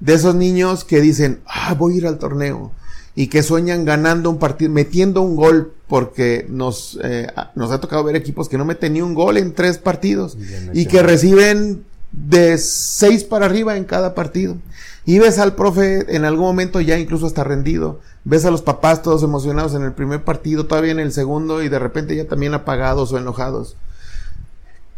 De 0.02 0.14
esos 0.14 0.34
niños 0.34 0.82
que 0.82 1.00
dicen, 1.00 1.42
ah, 1.46 1.74
voy 1.78 1.94
a 1.94 1.96
ir 1.98 2.06
al 2.08 2.18
torneo. 2.18 2.72
Y 3.14 3.28
que 3.28 3.44
sueñan 3.44 3.84
ganando 3.84 4.30
un 4.30 4.38
partido, 4.38 4.72
metiendo 4.72 5.22
un 5.22 5.36
gol. 5.36 5.74
Porque 5.86 6.44
nos, 6.48 6.98
eh, 7.04 7.28
nos 7.54 7.70
ha 7.70 7.80
tocado 7.80 8.02
ver 8.02 8.16
equipos 8.16 8.48
que 8.48 8.58
no 8.58 8.64
meten 8.64 8.94
ni 8.94 9.00
un 9.00 9.14
gol 9.14 9.36
en 9.36 9.54
tres 9.54 9.78
partidos. 9.78 10.36
Y 10.72 10.86
que 10.86 11.04
reciben 11.04 11.84
de 12.10 12.58
seis 12.58 13.22
para 13.22 13.46
arriba 13.46 13.76
en 13.76 13.84
cada 13.84 14.12
partido. 14.16 14.56
Y 15.04 15.20
ves 15.20 15.38
al 15.38 15.54
profe 15.54 16.16
en 16.16 16.24
algún 16.24 16.46
momento 16.46 16.80
ya 16.80 16.98
incluso 16.98 17.26
hasta 17.26 17.44
rendido. 17.44 18.00
Ves 18.24 18.44
a 18.44 18.50
los 18.50 18.62
papás 18.62 19.02
todos 19.02 19.22
emocionados 19.22 19.74
en 19.74 19.82
el 19.82 19.92
primer 19.92 20.24
partido, 20.24 20.66
todavía 20.66 20.90
en 20.90 20.98
el 20.98 21.12
segundo 21.12 21.62
y 21.62 21.68
de 21.68 21.78
repente 21.78 22.16
ya 22.16 22.26
también 22.26 22.54
apagados 22.54 23.12
o 23.12 23.18
enojados. 23.18 23.76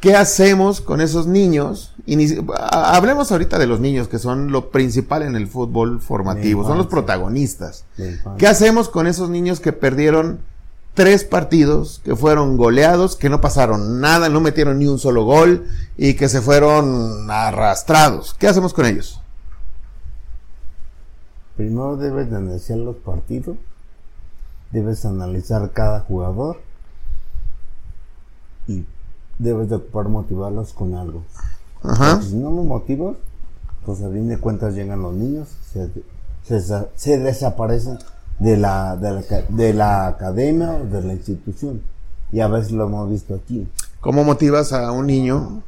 ¿Qué 0.05 0.15
hacemos 0.15 0.83
con 0.83 1.01
esos 1.01 1.27
niños? 1.27 1.95
Hablemos 2.71 3.33
ahorita 3.33 3.59
de 3.59 3.67
los 3.67 3.81
niños 3.81 4.07
que 4.07 4.19
son 4.19 4.53
lo 4.53 4.69
principal 4.69 5.23
en 5.23 5.35
el 5.35 5.47
fútbol 5.47 5.99
formativo, 5.99 6.63
son 6.63 6.77
los 6.77 6.89
protagonistas. 6.89 7.87
¿Qué 8.37 8.47
hacemos 8.47 8.91
con 8.91 9.07
esos 9.07 9.31
niños 9.31 9.61
que 9.61 9.73
perdieron 9.73 10.41
tres 10.93 11.25
partidos, 11.25 12.03
que 12.05 12.15
fueron 12.17 12.59
goleados, 12.59 13.17
que 13.17 13.31
no 13.31 13.41
pasaron 13.41 14.03
nada, 14.03 14.29
no 14.29 14.43
metieron 14.43 14.79
ni 14.79 14.89
un 14.89 14.99
solo 14.99 15.25
gol 15.25 15.65
y 15.97 16.13
que 16.13 16.29
se 16.29 16.43
fueron 16.43 17.31
arrastrados? 17.31 18.35
¿Qué 18.35 18.47
hacemos 18.47 18.75
con 18.75 18.85
ellos? 18.85 19.23
Primero 21.57 21.97
debes 21.97 22.31
de 22.31 22.37
analizar 22.37 22.77
los 22.77 22.97
partidos, 22.97 23.57
debes 24.71 25.07
analizar 25.07 25.73
cada 25.73 26.01
jugador 26.01 26.61
debes 29.39 29.69
de 29.69 29.77
ocupar 29.77 30.09
motivarlos 30.09 30.73
con 30.73 30.95
algo. 30.95 31.23
Ajá. 31.83 32.21
Si 32.23 32.35
no 32.35 32.51
los 32.51 32.65
motivas, 32.65 33.17
pues 33.85 34.03
a 34.03 34.11
fin 34.11 34.29
de 34.29 34.39
cuentas 34.39 34.75
llegan 34.75 35.03
los 35.03 35.15
niños, 35.15 35.49
se, 35.73 35.89
se, 36.43 36.87
se 36.95 37.19
desaparecen 37.19 37.99
de 38.39 38.57
la, 38.57 38.97
de, 38.97 39.13
la, 39.13 39.43
de 39.49 39.75
la 39.75 40.07
academia 40.07 40.73
o 40.73 40.85
de 40.85 41.03
la 41.03 41.13
institución. 41.13 41.83
Y 42.33 42.41
a 42.41 42.49
veces 42.49 42.73
lo 42.73 42.87
hemos 42.87 43.11
visto 43.11 43.35
aquí. 43.35 43.69
¿Cómo 44.01 44.25
motivas 44.25 44.73
a 44.73 44.91
un 44.93 45.07
niño 45.07 45.63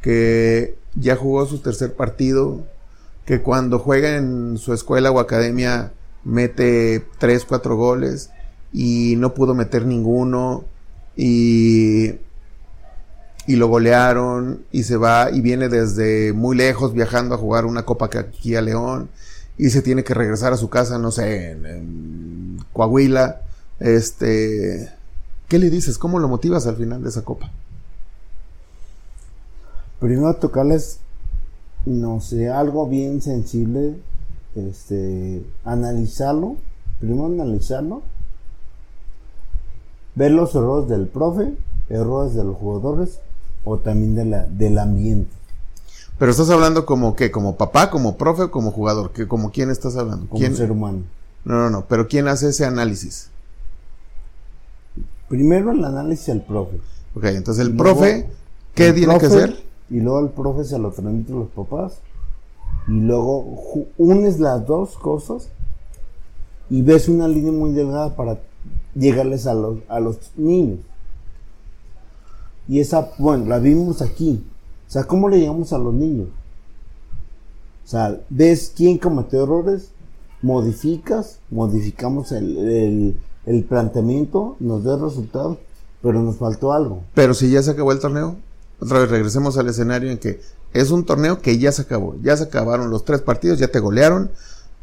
que 0.00 0.78
ya 0.94 1.16
jugó 1.16 1.46
su 1.46 1.58
tercer 1.58 1.94
partido, 1.94 2.60
que 3.24 3.42
cuando 3.42 3.78
juega 3.78 4.16
en 4.16 4.56
su 4.58 4.72
escuela 4.72 5.10
o 5.10 5.18
academia 5.18 5.92
mete 6.24 7.04
tres, 7.18 7.44
cuatro 7.44 7.76
goles 7.76 8.30
y 8.72 9.14
no 9.16 9.34
pudo 9.34 9.54
meter 9.54 9.84
ninguno 9.84 10.64
y, 11.16 12.14
y 13.46 13.56
lo 13.56 13.68
golearon 13.68 14.64
y 14.72 14.82
se 14.82 14.96
va 14.96 15.30
y 15.30 15.40
viene 15.40 15.68
desde 15.68 16.32
muy 16.32 16.56
lejos 16.56 16.92
viajando 16.92 17.34
a 17.34 17.38
jugar 17.38 17.64
una 17.64 17.84
copa 17.84 18.08
aquí 18.12 18.56
a 18.56 18.62
León 18.62 19.08
y 19.56 19.70
se 19.70 19.82
tiene 19.82 20.04
que 20.04 20.14
regresar 20.14 20.52
a 20.52 20.56
su 20.56 20.68
casa, 20.68 20.98
no 20.98 21.10
sé, 21.10 21.52
en, 21.52 21.66
en 21.66 22.58
Coahuila, 22.72 23.40
este, 23.78 24.92
¿qué 25.48 25.58
le 25.58 25.70
dices? 25.70 25.96
¿Cómo 25.96 26.18
lo 26.18 26.28
motivas 26.28 26.66
al 26.66 26.76
final 26.76 27.02
de 27.02 27.08
esa 27.08 27.22
copa? 27.22 27.50
Primero 30.00 30.34
tocarles, 30.34 30.98
no 31.86 32.20
sé, 32.20 32.50
algo 32.50 32.86
bien 32.86 33.22
sensible, 33.22 33.96
este, 34.56 35.42
analizarlo, 35.64 36.56
primero 37.00 37.26
analizarlo, 37.26 38.02
ver 40.14 40.32
los 40.32 40.54
errores 40.54 40.88
del 40.88 41.06
profe, 41.06 41.54
errores 41.88 42.34
de 42.34 42.44
los 42.44 42.56
jugadores 42.56 43.20
o 43.66 43.78
también 43.78 44.14
de 44.14 44.24
la, 44.24 44.44
del 44.44 44.78
ambiente. 44.78 45.30
Pero 46.18 46.30
estás 46.30 46.48
hablando 46.48 46.86
como 46.86 47.14
qué, 47.14 47.30
como 47.30 47.56
papá, 47.56 47.90
como 47.90 48.16
profe 48.16 48.44
o 48.44 48.50
como 48.50 48.70
jugador, 48.70 49.10
que 49.10 49.28
como 49.28 49.50
quién 49.50 49.70
estás 49.70 49.96
hablando? 49.96 50.26
como 50.28 50.38
¿Quién? 50.38 50.56
ser 50.56 50.70
humano. 50.70 51.00
No, 51.44 51.56
no, 51.56 51.70
no, 51.70 51.84
pero 51.86 52.08
quién 52.08 52.28
hace 52.28 52.48
ese 52.48 52.64
análisis? 52.64 53.28
Primero 55.28 55.72
el 55.72 55.84
análisis 55.84 56.26
del 56.26 56.42
profe. 56.42 56.76
Ok, 57.14 57.24
entonces 57.24 57.66
el 57.66 57.76
luego 57.76 57.98
profe, 57.98 58.30
¿qué 58.74 58.88
el 58.88 58.94
tiene 58.94 59.18
que 59.18 59.26
hacer? 59.26 59.62
Y 59.90 60.00
luego 60.00 60.20
el 60.20 60.30
profe 60.30 60.64
se 60.64 60.78
lo 60.78 60.90
transmite 60.92 61.32
a 61.32 61.36
los 61.36 61.48
papás. 61.48 61.98
Y 62.88 63.00
luego 63.00 63.84
unes 63.98 64.38
las 64.38 64.64
dos 64.64 64.96
cosas 64.96 65.48
y 66.70 66.82
ves 66.82 67.08
una 67.08 67.26
línea 67.26 67.52
muy 67.52 67.72
delgada 67.72 68.14
para 68.14 68.38
llegarles 68.94 69.46
a 69.46 69.54
los, 69.54 69.78
a 69.88 69.98
los 69.98 70.18
niños. 70.36 70.78
Y 72.68 72.80
esa, 72.80 73.10
bueno, 73.18 73.46
la 73.46 73.58
vimos 73.58 74.02
aquí. 74.02 74.44
O 74.88 74.90
sea, 74.90 75.04
¿cómo 75.04 75.28
le 75.28 75.38
llegamos 75.38 75.72
a 75.72 75.78
los 75.78 75.94
niños? 75.94 76.28
O 77.84 77.88
sea, 77.88 78.20
ves 78.28 78.72
quién 78.76 78.98
cometió 78.98 79.44
errores, 79.44 79.90
modificas, 80.42 81.38
modificamos 81.50 82.32
el, 82.32 82.56
el, 82.58 83.16
el 83.46 83.64
planteamiento, 83.64 84.56
nos 84.58 84.84
da 84.84 84.96
resultados, 84.96 85.58
pero 86.02 86.20
nos 86.22 86.36
faltó 86.36 86.72
algo. 86.72 87.02
Pero 87.14 87.34
si 87.34 87.50
ya 87.50 87.62
se 87.62 87.70
acabó 87.70 87.92
el 87.92 88.00
torneo, 88.00 88.36
otra 88.80 89.00
vez 89.00 89.10
regresemos 89.10 89.56
al 89.56 89.68
escenario 89.68 90.10
en 90.10 90.18
que 90.18 90.40
es 90.72 90.90
un 90.90 91.04
torneo 91.04 91.40
que 91.40 91.58
ya 91.58 91.72
se 91.72 91.82
acabó, 91.82 92.16
ya 92.22 92.36
se 92.36 92.44
acabaron 92.44 92.90
los 92.90 93.04
tres 93.04 93.22
partidos, 93.22 93.58
ya 93.58 93.68
te 93.68 93.80
golearon 93.80 94.30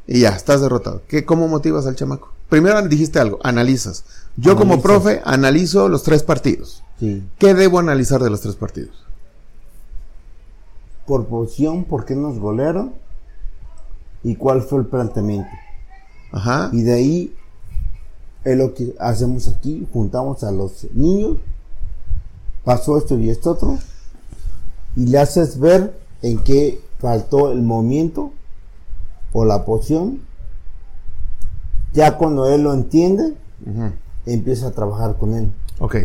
y 0.07 0.21
ya 0.21 0.29
estás 0.29 0.61
derrotado. 0.61 1.01
¿Qué, 1.07 1.25
¿Cómo 1.25 1.47
motivas 1.47 1.85
al 1.85 1.95
chamaco? 1.95 2.31
Primero 2.49 2.81
dijiste 2.87 3.19
algo, 3.19 3.39
analizas. 3.43 4.05
Yo 4.37 4.55
como 4.55 4.81
profe 4.81 5.21
analizo 5.23 5.89
los 5.89 6.03
tres 6.03 6.23
partidos. 6.23 6.82
Sí. 6.99 7.27
¿Qué 7.37 7.53
debo 7.53 7.79
analizar 7.79 8.21
de 8.21 8.29
los 8.29 8.41
tres 8.41 8.55
partidos? 8.55 9.03
por 11.05 11.25
posición, 11.27 11.83
por 11.83 12.05
qué 12.05 12.15
nos 12.15 12.39
golearon 12.39 12.93
y 14.23 14.35
cuál 14.35 14.61
fue 14.61 14.79
el 14.79 14.85
planteamiento. 14.85 15.49
Ajá. 16.31 16.69
Y 16.71 16.83
de 16.83 16.93
ahí 16.93 17.35
es 18.43 18.57
lo 18.57 18.73
que 18.73 18.95
hacemos 18.99 19.47
aquí, 19.47 19.87
juntamos 19.91 20.43
a 20.43 20.51
los 20.51 20.87
niños, 20.93 21.37
pasó 22.63 22.97
esto 22.97 23.17
y 23.17 23.29
esto 23.29 23.51
otro, 23.51 23.77
y 24.95 25.07
le 25.07 25.19
haces 25.19 25.59
ver 25.59 25.97
en 26.21 26.39
qué 26.39 26.81
faltó 26.99 27.51
el 27.51 27.61
movimiento 27.61 28.31
o 29.33 29.45
la 29.45 29.65
posición. 29.65 30.21
Ya 31.93 32.17
cuando 32.17 32.47
él 32.47 32.63
lo 32.63 32.73
entiende, 32.73 33.35
empieza 34.25 34.67
a 34.67 34.71
trabajar 34.71 35.17
con 35.17 35.33
él. 35.33 35.51
Ok. 35.79 35.97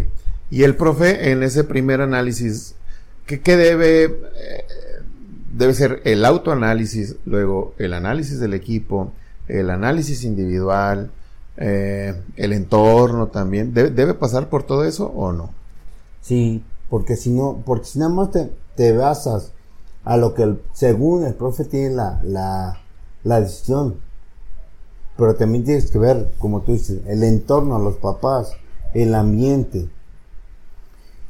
Y 0.51 0.63
el 0.63 0.77
profe, 0.77 1.31
en 1.31 1.43
ese 1.43 1.65
primer 1.65 2.01
análisis, 2.01 2.75
¿qué, 3.27 3.41
qué 3.41 3.57
debe, 3.57 4.05
eh, 4.05 4.65
debe 5.53 5.75
ser 5.75 6.01
el 6.05 6.25
autoanálisis, 6.25 7.17
luego 7.27 7.75
el 7.79 7.93
análisis 7.93 8.41
del 8.41 8.55
equipo, 8.55 9.13
el 9.49 9.71
análisis 9.71 10.25
individual, 10.25 11.11
eh, 11.57 12.15
el 12.37 12.53
entorno 12.53 13.27
también. 13.29 13.75
¿Debe, 13.75 14.15
pasar 14.15 14.49
por 14.49 14.63
todo 14.63 14.85
eso 14.85 15.07
o 15.07 15.33
no? 15.33 15.51
Sí, 16.23 16.63
porque 16.89 17.17
si 17.17 17.31
no, 17.31 17.63
porque 17.67 17.87
si 17.87 17.99
nada 17.99 18.13
más 18.13 18.31
te, 18.31 18.51
te 18.77 18.93
basas 18.93 19.53
a 20.05 20.17
lo 20.17 20.35
que 20.35 20.45
el, 20.45 20.63
según 20.73 21.25
el 21.25 21.35
profe 21.35 21.65
tiene 21.65 21.97
la, 21.97 22.21
la, 22.23 22.81
la 23.25 23.41
decisión, 23.41 23.97
pero 25.17 25.35
también 25.35 25.65
tienes 25.65 25.91
que 25.91 25.99
ver, 25.99 26.33
como 26.39 26.61
tú 26.61 26.73
dices, 26.73 27.01
el 27.09 27.25
entorno, 27.25 27.79
los 27.81 27.97
papás, 27.97 28.53
el 28.95 29.15
ambiente. 29.17 29.89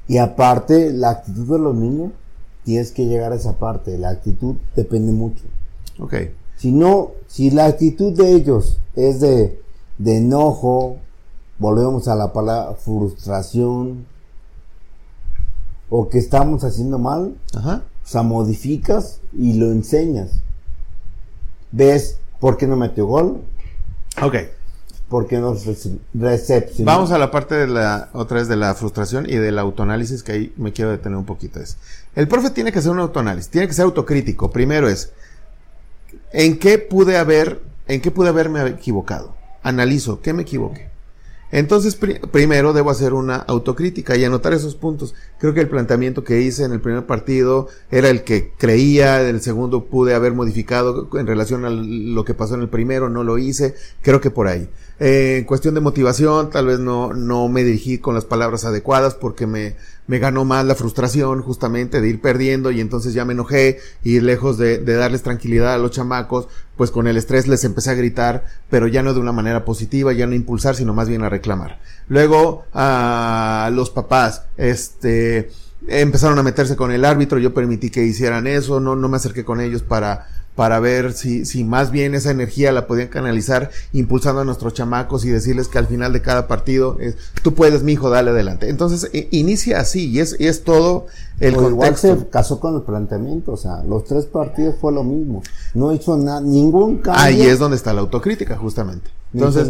Y 0.09 0.18
aparte, 0.18 0.92
la 0.92 1.11
actitud 1.11 1.46
de 1.46 1.59
los 1.59 1.74
niños, 1.76 2.12
tienes 2.64 2.92
que 2.92 3.06
llegar 3.06 3.32
a 3.32 3.36
esa 3.36 3.59
parte. 3.59 3.96
La 3.98 4.09
actitud 4.11 4.56
depende 4.74 5.12
mucho. 5.12 5.44
Ok. 6.00 6.14
Si 6.56 6.72
no, 6.72 7.12
si 7.28 7.50
la 7.50 7.66
actitud 7.66 8.12
de 8.16 8.32
ellos 8.32 8.80
es 8.96 9.20
de, 9.20 9.61
de 9.98 10.16
enojo, 10.16 10.96
volvemos 11.59 12.09
a 12.09 12.16
la 12.16 12.32
palabra 12.32 12.74
frustración, 12.74 14.06
o 15.90 16.09
que 16.09 16.18
estamos 16.18 16.64
haciendo 16.64 16.98
mal, 16.98 17.34
Ajá. 17.54 17.82
o 18.04 18.06
sea, 18.06 18.22
modificas 18.22 19.20
y 19.32 19.54
lo 19.54 19.66
enseñas. 19.70 20.30
Ves 21.72 22.18
por 22.40 22.56
qué 22.56 22.66
no 22.66 22.76
metió 22.76 23.06
gol, 23.06 23.42
Ok. 24.22 24.34
Por 25.09 25.26
qué 25.26 25.38
no 25.38 25.54
recepcionó. 26.14 26.86
Vamos 26.86 27.11
a 27.11 27.18
la 27.18 27.30
parte 27.30 27.54
de 27.54 27.66
la, 27.66 28.11
otra 28.12 28.38
vez 28.38 28.48
de 28.48 28.56
la 28.56 28.74
frustración 28.74 29.28
y 29.28 29.36
del 29.36 29.59
autoanálisis 29.59 30.22
que 30.22 30.32
ahí 30.32 30.52
me 30.56 30.72
quiero 30.72 30.90
detener 30.90 31.18
un 31.18 31.24
poquito. 31.24 31.61
Es, 31.61 31.78
el 32.14 32.28
profe 32.28 32.50
tiene 32.50 32.72
que 32.72 32.78
hacer 32.78 32.92
un 32.92 33.00
autoanálisis, 33.00 33.50
tiene 33.50 33.66
que 33.66 33.74
ser 33.74 33.84
autocrítico. 33.84 34.50
Primero 34.50 34.88
es, 34.88 35.12
¿en 36.32 36.59
qué 36.59 36.78
pude 36.78 37.16
haber, 37.16 37.62
en 37.86 38.00
qué 38.00 38.11
pude 38.11 38.28
haberme 38.28 38.66
equivocado? 38.66 39.34
Analizo, 39.62 40.20
¿qué 40.20 40.32
me 40.32 40.42
equivoqué? 40.42 40.88
Entonces, 41.50 41.96
primero 41.96 42.74
debo 42.74 42.90
hacer 42.90 43.14
una 43.14 43.36
autocrítica 43.36 44.16
y 44.16 44.24
anotar 44.24 44.52
esos 44.52 44.74
puntos. 44.74 45.14
Creo 45.38 45.54
que 45.54 45.61
el 45.61 45.68
planteamiento 45.68 46.22
que 46.22 46.42
hice 46.42 46.64
en 46.64 46.72
el 46.72 46.80
primer 46.80 47.06
partido 47.06 47.68
era 47.90 48.11
el 48.11 48.22
que 48.22 48.52
creía, 48.59 49.22
el 49.22 49.40
segundo 49.40 49.86
pude 49.86 50.14
haber 50.14 50.34
modificado 50.34 51.09
en 51.14 51.26
relación 51.26 51.64
a 51.64 51.70
lo 51.70 52.24
que 52.26 52.34
pasó 52.34 52.54
en 52.54 52.61
el 52.61 52.68
primero, 52.68 53.09
no 53.09 53.24
lo 53.24 53.38
hice, 53.38 53.74
creo 54.02 54.20
que 54.20 54.30
por 54.30 54.46
ahí. 54.46 54.68
Eh, 55.01 55.36
en 55.38 55.44
cuestión 55.44 55.74
de 55.74 55.80
motivación, 55.80 56.51
tal 56.51 56.66
vez 56.66 56.80
no, 56.80 57.12
no 57.12 57.49
me 57.49 57.62
dirigí 57.62 57.99
con 57.99 58.14
las 58.14 58.24
palabras 58.24 58.64
adecuadas 58.64 59.14
porque 59.14 59.46
me, 59.46 59.76
me 60.09 60.18
ganó 60.18 60.44
más 60.44 60.64
la 60.64 60.74
frustración 60.74 61.40
justamente 61.42 62.01
de 62.01 62.09
ir 62.09 62.20
perdiendo 62.20 62.72
y 62.72 62.80
entonces 62.80 63.14
ya 63.14 63.24
me 63.24 63.34
enojé 63.34 63.78
y 64.03 64.18
lejos 64.18 64.59
de, 64.59 64.78
de, 64.78 64.94
darles 64.94 65.22
tranquilidad 65.22 65.74
a 65.74 65.78
los 65.78 65.92
chamacos, 65.92 66.49
pues 66.76 66.90
con 66.90 67.07
el 67.07 67.16
estrés 67.16 67.46
les 67.46 67.62
empecé 67.62 67.90
a 67.90 67.94
gritar, 67.94 68.44
pero 68.70 68.88
ya 68.88 69.05
no 69.05 69.14
de 69.14 69.20
una 69.20 69.30
manera 69.30 69.64
positiva, 69.64 70.12
ya 70.12 70.26
no 70.26 70.34
impulsar, 70.34 70.74
sino 70.74 70.94
más 70.94 71.09
bien 71.09 71.22
a 71.22 71.28
reclamar. 71.28 71.78
Luego 72.09 72.64
a 72.74 73.70
los 73.72 73.90
papás, 73.90 74.46
este, 74.57 75.51
empezaron 75.86 76.38
a 76.40 76.42
meterse 76.42 76.74
con 76.74 76.90
el 76.90 77.05
árbitro, 77.05 77.38
yo 77.38 77.55
permití 77.55 77.90
que 77.90 78.05
hicieran 78.05 78.49
eso, 78.49 78.80
no, 78.80 78.96
no 78.96 79.09
me 79.09 79.16
acerqué 79.16 79.44
con 79.44 79.61
ellos 79.61 79.82
para 79.82 80.26
para 80.59 80.80
ver 80.80 81.12
si, 81.12 81.44
si 81.44 81.62
más 81.62 81.92
bien 81.92 82.16
esa 82.16 82.32
energía 82.32 82.72
la 82.72 82.88
podían 82.88 83.06
canalizar 83.06 83.70
impulsando 83.92 84.40
a 84.40 84.44
nuestros 84.44 84.74
chamacos 84.74 85.24
y 85.24 85.28
decirles 85.28 85.68
que 85.68 85.78
al 85.78 85.86
final 85.86 86.12
de 86.12 86.20
cada 86.20 86.48
partido 86.48 86.96
es, 86.98 87.14
tú 87.44 87.54
puedes, 87.54 87.84
mi 87.84 87.92
hijo, 87.92 88.11
dale 88.11 88.32
adelante. 88.32 88.68
Entonces, 88.68 89.09
inicia 89.30 89.78
así 89.78 90.11
y 90.11 90.18
es, 90.18 90.34
y 90.36 90.48
es 90.48 90.64
todo 90.64 91.06
el 91.38 91.54
o 91.54 91.62
contexto. 91.62 92.09
Igual 92.09 92.22
se 92.24 92.28
casó 92.30 92.59
con 92.59 92.74
el 92.74 92.82
planteamiento, 92.82 93.52
o 93.52 93.56
sea, 93.56 93.84
los 93.84 94.02
tres 94.02 94.24
partidos 94.24 94.74
fue 94.80 94.92
lo 94.92 95.04
mismo. 95.04 95.44
No 95.74 95.92
hizo 95.92 96.16
nada, 96.16 96.40
ningún 96.40 96.98
cambio. 96.98 97.22
Ahí 97.22 97.42
es 97.42 97.61
donde 97.61 97.76
está 97.76 97.92
la 97.92 98.00
autocrítica, 98.00 98.56
justamente. 98.56 99.11
Entonces, 99.32 99.68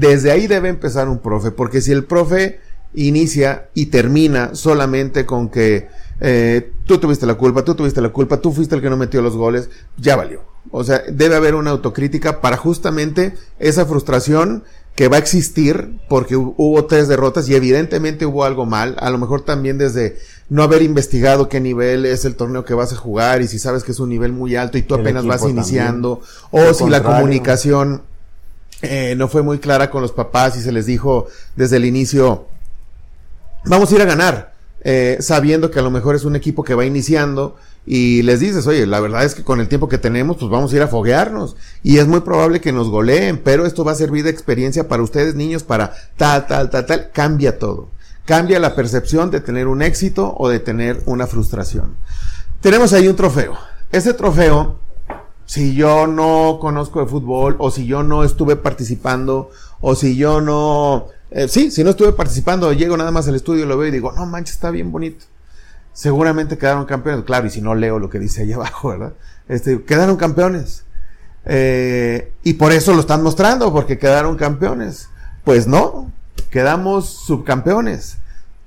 desde 0.00 0.32
ahí 0.32 0.48
debe 0.48 0.68
empezar 0.68 1.08
un 1.08 1.18
profe, 1.18 1.52
porque 1.52 1.80
si 1.80 1.92
el 1.92 2.04
profe 2.04 2.58
inicia 2.92 3.68
y 3.72 3.86
termina 3.86 4.56
solamente 4.56 5.26
con 5.26 5.48
que 5.48 5.86
eh, 6.20 6.72
tú 6.84 6.98
tuviste 6.98 7.26
la 7.26 7.34
culpa, 7.34 7.64
tú 7.64 7.74
tuviste 7.74 8.00
la 8.00 8.08
culpa, 8.10 8.38
tú 8.38 8.52
fuiste 8.52 8.74
el 8.74 8.82
que 8.82 8.90
no 8.90 8.96
metió 8.96 9.22
los 9.22 9.36
goles, 9.36 9.70
ya 9.96 10.16
valió. 10.16 10.42
O 10.70 10.84
sea, 10.84 11.02
debe 11.10 11.36
haber 11.36 11.54
una 11.54 11.70
autocrítica 11.70 12.40
para 12.40 12.56
justamente 12.56 13.34
esa 13.58 13.86
frustración 13.86 14.64
que 14.94 15.06
va 15.06 15.14
a 15.16 15.20
existir 15.20 16.00
porque 16.08 16.34
hubo 16.34 16.84
tres 16.86 17.06
derrotas 17.06 17.48
y 17.48 17.54
evidentemente 17.54 18.26
hubo 18.26 18.44
algo 18.44 18.66
mal, 18.66 18.96
a 18.98 19.10
lo 19.10 19.18
mejor 19.18 19.42
también 19.42 19.78
desde 19.78 20.18
no 20.48 20.64
haber 20.64 20.82
investigado 20.82 21.48
qué 21.48 21.60
nivel 21.60 22.04
es 22.04 22.24
el 22.24 22.34
torneo 22.34 22.64
que 22.64 22.74
vas 22.74 22.92
a 22.92 22.96
jugar 22.96 23.40
y 23.40 23.46
si 23.46 23.60
sabes 23.60 23.84
que 23.84 23.92
es 23.92 24.00
un 24.00 24.08
nivel 24.08 24.32
muy 24.32 24.56
alto 24.56 24.76
y 24.76 24.82
tú 24.82 24.96
apenas 24.96 25.24
vas 25.24 25.44
iniciando, 25.44 26.20
o 26.50 26.74
si 26.74 26.88
la 26.88 27.04
comunicación 27.04 28.02
eh, 28.82 29.14
no 29.16 29.28
fue 29.28 29.42
muy 29.42 29.60
clara 29.60 29.88
con 29.88 30.02
los 30.02 30.10
papás 30.10 30.56
y 30.56 30.62
se 30.62 30.72
les 30.72 30.86
dijo 30.86 31.28
desde 31.54 31.76
el 31.76 31.84
inicio, 31.84 32.46
vamos 33.66 33.92
a 33.92 33.94
ir 33.94 34.02
a 34.02 34.06
ganar 34.06 34.57
eh, 34.80 35.18
sabiendo 35.20 35.70
que 35.70 35.78
a 35.78 35.82
lo 35.82 35.90
mejor 35.90 36.14
es 36.14 36.24
un 36.24 36.36
equipo 36.36 36.64
que 36.64 36.74
va 36.74 36.84
iniciando 36.84 37.56
y 37.84 38.22
les 38.22 38.40
dices, 38.40 38.66
oye, 38.66 38.86
la 38.86 39.00
verdad 39.00 39.24
es 39.24 39.34
que 39.34 39.42
con 39.42 39.60
el 39.60 39.68
tiempo 39.68 39.88
que 39.88 39.98
tenemos, 39.98 40.36
pues 40.36 40.50
vamos 40.50 40.72
a 40.72 40.76
ir 40.76 40.82
a 40.82 40.88
foguearnos 40.88 41.56
y 41.82 41.98
es 41.98 42.06
muy 42.06 42.20
probable 42.20 42.60
que 42.60 42.72
nos 42.72 42.90
goleen, 42.90 43.38
pero 43.38 43.64
esto 43.64 43.84
va 43.84 43.92
a 43.92 43.96
servir 43.96 44.24
de 44.24 44.30
experiencia 44.30 44.88
para 44.88 45.02
ustedes 45.02 45.34
niños 45.34 45.62
para 45.62 45.94
tal, 46.16 46.46
tal, 46.46 46.70
tal, 46.70 46.86
tal, 46.86 47.10
cambia 47.12 47.58
todo. 47.58 47.88
Cambia 48.26 48.60
la 48.60 48.74
percepción 48.74 49.30
de 49.30 49.40
tener 49.40 49.68
un 49.68 49.80
éxito 49.80 50.34
o 50.36 50.50
de 50.50 50.60
tener 50.60 51.02
una 51.06 51.26
frustración. 51.26 51.96
Tenemos 52.60 52.92
ahí 52.92 53.08
un 53.08 53.16
trofeo. 53.16 53.56
Ese 53.90 54.12
trofeo, 54.12 54.78
si 55.46 55.74
yo 55.74 56.06
no 56.06 56.58
conozco 56.60 57.00
de 57.00 57.06
fútbol 57.06 57.56
o 57.58 57.70
si 57.70 57.86
yo 57.86 58.02
no 58.02 58.22
estuve 58.22 58.56
participando 58.56 59.50
o 59.80 59.94
si 59.94 60.14
yo 60.14 60.42
no 60.42 61.06
eh, 61.30 61.48
sí, 61.48 61.70
si 61.70 61.84
no 61.84 61.90
estuve 61.90 62.12
participando, 62.12 62.72
llego 62.72 62.96
nada 62.96 63.10
más 63.10 63.28
al 63.28 63.34
estudio, 63.34 63.66
lo 63.66 63.76
veo 63.76 63.88
y 63.88 63.92
digo, 63.92 64.12
no 64.12 64.26
manches, 64.26 64.54
está 64.54 64.70
bien 64.70 64.90
bonito. 64.90 65.26
Seguramente 65.92 66.58
quedaron 66.58 66.86
campeones, 66.86 67.24
claro, 67.24 67.46
y 67.46 67.50
si 67.50 67.60
no 67.60 67.74
leo 67.74 67.98
lo 67.98 68.08
que 68.08 68.18
dice 68.18 68.42
ahí 68.42 68.52
abajo, 68.54 68.88
¿verdad? 68.90 69.12
Este, 69.48 69.82
quedaron 69.82 70.16
campeones. 70.16 70.84
Eh, 71.44 72.32
y 72.42 72.54
por 72.54 72.72
eso 72.72 72.94
lo 72.94 73.00
están 73.00 73.22
mostrando, 73.22 73.72
porque 73.72 73.98
quedaron 73.98 74.36
campeones. 74.36 75.08
Pues 75.44 75.66
no, 75.66 76.10
quedamos 76.50 77.08
subcampeones. 77.08 78.18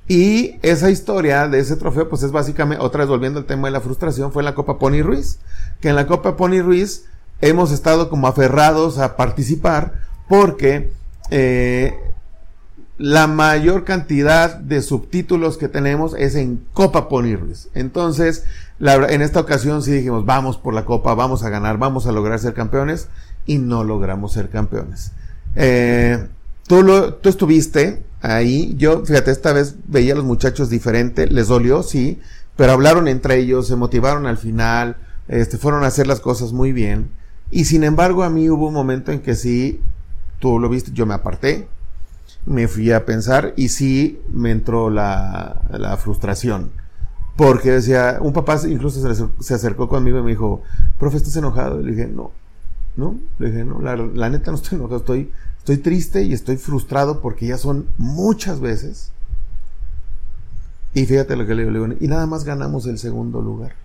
Y 0.08 0.60
esa 0.62 0.90
historia 0.90 1.48
de 1.48 1.60
ese 1.60 1.78
trofeo, 1.78 2.10
pues 2.10 2.24
es 2.24 2.32
básicamente, 2.32 2.84
otra 2.84 3.00
vez 3.00 3.10
volviendo 3.10 3.40
al 3.40 3.46
tema 3.46 3.68
de 3.68 3.72
la 3.72 3.82
frustración, 3.82 4.32
fue 4.32 4.42
en 4.42 4.46
la 4.46 4.56
Copa 4.56 4.78
Pony 4.78 5.02
Ruiz. 5.02 5.40
Que 5.80 5.90
en 5.90 5.96
la 5.96 6.06
Copa 6.06 6.36
Pony 6.36 6.62
Ruiz 6.62 7.06
hemos 7.40 7.72
estado 7.72 8.10
como 8.10 8.28
aferrados 8.28 8.98
a 9.00 9.16
participar 9.16 9.94
porque 10.28 10.92
eh, 11.30 12.11
la 13.02 13.26
mayor 13.26 13.84
cantidad 13.84 14.56
de 14.56 14.84
subtítulos 14.84 15.58
que 15.58 15.68
tenemos 15.68 16.14
es 16.16 16.36
en 16.36 16.64
Copa 16.72 17.10
Pony 17.10 17.36
Ruiz. 17.36 17.68
Entonces, 17.74 18.46
en 18.80 19.22
esta 19.24 19.40
ocasión 19.40 19.82
sí 19.82 19.92
dijimos, 19.92 20.24
vamos 20.24 20.58
por 20.58 20.76
la 20.76 20.86
Copa, 20.86 21.16
vamos 21.16 21.44
a 21.44 21.50
ganar, 21.50 21.80
vamos 21.80 22.06
a 22.06 22.12
lograr 22.12 22.38
ser 22.38 22.54
campeones, 22.54 23.08
y 23.48 23.58
no 23.58 23.84
logramos 23.84 24.34
ser 24.34 24.50
campeones. 24.50 25.14
Eh, 25.56 26.28
tú, 26.68 27.18
estuviste 27.24 28.04
ahí, 28.22 28.76
yo, 28.78 29.04
fíjate, 29.04 29.32
esta 29.32 29.52
vez 29.52 29.78
veía 29.88 30.14
a 30.14 30.18
los 30.18 30.26
muchachos 30.26 30.70
diferente, 30.70 31.26
les 31.26 31.48
dolió, 31.48 31.82
sí, 31.82 32.20
pero 32.56 32.74
hablaron 32.74 33.08
entre 33.08 33.40
ellos, 33.40 33.68
se 33.68 33.76
motivaron 33.76 34.28
al 34.28 34.38
final, 34.38 34.98
este, 35.28 35.58
fueron 35.58 35.84
a 35.84 35.88
hacer 35.88 36.06
las 36.06 36.20
cosas 36.20 36.54
muy 36.54 36.72
bien, 36.72 37.10
y 37.50 37.66
sin 37.66 37.84
embargo 37.84 38.22
a 38.22 38.30
mí 38.30 38.48
hubo 38.48 38.68
un 38.68 38.76
momento 38.76 39.12
en 39.12 39.22
que 39.22 39.34
sí, 39.34 39.82
tú 40.38 40.60
lo 40.60 40.70
viste, 40.70 40.92
yo 40.94 41.08
me 41.08 41.16
aparté, 41.16 41.68
me 42.46 42.68
fui 42.68 42.92
a 42.92 43.06
pensar 43.06 43.54
y 43.56 43.70
sí 43.70 44.22
me 44.32 44.52
entró 44.52 44.90
la, 44.90 45.62
la 45.72 45.98
frustración. 45.98 46.72
Porque 47.36 47.72
decía, 47.72 48.18
un 48.22 48.34
papá 48.34 48.60
incluso 48.68 49.02
se, 49.40 49.54
acercó 49.54 49.88
conmigo 49.88 50.20
y 50.20 50.24
me 50.24 50.32
dijo, 50.32 50.64
profe, 51.00 51.18
¿estás 51.18 51.36
enojado? 51.36 51.82
Y 51.82 51.86
le 51.86 51.92
dije, 51.92 52.08
no, 52.08 52.32
no, 52.98 53.18
le 53.40 53.52
dije, 53.52 53.64
no, 53.64 53.82
la, 53.82 53.96
la 53.96 54.30
neta 54.30 54.52
no 54.52 54.58
estoy 54.58 54.78
enojado, 54.78 54.98
estoy, 54.98 55.32
estoy 55.58 55.78
triste 55.78 56.24
y 56.24 56.34
estoy 56.34 56.58
frustrado 56.58 57.22
porque 57.22 57.48
ya 57.48 57.58
son 57.58 57.88
muchas 57.98 58.60
veces. 58.60 59.12
Y 60.94 61.06
fíjate 61.06 61.36
lo 61.36 61.48
que 61.48 61.56
le 61.56 61.66
digo, 61.66 61.88
y 62.00 62.08
nada 62.08 62.26
más 62.26 62.44
ganamos 62.44 62.86
el 62.86 62.98
segundo 62.98 63.42
lugar. 63.42 63.76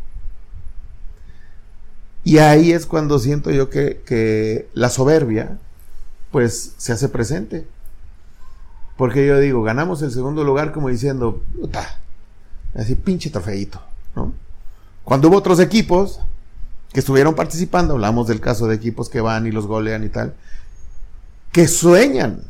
Y 2.24 2.38
ahí 2.38 2.72
es 2.72 2.86
cuando 2.86 3.20
siento 3.20 3.52
yo 3.52 3.70
que, 3.70 4.02
que 4.04 4.68
la 4.74 4.90
soberbia, 4.90 5.58
pues, 6.32 6.74
se 6.76 6.92
hace 6.92 7.08
presente. 7.08 7.68
Porque 8.96 9.26
yo 9.26 9.38
digo, 9.38 9.62
ganamos 9.62 10.02
el 10.02 10.10
segundo 10.10 10.42
lugar 10.44 10.72
como 10.72 10.88
diciendo, 10.88 11.42
puta, 11.60 12.00
así 12.74 12.94
pinche 12.94 13.30
trofeito, 13.30 13.80
¿no? 14.14 14.32
Cuando 15.04 15.28
hubo 15.28 15.36
otros 15.36 15.60
equipos 15.60 16.20
que 16.92 17.00
estuvieron 17.00 17.34
participando, 17.34 17.94
hablamos 17.94 18.26
del 18.26 18.40
caso 18.40 18.66
de 18.66 18.74
equipos 18.74 19.08
que 19.08 19.20
van 19.20 19.46
y 19.46 19.52
los 19.52 19.66
golean 19.66 20.02
y 20.04 20.08
tal, 20.08 20.34
que 21.52 21.68
sueñan 21.68 22.42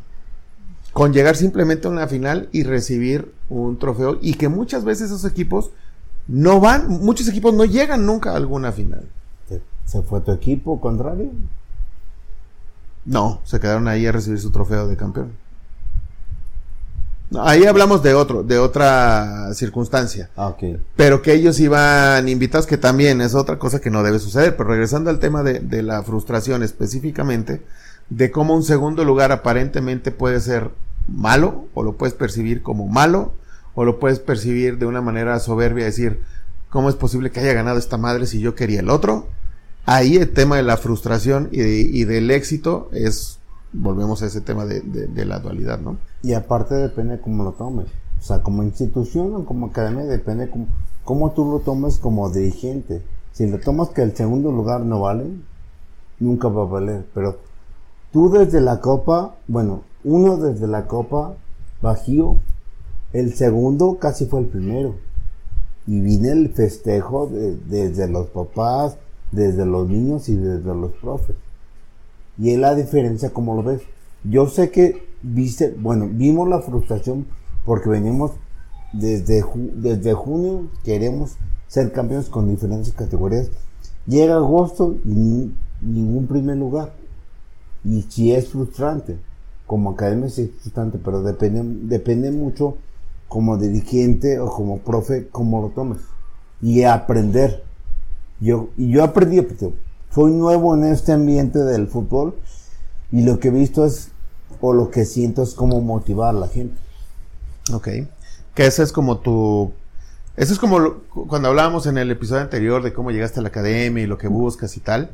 con 0.93 1.13
llegar 1.13 1.35
simplemente 1.35 1.87
a 1.87 1.91
una 1.91 2.07
final 2.07 2.49
y 2.51 2.63
recibir 2.63 3.31
un 3.49 3.77
trofeo 3.77 4.17
y 4.21 4.33
que 4.33 4.47
muchas 4.47 4.83
veces 4.83 5.11
esos 5.11 5.25
equipos 5.25 5.71
no 6.27 6.59
van, 6.59 6.87
muchos 6.87 7.27
equipos 7.27 7.53
no 7.53 7.65
llegan 7.65 8.05
nunca 8.05 8.31
a 8.31 8.35
alguna 8.35 8.71
final. 8.71 9.07
¿Se 9.85 10.01
fue 10.01 10.19
tu 10.21 10.31
equipo 10.31 10.81
contrario? 10.81 11.31
No, 13.05 13.39
se 13.45 13.59
quedaron 13.59 13.87
ahí 13.87 14.05
a 14.05 14.11
recibir 14.11 14.39
su 14.39 14.51
trofeo 14.51 14.87
de 14.87 14.97
campeón. 14.97 15.31
Ahí 17.39 17.65
hablamos 17.65 18.03
de 18.03 18.13
otro, 18.13 18.43
de 18.43 18.57
otra 18.57 19.53
circunstancia. 19.53 20.29
Ah. 20.37 20.55
Pero 20.95 21.21
que 21.21 21.33
ellos 21.33 21.59
iban 21.59 22.27
invitados, 22.29 22.67
que 22.67 22.77
también 22.77 23.21
es 23.21 23.35
otra 23.35 23.59
cosa 23.59 23.79
que 23.79 23.89
no 23.89 24.03
debe 24.03 24.19
suceder. 24.19 24.55
Pero 24.55 24.69
regresando 24.69 25.09
al 25.09 25.19
tema 25.19 25.43
de, 25.43 25.59
de 25.59 25.83
la 25.83 26.03
frustración 26.03 26.63
específicamente, 26.63 27.61
de 28.09 28.31
cómo 28.31 28.55
un 28.55 28.63
segundo 28.63 29.03
lugar 29.03 29.31
aparentemente 29.31 30.11
puede 30.11 30.39
ser 30.39 30.71
malo, 31.07 31.65
o 31.73 31.83
lo 31.83 31.93
puedes 31.97 32.13
percibir 32.13 32.61
como 32.61 32.87
malo, 32.87 33.33
o 33.75 33.85
lo 33.85 33.99
puedes 33.99 34.19
percibir 34.19 34.77
de 34.77 34.85
una 34.85 35.01
manera 35.01 35.39
soberbia, 35.39 35.85
decir, 35.85 36.19
¿cómo 36.69 36.89
es 36.89 36.95
posible 36.95 37.31
que 37.31 37.39
haya 37.39 37.53
ganado 37.53 37.77
esta 37.77 37.97
madre 37.97 38.25
si 38.25 38.39
yo 38.39 38.55
quería 38.55 38.79
el 38.79 38.89
otro? 38.89 39.27
Ahí 39.85 40.17
el 40.17 40.29
tema 40.31 40.57
de 40.57 40.63
la 40.63 40.77
frustración 40.77 41.47
y, 41.51 42.03
del 42.03 42.29
éxito 42.31 42.89
es, 42.91 43.36
volvemos 43.73 44.21
a 44.21 44.27
ese 44.27 44.41
tema 44.41 44.65
de, 44.65 45.25
la 45.25 45.39
dualidad, 45.39 45.79
¿no? 45.79 45.97
Y 46.23 46.33
aparte 46.33 46.75
depende 46.75 47.19
cómo 47.19 47.43
lo 47.43 47.53
tomes. 47.53 47.87
O 48.19 48.21
sea, 48.21 48.41
como 48.41 48.63
institución 48.63 49.35
o 49.35 49.45
como 49.45 49.67
academia, 49.67 50.05
depende 50.05 50.49
cómo, 50.49 50.67
cómo 51.03 51.31
tú 51.31 51.45
lo 51.45 51.59
tomes 51.59 51.97
como 51.97 52.29
dirigente. 52.29 53.03
Si 53.31 53.47
lo 53.47 53.59
tomas 53.59 53.89
que 53.89 54.01
el 54.01 54.15
segundo 54.15 54.51
lugar 54.51 54.81
no 54.81 55.01
vale, 55.01 55.25
nunca 56.19 56.47
va 56.47 56.63
a 56.63 56.65
valer. 56.65 57.05
Pero 57.13 57.37
tú 58.11 58.29
desde 58.29 58.61
la 58.61 58.81
copa, 58.81 59.35
bueno, 59.47 59.83
uno 60.03 60.37
desde 60.37 60.67
la 60.67 60.87
copa 60.87 61.35
Bajío, 61.81 62.39
el 63.13 63.33
segundo 63.35 63.97
casi 63.99 64.25
fue 64.25 64.41
el 64.41 64.47
primero. 64.47 64.95
Y 65.85 66.01
viene 66.01 66.31
el 66.31 66.49
festejo 66.49 67.29
desde 67.69 68.07
los 68.07 68.27
papás, 68.27 68.97
desde 69.31 69.65
los 69.65 69.87
niños 69.87 70.27
y 70.29 70.35
desde 70.35 70.73
los 70.73 70.91
profes. 70.93 71.35
Y 72.37 72.51
es 72.51 72.59
la 72.59 72.75
diferencia 72.75 73.31
como 73.31 73.55
lo 73.55 73.63
ves. 73.63 73.81
Yo 74.23 74.47
sé 74.47 74.71
que 74.71 75.07
viste, 75.21 75.75
bueno, 75.79 76.07
vimos 76.11 76.47
la 76.47 76.61
frustración 76.61 77.25
porque 77.65 77.89
venimos 77.89 78.31
desde, 78.93 79.43
desde 79.75 80.13
junio, 80.13 80.67
queremos 80.83 81.35
ser 81.67 81.91
campeones 81.91 82.29
con 82.29 82.49
diferentes 82.49 82.93
categorías. 82.93 83.49
Llega 84.05 84.35
agosto 84.35 84.95
y 85.03 85.51
ningún 85.81 86.27
primer 86.27 86.57
lugar. 86.57 86.93
Y 87.83 88.03
si 88.03 88.33
es 88.33 88.49
frustrante, 88.49 89.17
como 89.65 89.91
academia 89.91 90.27
es 90.27 90.35
frustrante, 90.61 90.97
pero 91.03 91.21
depende, 91.21 91.61
depende 91.87 92.31
mucho 92.31 92.77
como 93.27 93.57
dirigente 93.57 94.39
o 94.39 94.49
como 94.49 94.79
profe, 94.79 95.27
cómo 95.29 95.61
lo 95.61 95.69
tomes. 95.69 95.99
Y 96.61 96.83
aprender. 96.83 97.63
Yo, 98.39 98.69
y 98.77 98.91
yo 98.91 99.03
aprendí, 99.03 99.39
soy 100.17 100.31
nuevo 100.31 100.75
en 100.75 100.83
este 100.83 101.11
ambiente 101.11 101.59
del 101.59 101.87
fútbol 101.87 102.33
y 103.11 103.21
lo 103.21 103.39
que 103.39 103.49
he 103.49 103.51
visto 103.51 103.85
es, 103.85 104.09
o 104.61 104.73
lo 104.73 104.89
que 104.89 105.05
siento 105.05 105.43
es 105.43 105.53
como 105.53 105.79
motivar 105.79 106.29
a 106.29 106.39
la 106.39 106.47
gente. 106.47 106.75
Ok. 107.71 107.87
Que 108.55 108.65
ese 108.65 108.81
es 108.81 108.91
como 108.91 109.19
tu... 109.19 109.71
Eso 110.35 110.53
es 110.53 110.57
como 110.57 111.01
cuando 111.27 111.49
hablábamos 111.49 111.85
en 111.85 111.99
el 111.99 112.09
episodio 112.09 112.41
anterior 112.41 112.81
de 112.81 112.93
cómo 112.93 113.11
llegaste 113.11 113.41
a 113.41 113.43
la 113.43 113.49
academia 113.49 114.03
y 114.03 114.07
lo 114.07 114.17
que 114.17 114.27
buscas 114.27 114.75
y 114.75 114.79
tal. 114.79 115.11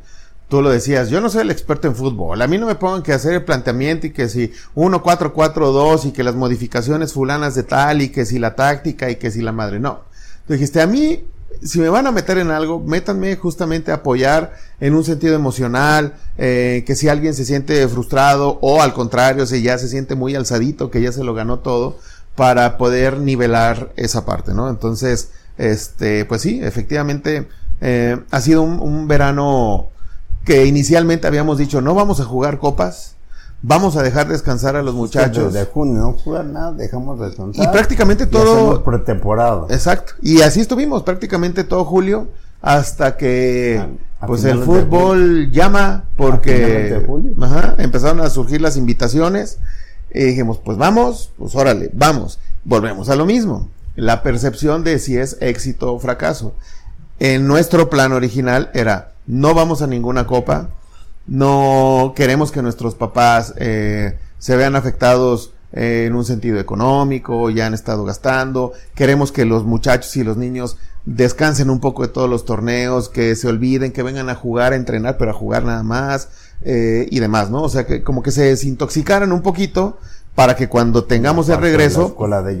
Tú 0.48 0.62
lo 0.62 0.70
decías, 0.70 1.10
yo 1.10 1.20
no 1.20 1.28
soy 1.28 1.42
el 1.42 1.50
experto 1.50 1.86
en 1.86 1.96
fútbol. 1.96 2.40
A 2.40 2.46
mí 2.46 2.56
no 2.56 2.64
me 2.64 2.74
pongan 2.74 3.02
que 3.02 3.12
hacer 3.12 3.34
el 3.34 3.44
planteamiento 3.44 4.06
y 4.06 4.10
que 4.10 4.30
si 4.30 4.52
1-4-4-2 4.74 6.06
y 6.06 6.12
que 6.12 6.24
las 6.24 6.34
modificaciones 6.34 7.12
fulanas 7.12 7.54
de 7.54 7.64
tal 7.64 8.00
y 8.00 8.08
que 8.08 8.24
si 8.24 8.38
la 8.38 8.56
táctica 8.56 9.10
y 9.10 9.16
que 9.16 9.30
si 9.30 9.42
la 9.42 9.52
madre. 9.52 9.80
No. 9.80 10.00
Tú 10.46 10.54
dijiste, 10.54 10.80
a 10.80 10.86
mí 10.86 11.26
si 11.62 11.80
me 11.80 11.88
van 11.88 12.06
a 12.06 12.12
meter 12.12 12.38
en 12.38 12.50
algo, 12.50 12.80
métanme 12.80 13.36
justamente 13.36 13.90
a 13.90 13.96
apoyar 13.96 14.54
en 14.80 14.94
un 14.94 15.04
sentido 15.04 15.34
emocional, 15.34 16.14
eh, 16.38 16.84
que 16.86 16.96
si 16.96 17.08
alguien 17.08 17.34
se 17.34 17.44
siente 17.44 17.86
frustrado 17.88 18.58
o 18.60 18.82
al 18.82 18.92
contrario, 18.92 19.46
si 19.46 19.62
ya 19.62 19.78
se 19.78 19.88
siente 19.88 20.14
muy 20.14 20.34
alzadito, 20.34 20.90
que 20.90 21.00
ya 21.00 21.12
se 21.12 21.24
lo 21.24 21.34
ganó 21.34 21.60
todo, 21.60 21.98
para 22.34 22.78
poder 22.78 23.18
nivelar 23.18 23.92
esa 23.96 24.24
parte, 24.24 24.54
¿no? 24.54 24.68
Entonces, 24.68 25.30
este, 25.56 26.24
pues 26.24 26.42
sí, 26.42 26.60
efectivamente, 26.62 27.48
eh, 27.80 28.18
ha 28.30 28.40
sido 28.40 28.62
un, 28.62 28.80
un 28.80 29.06
verano 29.08 29.90
que 30.44 30.66
inicialmente 30.66 31.26
habíamos 31.26 31.58
dicho, 31.58 31.80
no 31.80 31.94
vamos 31.94 32.20
a 32.20 32.24
jugar 32.24 32.58
copas, 32.58 33.14
vamos 33.66 33.96
a 33.96 34.02
dejar 34.02 34.28
descansar 34.28 34.76
a 34.76 34.82
los 34.82 34.94
muchachos. 34.94 35.52
De 35.52 35.64
junio 35.64 36.00
no 36.00 36.12
jugar 36.12 36.44
nada, 36.44 36.72
dejamos 36.72 37.18
descansar. 37.18 37.64
Y 37.64 37.68
prácticamente 37.68 38.26
todo. 38.26 38.84
pretemporada. 38.84 39.66
Exacto. 39.70 40.12
Y 40.22 40.42
así 40.42 40.60
estuvimos 40.60 41.02
prácticamente 41.02 41.64
todo 41.64 41.84
julio 41.84 42.28
hasta 42.60 43.16
que 43.16 43.82
pues 44.26 44.44
el 44.44 44.62
fútbol 44.62 45.50
llama 45.50 46.04
porque 46.16 47.04
ajá, 47.40 47.74
empezaron 47.78 48.20
a 48.20 48.30
surgir 48.30 48.60
las 48.60 48.76
invitaciones 48.76 49.58
y 50.12 50.24
dijimos 50.24 50.58
pues 50.58 50.78
vamos, 50.78 51.32
pues 51.38 51.54
órale, 51.54 51.90
vamos. 51.94 52.38
Volvemos 52.64 53.08
a 53.08 53.16
lo 53.16 53.24
mismo. 53.24 53.68
La 53.96 54.22
percepción 54.22 54.84
de 54.84 54.98
si 54.98 55.16
es 55.16 55.38
éxito 55.40 55.94
o 55.94 55.98
fracaso. 55.98 56.54
En 57.18 57.46
nuestro 57.46 57.88
plan 57.88 58.12
original 58.12 58.70
era 58.74 59.12
no 59.26 59.54
vamos 59.54 59.80
a 59.80 59.86
ninguna 59.86 60.26
copa, 60.26 60.68
no 61.26 62.12
queremos 62.14 62.52
que 62.52 62.62
nuestros 62.62 62.94
papás 62.94 63.54
eh, 63.56 64.18
se 64.38 64.56
vean 64.56 64.76
afectados 64.76 65.52
eh, 65.72 66.04
en 66.06 66.14
un 66.14 66.24
sentido 66.24 66.60
económico, 66.60 67.50
ya 67.50 67.66
han 67.66 67.74
estado 67.74 68.04
gastando, 68.04 68.72
queremos 68.94 69.32
que 69.32 69.44
los 69.44 69.64
muchachos 69.64 70.16
y 70.16 70.22
los 70.22 70.36
niños 70.36 70.76
descansen 71.04 71.68
un 71.70 71.80
poco 71.80 72.02
de 72.02 72.08
todos 72.08 72.30
los 72.30 72.44
torneos, 72.44 73.08
que 73.08 73.34
se 73.34 73.48
olviden, 73.48 73.92
que 73.92 74.02
vengan 74.02 74.28
a 74.28 74.34
jugar, 74.34 74.72
a 74.72 74.76
entrenar, 74.76 75.18
pero 75.18 75.32
a 75.32 75.34
jugar 75.34 75.64
nada 75.64 75.82
más 75.82 76.28
eh, 76.62 77.06
y 77.10 77.20
demás, 77.20 77.50
¿no? 77.50 77.62
O 77.62 77.68
sea, 77.68 77.86
que 77.86 78.02
como 78.02 78.22
que 78.22 78.30
se 78.30 78.44
desintoxicaran 78.44 79.32
un 79.32 79.42
poquito 79.42 79.98
para 80.34 80.56
que 80.56 80.68
cuando 80.68 81.04
tengamos 81.04 81.48
el 81.48 81.60
regreso 81.60 82.16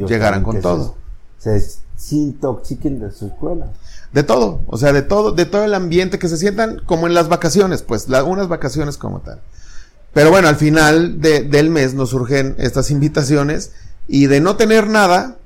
llegaran 0.06 0.42
con 0.42 0.60
todo. 0.60 0.96
Se, 1.38 1.60
se 1.60 1.76
desintoxiquen 1.96 3.00
de 3.00 3.10
su 3.10 3.26
escuela. 3.26 3.68
De 4.14 4.22
todo, 4.22 4.60
o 4.68 4.78
sea, 4.78 4.92
de 4.92 5.02
todo, 5.02 5.32
de 5.32 5.44
todo 5.44 5.64
el 5.64 5.74
ambiente, 5.74 6.20
que 6.20 6.28
se 6.28 6.36
sientan 6.36 6.80
como 6.86 7.08
en 7.08 7.14
las 7.14 7.28
vacaciones, 7.28 7.82
pues, 7.82 8.06
unas 8.06 8.46
vacaciones 8.46 8.96
como 8.96 9.18
tal. 9.18 9.40
Pero 10.12 10.30
bueno, 10.30 10.46
al 10.46 10.54
final 10.54 11.20
del 11.20 11.70
mes 11.70 11.94
nos 11.94 12.10
surgen 12.10 12.54
estas 12.58 12.92
invitaciones 12.92 13.72
y 14.06 14.26
de 14.26 14.40
no 14.40 14.54
tener 14.54 14.86
nada, 14.86 15.38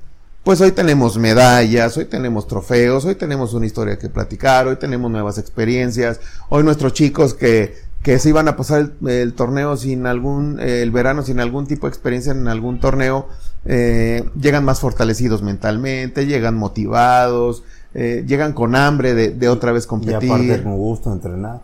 pues 0.43 0.61
hoy 0.61 0.71
tenemos 0.71 1.17
medallas, 1.17 1.97
hoy 1.97 2.05
tenemos 2.05 2.47
trofeos, 2.47 3.05
hoy 3.05 3.15
tenemos 3.15 3.55
una 3.55 3.65
historia 3.65 3.97
que 3.97 4.07
platicar, 4.07 4.67
hoy 4.67 4.75
tenemos 4.75 5.09
nuevas 5.09 5.39
experiencias, 5.39 6.19
hoy 6.49 6.63
nuestros 6.63 6.93
chicos 6.93 7.33
que, 7.33 7.75
que 8.03 8.19
se 8.19 8.29
iban 8.29 8.47
a 8.47 8.55
pasar 8.55 8.91
el, 9.07 9.33
torneo 9.33 9.77
sin 9.77 10.05
algún, 10.05 10.59
el 10.59 10.91
verano 10.91 11.23
sin 11.23 11.39
algún 11.39 11.65
tipo 11.65 11.87
de 11.87 11.89
experiencia 11.89 12.33
en 12.33 12.47
algún 12.47 12.79
torneo, 12.79 13.27
eh, 13.65 14.29
llegan 14.39 14.63
más 14.63 14.79
fortalecidos 14.79 15.41
mentalmente, 15.41 16.27
llegan 16.27 16.55
motivados, 16.55 17.63
eh, 17.93 18.23
llegan 18.27 18.53
con 18.53 18.75
hambre 18.75 19.13
de, 19.13 19.49
otra 19.49 19.71
vez 19.71 19.87
competir. 19.87 20.23
Y 20.23 20.25
aparte 20.25 20.63
con 20.63 20.77
gusto 20.77 21.11
entrenar. 21.11 21.61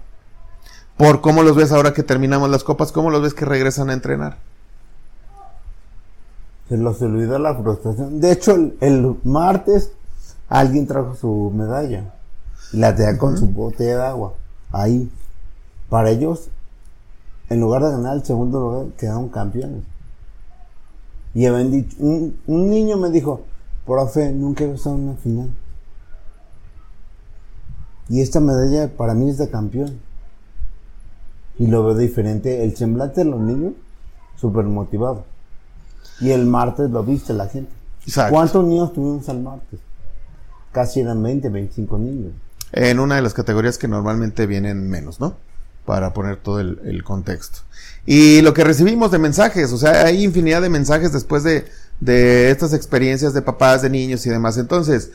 Por 0.98 1.22
cómo 1.22 1.44
los 1.44 1.56
ves 1.56 1.72
ahora 1.72 1.94
que 1.94 2.04
terminamos 2.04 2.50
las 2.50 2.64
copas, 2.64 2.92
cómo 2.92 3.10
los 3.10 3.22
ves 3.22 3.34
que 3.34 3.46
regresan 3.46 3.90
a 3.90 3.94
entrenar. 3.94 4.38
Se 6.70 6.78
los 6.78 7.02
olvidó 7.02 7.38
la 7.38 7.54
frustración. 7.54 8.20
De 8.20 8.32
hecho, 8.32 8.56
el, 8.80 9.16
martes 9.24 9.92
alguien 10.50 10.88
trajo 10.88 11.16
su 11.16 11.52
medalla 11.54 12.14
la 12.72 12.96
tenía 12.96 13.18
con 13.18 13.38
su 13.38 13.48
botella 13.48 13.98
de 13.98 14.06
agua. 14.06 14.34
Ahí. 14.72 15.10
Para 15.90 16.10
ellos, 16.10 16.50
en 17.50 17.60
lugar 17.60 17.84
de 17.84 17.92
ganar 17.92 18.16
el 18.16 18.26
segundo 18.26 18.60
lugar, 18.60 18.88
quedaron 18.98 19.30
campeones. 19.30 19.84
Y 21.34 21.46
un, 21.48 22.38
un 22.48 22.70
niño 22.70 22.98
me 22.98 23.12
dijo, 23.12 23.42
profe, 23.86 24.32
nunca 24.32 24.64
he 24.64 24.68
en 24.68 24.92
una 24.92 25.16
final. 25.18 25.50
Y 28.10 28.22
esta 28.22 28.40
medalla 28.40 28.90
para 28.96 29.14
mí 29.14 29.30
es 29.30 29.38
de 29.38 29.50
campeón. 29.50 30.00
Y 31.58 31.68
lo 31.68 31.86
veo 31.86 31.96
diferente. 31.96 32.64
El 32.64 32.76
semblante 32.76 33.24
de 33.24 33.30
los 33.30 33.40
niños, 33.40 33.74
súper 34.40 34.66
motivado. 34.66 35.26
Y 36.20 36.32
el 36.32 36.46
martes 36.46 36.90
lo 36.90 37.04
viste 37.04 37.34
la 37.34 37.48
gente. 37.48 37.72
¿Cuántos 38.30 38.66
niños 38.66 38.94
tuvimos 38.94 39.28
al 39.30 39.42
martes? 39.42 39.80
Casi 40.72 41.00
eran 41.00 41.22
20, 41.24 41.50
25 41.50 41.98
niños. 41.98 42.34
En 42.72 43.00
una 43.00 43.16
de 43.16 43.22
las 43.22 43.34
categorías 43.34 43.78
que 43.78 43.88
normalmente 43.88 44.46
vienen 44.46 44.90
menos, 44.90 45.20
¿no? 45.20 45.36
Para 45.86 46.14
poner 46.14 46.38
todo 46.38 46.60
el, 46.60 46.80
el 46.84 47.04
contexto. 47.04 47.60
Y 48.06 48.42
lo 48.42 48.54
que 48.54 48.64
recibimos 48.64 49.12
de 49.12 49.20
mensajes, 49.20 49.72
o 49.72 49.78
sea, 49.78 50.06
hay 50.06 50.24
infinidad 50.24 50.62
de 50.62 50.70
mensajes 50.70 51.14
después 51.14 51.44
de, 51.44 51.66
de 52.00 52.52
estas 52.52 52.74
experiencias 52.74 53.34
de 53.34 53.42
papás, 53.42 53.82
de 53.82 53.90
niños 53.90 54.26
y 54.26 54.30
demás. 54.30 54.58
Entonces, 54.58 55.12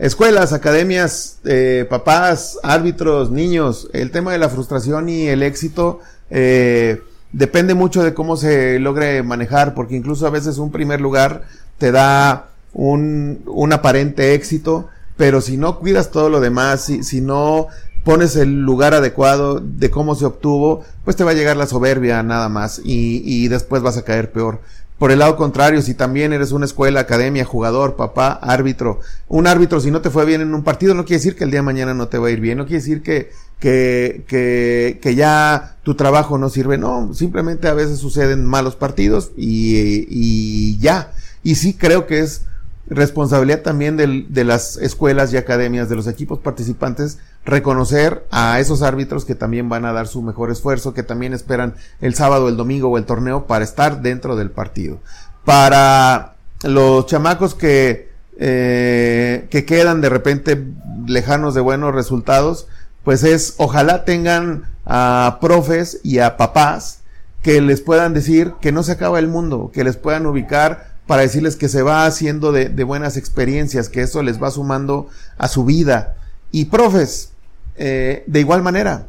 Escuelas, 0.00 0.54
academias, 0.54 1.40
eh, 1.44 1.86
papás, 1.90 2.58
árbitros, 2.62 3.30
niños, 3.30 3.90
el 3.92 4.10
tema 4.10 4.32
de 4.32 4.38
la 4.38 4.48
frustración 4.48 5.10
y 5.10 5.28
el 5.28 5.42
éxito 5.42 6.00
eh, 6.30 7.02
depende 7.32 7.74
mucho 7.74 8.02
de 8.02 8.14
cómo 8.14 8.38
se 8.38 8.78
logre 8.78 9.22
manejar, 9.22 9.74
porque 9.74 9.96
incluso 9.96 10.26
a 10.26 10.30
veces 10.30 10.56
un 10.56 10.72
primer 10.72 11.02
lugar 11.02 11.42
te 11.76 11.92
da 11.92 12.48
un, 12.72 13.42
un 13.44 13.74
aparente 13.74 14.32
éxito, 14.32 14.88
pero 15.18 15.42
si 15.42 15.58
no 15.58 15.78
cuidas 15.78 16.10
todo 16.10 16.30
lo 16.30 16.40
demás, 16.40 16.90
si, 17.02 17.20
no 17.20 17.66
pones 18.02 18.36
el 18.36 18.62
lugar 18.62 18.94
adecuado 18.94 19.60
de 19.60 19.90
cómo 19.90 20.14
se 20.14 20.24
obtuvo, 20.24 20.82
pues 21.04 21.16
te 21.16 21.24
va 21.24 21.32
a 21.32 21.34
llegar 21.34 21.58
la 21.58 21.66
soberbia 21.66 22.22
nada 22.22 22.48
más 22.48 22.80
y, 22.82 23.20
y 23.22 23.48
después 23.48 23.82
vas 23.82 23.98
a 23.98 24.02
caer 24.04 24.32
peor. 24.32 24.60
Por 25.00 25.12
el 25.12 25.20
lado 25.20 25.34
contrario, 25.34 25.80
si 25.80 25.94
también 25.94 26.34
eres 26.34 26.52
una 26.52 26.66
escuela, 26.66 27.00
academia, 27.00 27.46
jugador, 27.46 27.96
papá, 27.96 28.32
árbitro, 28.32 29.00
un 29.28 29.46
árbitro, 29.46 29.80
si 29.80 29.90
no 29.90 30.02
te 30.02 30.10
fue 30.10 30.26
bien 30.26 30.42
en 30.42 30.52
un 30.52 30.62
partido, 30.62 30.92
no 30.92 31.06
quiere 31.06 31.20
decir 31.20 31.36
que 31.36 31.44
el 31.44 31.50
día 31.50 31.60
de 31.60 31.64
mañana 31.64 31.94
no 31.94 32.08
te 32.08 32.18
va 32.18 32.28
a 32.28 32.30
ir 32.30 32.38
bien, 32.38 32.58
no 32.58 32.66
quiere 32.66 32.82
decir 32.82 33.02
que, 33.02 33.30
que, 33.58 34.24
que, 34.28 34.98
que 35.00 35.14
ya 35.14 35.78
tu 35.84 35.94
trabajo 35.94 36.36
no 36.36 36.50
sirve, 36.50 36.76
no, 36.76 37.14
simplemente 37.14 37.66
a 37.66 37.72
veces 37.72 37.98
suceden 37.98 38.44
malos 38.44 38.76
partidos 38.76 39.30
y, 39.38 40.04
y 40.10 40.78
ya. 40.80 41.12
Y 41.42 41.54
sí 41.54 41.72
creo 41.72 42.06
que 42.06 42.18
es 42.18 42.42
responsabilidad 42.90 43.62
también 43.62 43.96
de 43.96 44.44
las 44.44 44.76
escuelas 44.76 45.32
y 45.32 45.36
academias, 45.36 45.88
de 45.88 45.96
los 45.96 46.08
equipos 46.08 46.40
participantes, 46.40 47.18
reconocer 47.44 48.26
a 48.32 48.58
esos 48.58 48.82
árbitros 48.82 49.24
que 49.24 49.36
también 49.36 49.68
van 49.68 49.84
a 49.84 49.92
dar 49.92 50.08
su 50.08 50.22
mejor 50.22 50.50
esfuerzo, 50.50 50.92
que 50.92 51.04
también 51.04 51.32
esperan 51.32 51.74
el 52.00 52.14
sábado, 52.14 52.48
el 52.48 52.56
domingo 52.56 52.88
o 52.88 52.98
el 52.98 53.04
torneo 53.04 53.46
para 53.46 53.64
estar 53.64 54.02
dentro 54.02 54.34
del 54.34 54.50
partido. 54.50 54.98
Para 55.44 56.34
los 56.64 57.06
chamacos 57.06 57.54
que, 57.54 58.10
eh, 58.38 59.46
que 59.50 59.64
quedan 59.64 60.00
de 60.00 60.08
repente 60.08 60.62
lejanos 61.06 61.54
de 61.54 61.60
buenos 61.60 61.94
resultados, 61.94 62.66
pues 63.04 63.22
es, 63.22 63.54
ojalá 63.58 64.04
tengan 64.04 64.64
a 64.84 65.38
profes 65.40 66.00
y 66.02 66.18
a 66.18 66.36
papás 66.36 67.00
que 67.42 67.60
les 67.60 67.80
puedan 67.80 68.12
decir 68.12 68.54
que 68.60 68.72
no 68.72 68.82
se 68.82 68.92
acaba 68.92 69.18
el 69.18 69.28
mundo, 69.28 69.70
que 69.72 69.84
les 69.84 69.96
puedan 69.96 70.26
ubicar 70.26 70.89
para 71.10 71.22
decirles 71.22 71.56
que 71.56 71.68
se 71.68 71.82
va 71.82 72.06
haciendo 72.06 72.52
de, 72.52 72.84
buenas 72.84 73.16
experiencias, 73.16 73.88
que 73.88 74.02
eso 74.02 74.22
les 74.22 74.40
va 74.40 74.48
sumando 74.52 75.08
a 75.38 75.48
su 75.48 75.64
vida. 75.64 76.14
Y 76.52 76.66
profes, 76.66 77.32
eh, 77.74 78.22
de 78.28 78.38
igual 78.38 78.62
manera, 78.62 79.08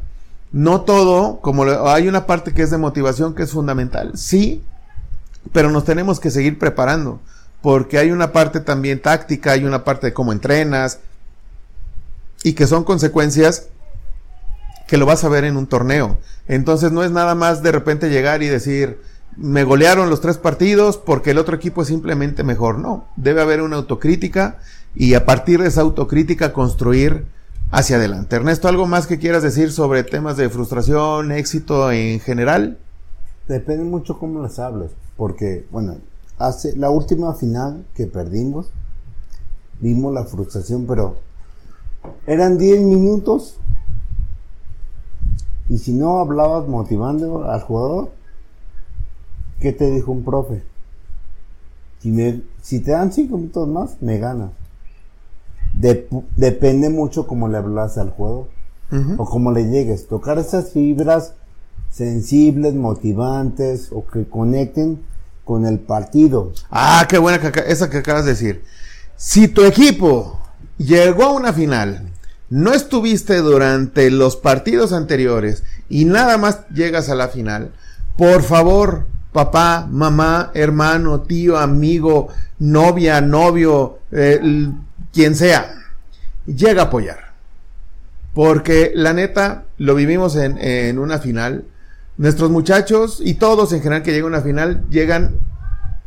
no 0.50 0.80
todo, 0.80 1.38
como 1.40 1.62
hay 1.62 2.08
una 2.08 2.26
parte 2.26 2.54
que 2.54 2.62
es 2.62 2.72
de 2.72 2.76
motivación 2.76 3.36
que 3.36 3.44
es 3.44 3.52
fundamental, 3.52 4.18
sí, 4.18 4.64
pero 5.52 5.70
nos 5.70 5.84
tenemos 5.84 6.18
que 6.18 6.32
seguir 6.32 6.58
preparando, 6.58 7.20
porque 7.60 7.98
hay 7.98 8.10
una 8.10 8.32
parte 8.32 8.58
también 8.58 9.00
táctica, 9.00 9.52
hay 9.52 9.64
una 9.64 9.84
parte 9.84 10.08
de 10.08 10.12
cómo 10.12 10.32
entrenas, 10.32 10.98
y 12.42 12.54
que 12.54 12.66
son 12.66 12.82
consecuencias 12.82 13.68
que 14.88 14.96
lo 14.96 15.06
vas 15.06 15.22
a 15.22 15.28
ver 15.28 15.44
en 15.44 15.56
un 15.56 15.68
torneo. 15.68 16.18
Entonces 16.48 16.90
no 16.90 17.04
es 17.04 17.12
nada 17.12 17.36
más 17.36 17.62
de 17.62 17.70
repente 17.70 18.10
llegar 18.10 18.42
y 18.42 18.48
decir, 18.48 18.98
me 19.36 19.64
golearon 19.64 20.10
los 20.10 20.20
tres 20.20 20.38
partidos 20.38 20.98
porque 20.98 21.30
el 21.30 21.38
otro 21.38 21.56
equipo 21.56 21.82
es 21.82 21.88
simplemente 21.88 22.44
mejor. 22.44 22.78
No, 22.78 23.06
debe 23.16 23.40
haber 23.42 23.62
una 23.62 23.76
autocrítica 23.76 24.58
y 24.94 25.14
a 25.14 25.24
partir 25.24 25.60
de 25.62 25.68
esa 25.68 25.80
autocrítica 25.80 26.52
construir 26.52 27.24
hacia 27.70 27.96
adelante. 27.96 28.36
Ernesto, 28.36 28.68
¿algo 28.68 28.86
más 28.86 29.06
que 29.06 29.18
quieras 29.18 29.42
decir 29.42 29.72
sobre 29.72 30.04
temas 30.04 30.36
de 30.36 30.50
frustración, 30.50 31.32
éxito 31.32 31.90
en 31.90 32.20
general? 32.20 32.78
Depende 33.48 33.84
mucho 33.84 34.18
cómo 34.18 34.42
les 34.42 34.58
hables, 34.58 34.92
porque, 35.16 35.66
bueno, 35.70 35.96
hace 36.38 36.76
la 36.76 36.90
última 36.90 37.34
final 37.34 37.84
que 37.94 38.06
perdimos, 38.06 38.70
vimos 39.80 40.12
la 40.12 40.24
frustración, 40.24 40.86
pero 40.86 41.16
eran 42.26 42.58
10 42.58 42.82
minutos 42.82 43.56
y 45.68 45.78
si 45.78 45.92
no 45.92 46.20
hablabas 46.20 46.68
motivando 46.68 47.50
al 47.50 47.60
jugador, 47.62 48.10
¿qué 49.62 49.72
te 49.72 49.90
dijo 49.90 50.12
un 50.12 50.24
profe? 50.24 50.62
Si, 52.00 52.10
me, 52.10 52.42
si 52.60 52.80
te 52.80 52.90
dan 52.90 53.12
5 53.12 53.36
minutos 53.38 53.68
más, 53.68 53.96
me 54.02 54.18
ganas 54.18 54.50
depende 56.36 56.90
mucho 56.90 57.26
cómo 57.26 57.48
le 57.48 57.58
hablas 57.58 57.98
al 57.98 58.10
juego 58.10 58.48
o 59.16 59.24
cómo 59.24 59.52
le 59.52 59.70
llegues. 59.70 60.06
Tocar 60.06 60.38
esas 60.38 60.72
fibras 60.72 61.32
sensibles, 61.90 62.74
motivantes 62.74 63.88
o 63.90 64.06
que 64.06 64.28
conecten 64.28 65.02
con 65.44 65.64
el 65.64 65.78
partido. 65.78 66.52
Ah, 66.70 67.06
qué 67.08 67.16
buena 67.16 67.40
que, 67.40 67.64
esa 67.68 67.88
que 67.88 67.98
acabas 67.98 68.26
de 68.26 68.32
decir. 68.32 68.62
Si 69.16 69.48
tu 69.48 69.64
equipo 69.64 70.38
llegó 70.76 71.24
a 71.24 71.32
una 71.32 71.54
final, 71.54 72.10
no 72.50 72.74
estuviste 72.74 73.38
durante 73.38 74.10
los 74.10 74.36
partidos 74.36 74.92
anteriores 74.92 75.64
y 75.88 76.04
nada 76.04 76.36
más 76.36 76.68
llegas 76.68 77.08
a 77.08 77.14
la 77.14 77.28
final, 77.28 77.72
por 78.18 78.42
favor, 78.42 79.06
papá, 79.32 79.86
mamá, 79.90 80.50
hermano, 80.54 81.22
tío, 81.22 81.56
amigo, 81.58 82.28
novia, 82.58 83.20
novio, 83.20 83.98
eh, 84.12 84.68
quien 85.12 85.34
sea, 85.34 85.74
llega 86.46 86.82
a 86.82 86.84
apoyar. 86.86 87.32
Porque 88.34 88.92
la 88.94 89.12
neta, 89.12 89.64
lo 89.78 89.94
vivimos 89.94 90.36
en, 90.36 90.58
en 90.58 90.98
una 90.98 91.18
final. 91.18 91.64
Nuestros 92.16 92.50
muchachos 92.50 93.20
y 93.24 93.34
todos 93.34 93.72
en 93.72 93.80
general 93.80 94.02
que 94.02 94.12
llegan 94.12 94.34
a 94.34 94.36
una 94.36 94.44
final 94.44 94.84
llegan 94.90 95.36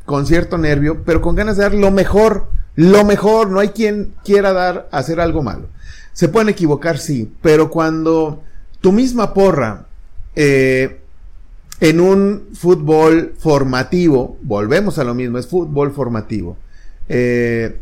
con 0.05 0.25
cierto 0.25 0.57
nervio, 0.57 1.03
pero 1.03 1.21
con 1.21 1.35
ganas 1.35 1.57
de 1.57 1.63
dar 1.63 1.73
lo 1.73 1.91
mejor, 1.91 2.47
lo 2.75 3.03
mejor. 3.05 3.49
No 3.49 3.59
hay 3.59 3.69
quien 3.69 4.13
quiera 4.23 4.53
dar, 4.53 4.87
hacer 4.91 5.19
algo 5.19 5.43
malo. 5.43 5.67
Se 6.13 6.29
pueden 6.29 6.49
equivocar, 6.49 6.97
sí, 6.97 7.31
pero 7.41 7.69
cuando 7.69 8.43
tu 8.81 8.91
misma 8.91 9.33
porra, 9.33 9.87
eh, 10.35 11.01
en 11.79 11.99
un 11.99 12.49
fútbol 12.53 13.33
formativo, 13.37 14.37
volvemos 14.41 14.97
a 14.97 15.03
lo 15.03 15.13
mismo, 15.13 15.37
es 15.37 15.47
fútbol 15.47 15.91
formativo, 15.91 16.57
eh, 17.09 17.79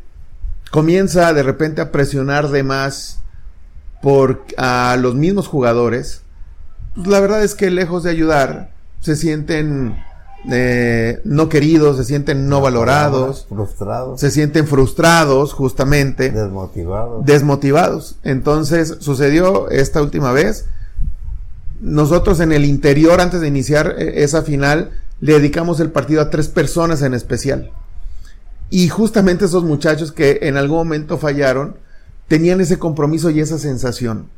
comienza 0.71 1.33
de 1.33 1.43
repente 1.43 1.81
a 1.81 1.91
presionar 1.91 2.49
de 2.49 2.63
más 2.63 3.19
por 4.01 4.45
a 4.57 4.97
los 4.99 5.15
mismos 5.15 5.47
jugadores, 5.47 6.21
pues 6.95 7.07
la 7.07 7.19
verdad 7.19 7.43
es 7.43 7.55
que 7.55 7.69
lejos 7.69 8.03
de 8.03 8.11
ayudar, 8.11 8.71
se 8.99 9.15
sienten 9.15 9.95
eh, 10.51 11.21
no 11.23 11.47
queridos, 11.47 11.97
se 11.97 12.03
sienten 12.03 12.49
no 12.49 12.59
valorados, 12.59 13.45
frustrados, 13.47 14.19
se 14.19 14.29
sienten 14.29 14.67
frustrados 14.67 15.53
justamente, 15.53 16.31
desmotivados. 16.31 17.25
desmotivados. 17.25 18.15
Entonces 18.23 18.97
sucedió 18.99 19.69
esta 19.69 20.01
última 20.01 20.31
vez. 20.31 20.65
Nosotros 21.83 22.39
en 22.39 22.53
el 22.53 22.63
interior, 22.63 23.19
antes 23.19 23.41
de 23.41 23.49
iniciar 23.49 23.95
eh, 23.99 24.23
esa 24.23 24.41
final, 24.41 24.91
le 25.19 25.33
dedicamos 25.33 25.81
el 25.81 25.91
partido 25.91 26.21
a 26.21 26.29
tres 26.29 26.47
personas 26.47 27.01
en 27.01 27.13
especial. 27.13 27.71
Y 28.69 28.87
justamente 28.87 29.43
esos 29.43 29.65
muchachos 29.65 30.13
que 30.13 30.39
en 30.43 30.55
algún 30.55 30.77
momento 30.77 31.17
fallaron, 31.17 31.75
tenían 32.29 32.61
ese 32.61 32.79
compromiso 32.79 33.29
y 33.31 33.41
esa 33.41 33.59
sensación. 33.59 34.29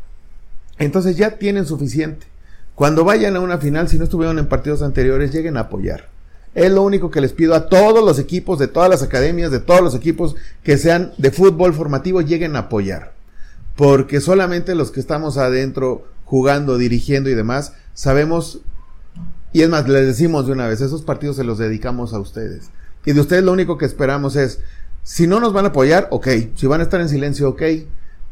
Entonces 0.79 1.17
ya 1.17 1.37
tienen 1.37 1.67
suficiente. 1.67 2.25
Cuando 2.73 3.03
vayan 3.03 3.35
a 3.35 3.41
una 3.41 3.59
final, 3.59 3.89
si 3.89 3.99
no 3.99 4.05
estuvieron 4.05 4.39
en 4.39 4.47
partidos 4.47 4.81
anteriores, 4.81 5.31
lleguen 5.31 5.57
a 5.57 5.61
apoyar. 5.61 6.09
Es 6.55 6.71
lo 6.71 6.81
único 6.81 7.11
que 7.11 7.21
les 7.21 7.33
pido 7.33 7.53
a 7.53 7.69
todos 7.69 8.03
los 8.03 8.17
equipos, 8.17 8.57
de 8.57 8.67
todas 8.67 8.89
las 8.89 9.03
academias, 9.03 9.51
de 9.51 9.59
todos 9.59 9.81
los 9.81 9.93
equipos 9.93 10.35
que 10.63 10.79
sean 10.79 11.13
de 11.19 11.29
fútbol 11.29 11.75
formativo, 11.75 12.21
lleguen 12.21 12.55
a 12.55 12.61
apoyar. 12.61 13.13
Porque 13.75 14.19
solamente 14.19 14.73
los 14.73 14.89
que 14.89 14.99
estamos 14.99 15.37
adentro 15.37 16.07
jugando, 16.25 16.77
dirigiendo 16.77 17.29
y 17.29 17.35
demás, 17.35 17.73
sabemos, 17.93 18.59
y 19.53 19.61
es 19.61 19.69
más, 19.69 19.87
les 19.87 20.05
decimos 20.05 20.47
de 20.47 20.51
una 20.51 20.67
vez, 20.67 20.81
esos 20.81 21.03
partidos 21.03 21.37
se 21.37 21.43
los 21.43 21.57
dedicamos 21.57 22.13
a 22.13 22.19
ustedes. 22.19 22.69
Y 23.05 23.13
de 23.13 23.21
ustedes 23.21 23.43
lo 23.43 23.53
único 23.53 23.77
que 23.77 23.85
esperamos 23.85 24.35
es, 24.35 24.59
si 25.03 25.27
no 25.27 25.39
nos 25.39 25.53
van 25.53 25.65
a 25.65 25.69
apoyar, 25.69 26.07
ok. 26.09 26.27
Si 26.55 26.65
van 26.65 26.81
a 26.81 26.83
estar 26.83 26.99
en 26.99 27.07
silencio, 27.07 27.49
ok. 27.49 27.61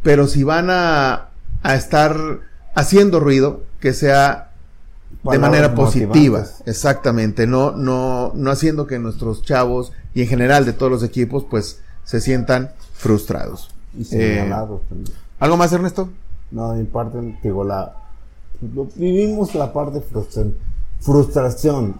Pero 0.01 0.27
si 0.27 0.43
van 0.43 0.69
a, 0.71 1.29
a 1.61 1.75
estar 1.75 2.39
haciendo 2.73 3.19
ruido, 3.19 3.63
que 3.79 3.93
sea 3.93 4.51
de 5.23 5.37
manera 5.37 5.75
positiva. 5.75 6.45
Exactamente. 6.65 7.45
No, 7.45 7.71
no, 7.71 8.31
no 8.35 8.51
haciendo 8.51 8.87
que 8.87 8.97
nuestros 8.97 9.43
chavos 9.43 9.91
y 10.15 10.23
en 10.23 10.27
general 10.27 10.65
de 10.65 10.73
todos 10.73 10.91
los 10.91 11.03
equipos, 11.03 11.45
pues, 11.47 11.79
se 12.03 12.19
sientan 12.19 12.71
frustrados. 12.93 13.69
Y 13.95 14.07
eh, 14.11 14.51
¿Algo 15.39 15.57
más, 15.57 15.71
Ernesto? 15.71 16.09
No, 16.53 16.75
en 16.75 16.85
parte, 16.85 17.37
digo, 17.41 17.63
la, 17.63 17.95
vivimos 18.95 19.55
la 19.55 19.73
parte 19.73 19.99
de 19.99 20.01
frustración, 20.01 20.55
frustración 20.99 21.95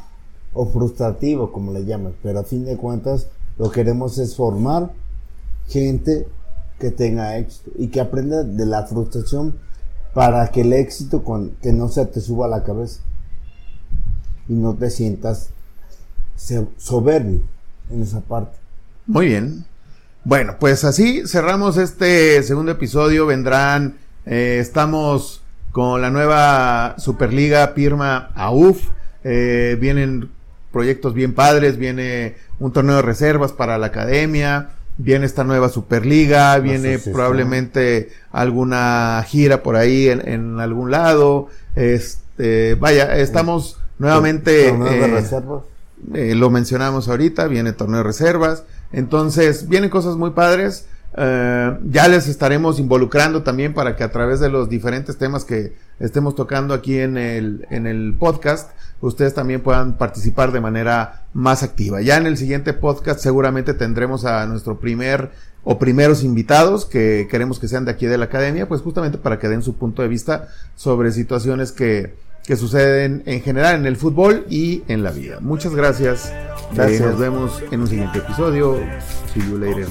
o 0.54 0.68
frustrativo, 0.68 1.52
como 1.52 1.74
le 1.74 1.86
llaman, 1.86 2.14
pero 2.22 2.40
a 2.40 2.44
fin 2.44 2.64
de 2.64 2.78
cuentas 2.78 3.28
lo 3.58 3.70
que 3.70 3.82
queremos 3.82 4.20
es 4.20 4.36
formar 4.36 4.92
gente 5.68 6.28
que 6.80 6.92
tenga 6.92 7.38
éxito 7.38 7.72
y 7.78 7.88
que 7.88 8.00
aprenda 8.00 8.44
de 8.44 8.66
la 8.66 8.86
frustración 8.86 9.56
para 10.14 10.48
que 10.50 10.62
el 10.62 10.74
éxito 10.74 11.24
con, 11.24 11.52
que 11.62 11.74
no 11.74 11.90
se 11.90 12.06
te 12.06 12.22
suba 12.22 12.46
a 12.46 12.50
la 12.50 12.64
cabeza 12.64 13.02
y 14.48 14.54
no 14.54 14.76
te 14.76 14.92
sientas 14.92 15.50
soberbio 16.78 17.42
en 17.90 18.04
esa 18.04 18.22
parte. 18.22 18.56
Muy 19.08 19.28
bien. 19.28 19.66
Bueno, 20.24 20.58
pues 20.60 20.84
así 20.84 21.26
cerramos 21.26 21.78
este 21.78 22.44
segundo 22.44 22.72
episodio. 22.72 23.26
Vendrán, 23.26 23.98
eh, 24.26 24.58
estamos 24.60 25.42
con 25.72 26.02
la 26.02 26.10
nueva 26.10 26.96
Superliga 26.98 27.74
Pirma 27.74 28.32
AUF. 28.36 28.90
Eh, 29.24 29.78
vienen 29.80 30.30
proyectos 30.72 31.14
bien 31.14 31.34
padres, 31.34 31.78
viene 31.78 32.36
un 32.60 32.72
torneo 32.72 32.98
de 32.98 33.02
reservas 33.02 33.52
para 33.52 33.78
la 33.78 33.88
academia, 33.88 34.70
viene 34.98 35.26
esta 35.26 35.44
nueva 35.44 35.70
Superliga, 35.70 36.58
viene 36.60 37.00
probablemente 37.00 38.12
alguna 38.32 39.24
gira 39.28 39.64
por 39.64 39.76
ahí 39.76 40.10
en, 40.10 40.28
en 40.28 40.60
algún 40.60 40.92
lado. 40.92 41.50
Este, 41.76 42.76
vaya, 42.76 43.18
estamos 43.18 43.80
nuevamente. 44.00 44.70
Eh, 44.70 45.24
eh, 46.14 46.36
lo 46.36 46.50
mencionamos 46.50 47.08
ahorita, 47.08 47.48
viene 47.48 47.74
torneo 47.74 48.00
de 48.00 48.04
reservas. 48.04 48.64
Entonces, 48.92 49.70
vienen 49.70 49.90
cosas 49.90 50.16
muy 50.18 50.32
padres. 50.32 50.86
Eh, 51.16 51.78
ya 51.86 52.08
les 52.08 52.28
estaremos 52.28 52.80
involucrando 52.80 53.44
también 53.44 53.74
para 53.74 53.96
que 53.96 54.04
a 54.04 54.12
través 54.12 54.40
de 54.40 54.50
los 54.50 54.70
diferentes 54.70 55.18
temas 55.18 55.46
que 55.46 55.74
estemos 56.00 56.36
tocando 56.36 56.74
aquí 56.74 57.00
en 57.00 57.18
el, 57.18 57.68
en 57.70 57.86
el 57.86 58.16
podcast, 58.18 58.72
ustedes 59.02 59.34
también 59.34 59.62
puedan 59.62 59.98
participar 59.98 60.52
de 60.52 60.62
manera 60.62 61.26
más 61.34 61.62
activa. 61.64 62.02
Ya 62.02 62.18
en 62.18 62.26
el 62.26 62.38
siguiente 62.38 62.74
podcast 62.74 63.20
seguramente 63.20 63.74
tendremos 63.74 64.26
a 64.26 64.46
nuestro 64.48 64.80
primer 64.80 65.32
o 65.64 65.80
primeros 65.80 66.24
invitados 66.24 66.86
que 66.86 67.28
queremos 67.30 67.60
que 67.60 67.68
sean 67.68 67.86
de 67.86 67.92
aquí 67.92 68.06
de 68.06 68.18
la 68.18 68.26
academia, 68.26 68.68
pues 68.68 68.82
justamente 68.82 69.18
para 69.18 69.40
que 69.40 69.48
den 69.48 69.62
su 69.62 69.76
punto 69.76 70.02
de 70.02 70.08
vista 70.08 70.50
sobre 70.76 71.12
situaciones 71.12 71.72
que, 71.72 72.16
que 72.44 72.58
suceden 72.58 73.24
en 73.26 73.42
general 73.42 73.76
en 73.76 73.86
el 73.86 73.96
fútbol 73.96 74.46
y 74.50 74.84
en 74.88 75.04
la 75.04 75.12
vida. 75.12 75.40
Muchas 75.40 75.74
gracias. 75.74 76.34
gracias. 76.74 77.02
nos 77.02 77.20
vemos 77.20 77.64
en 77.72 77.82
un 77.82 77.88
siguiente 77.88 78.20
episodio. 78.20 78.80
See 79.34 79.42
you 79.50 79.58
later. 79.58 79.88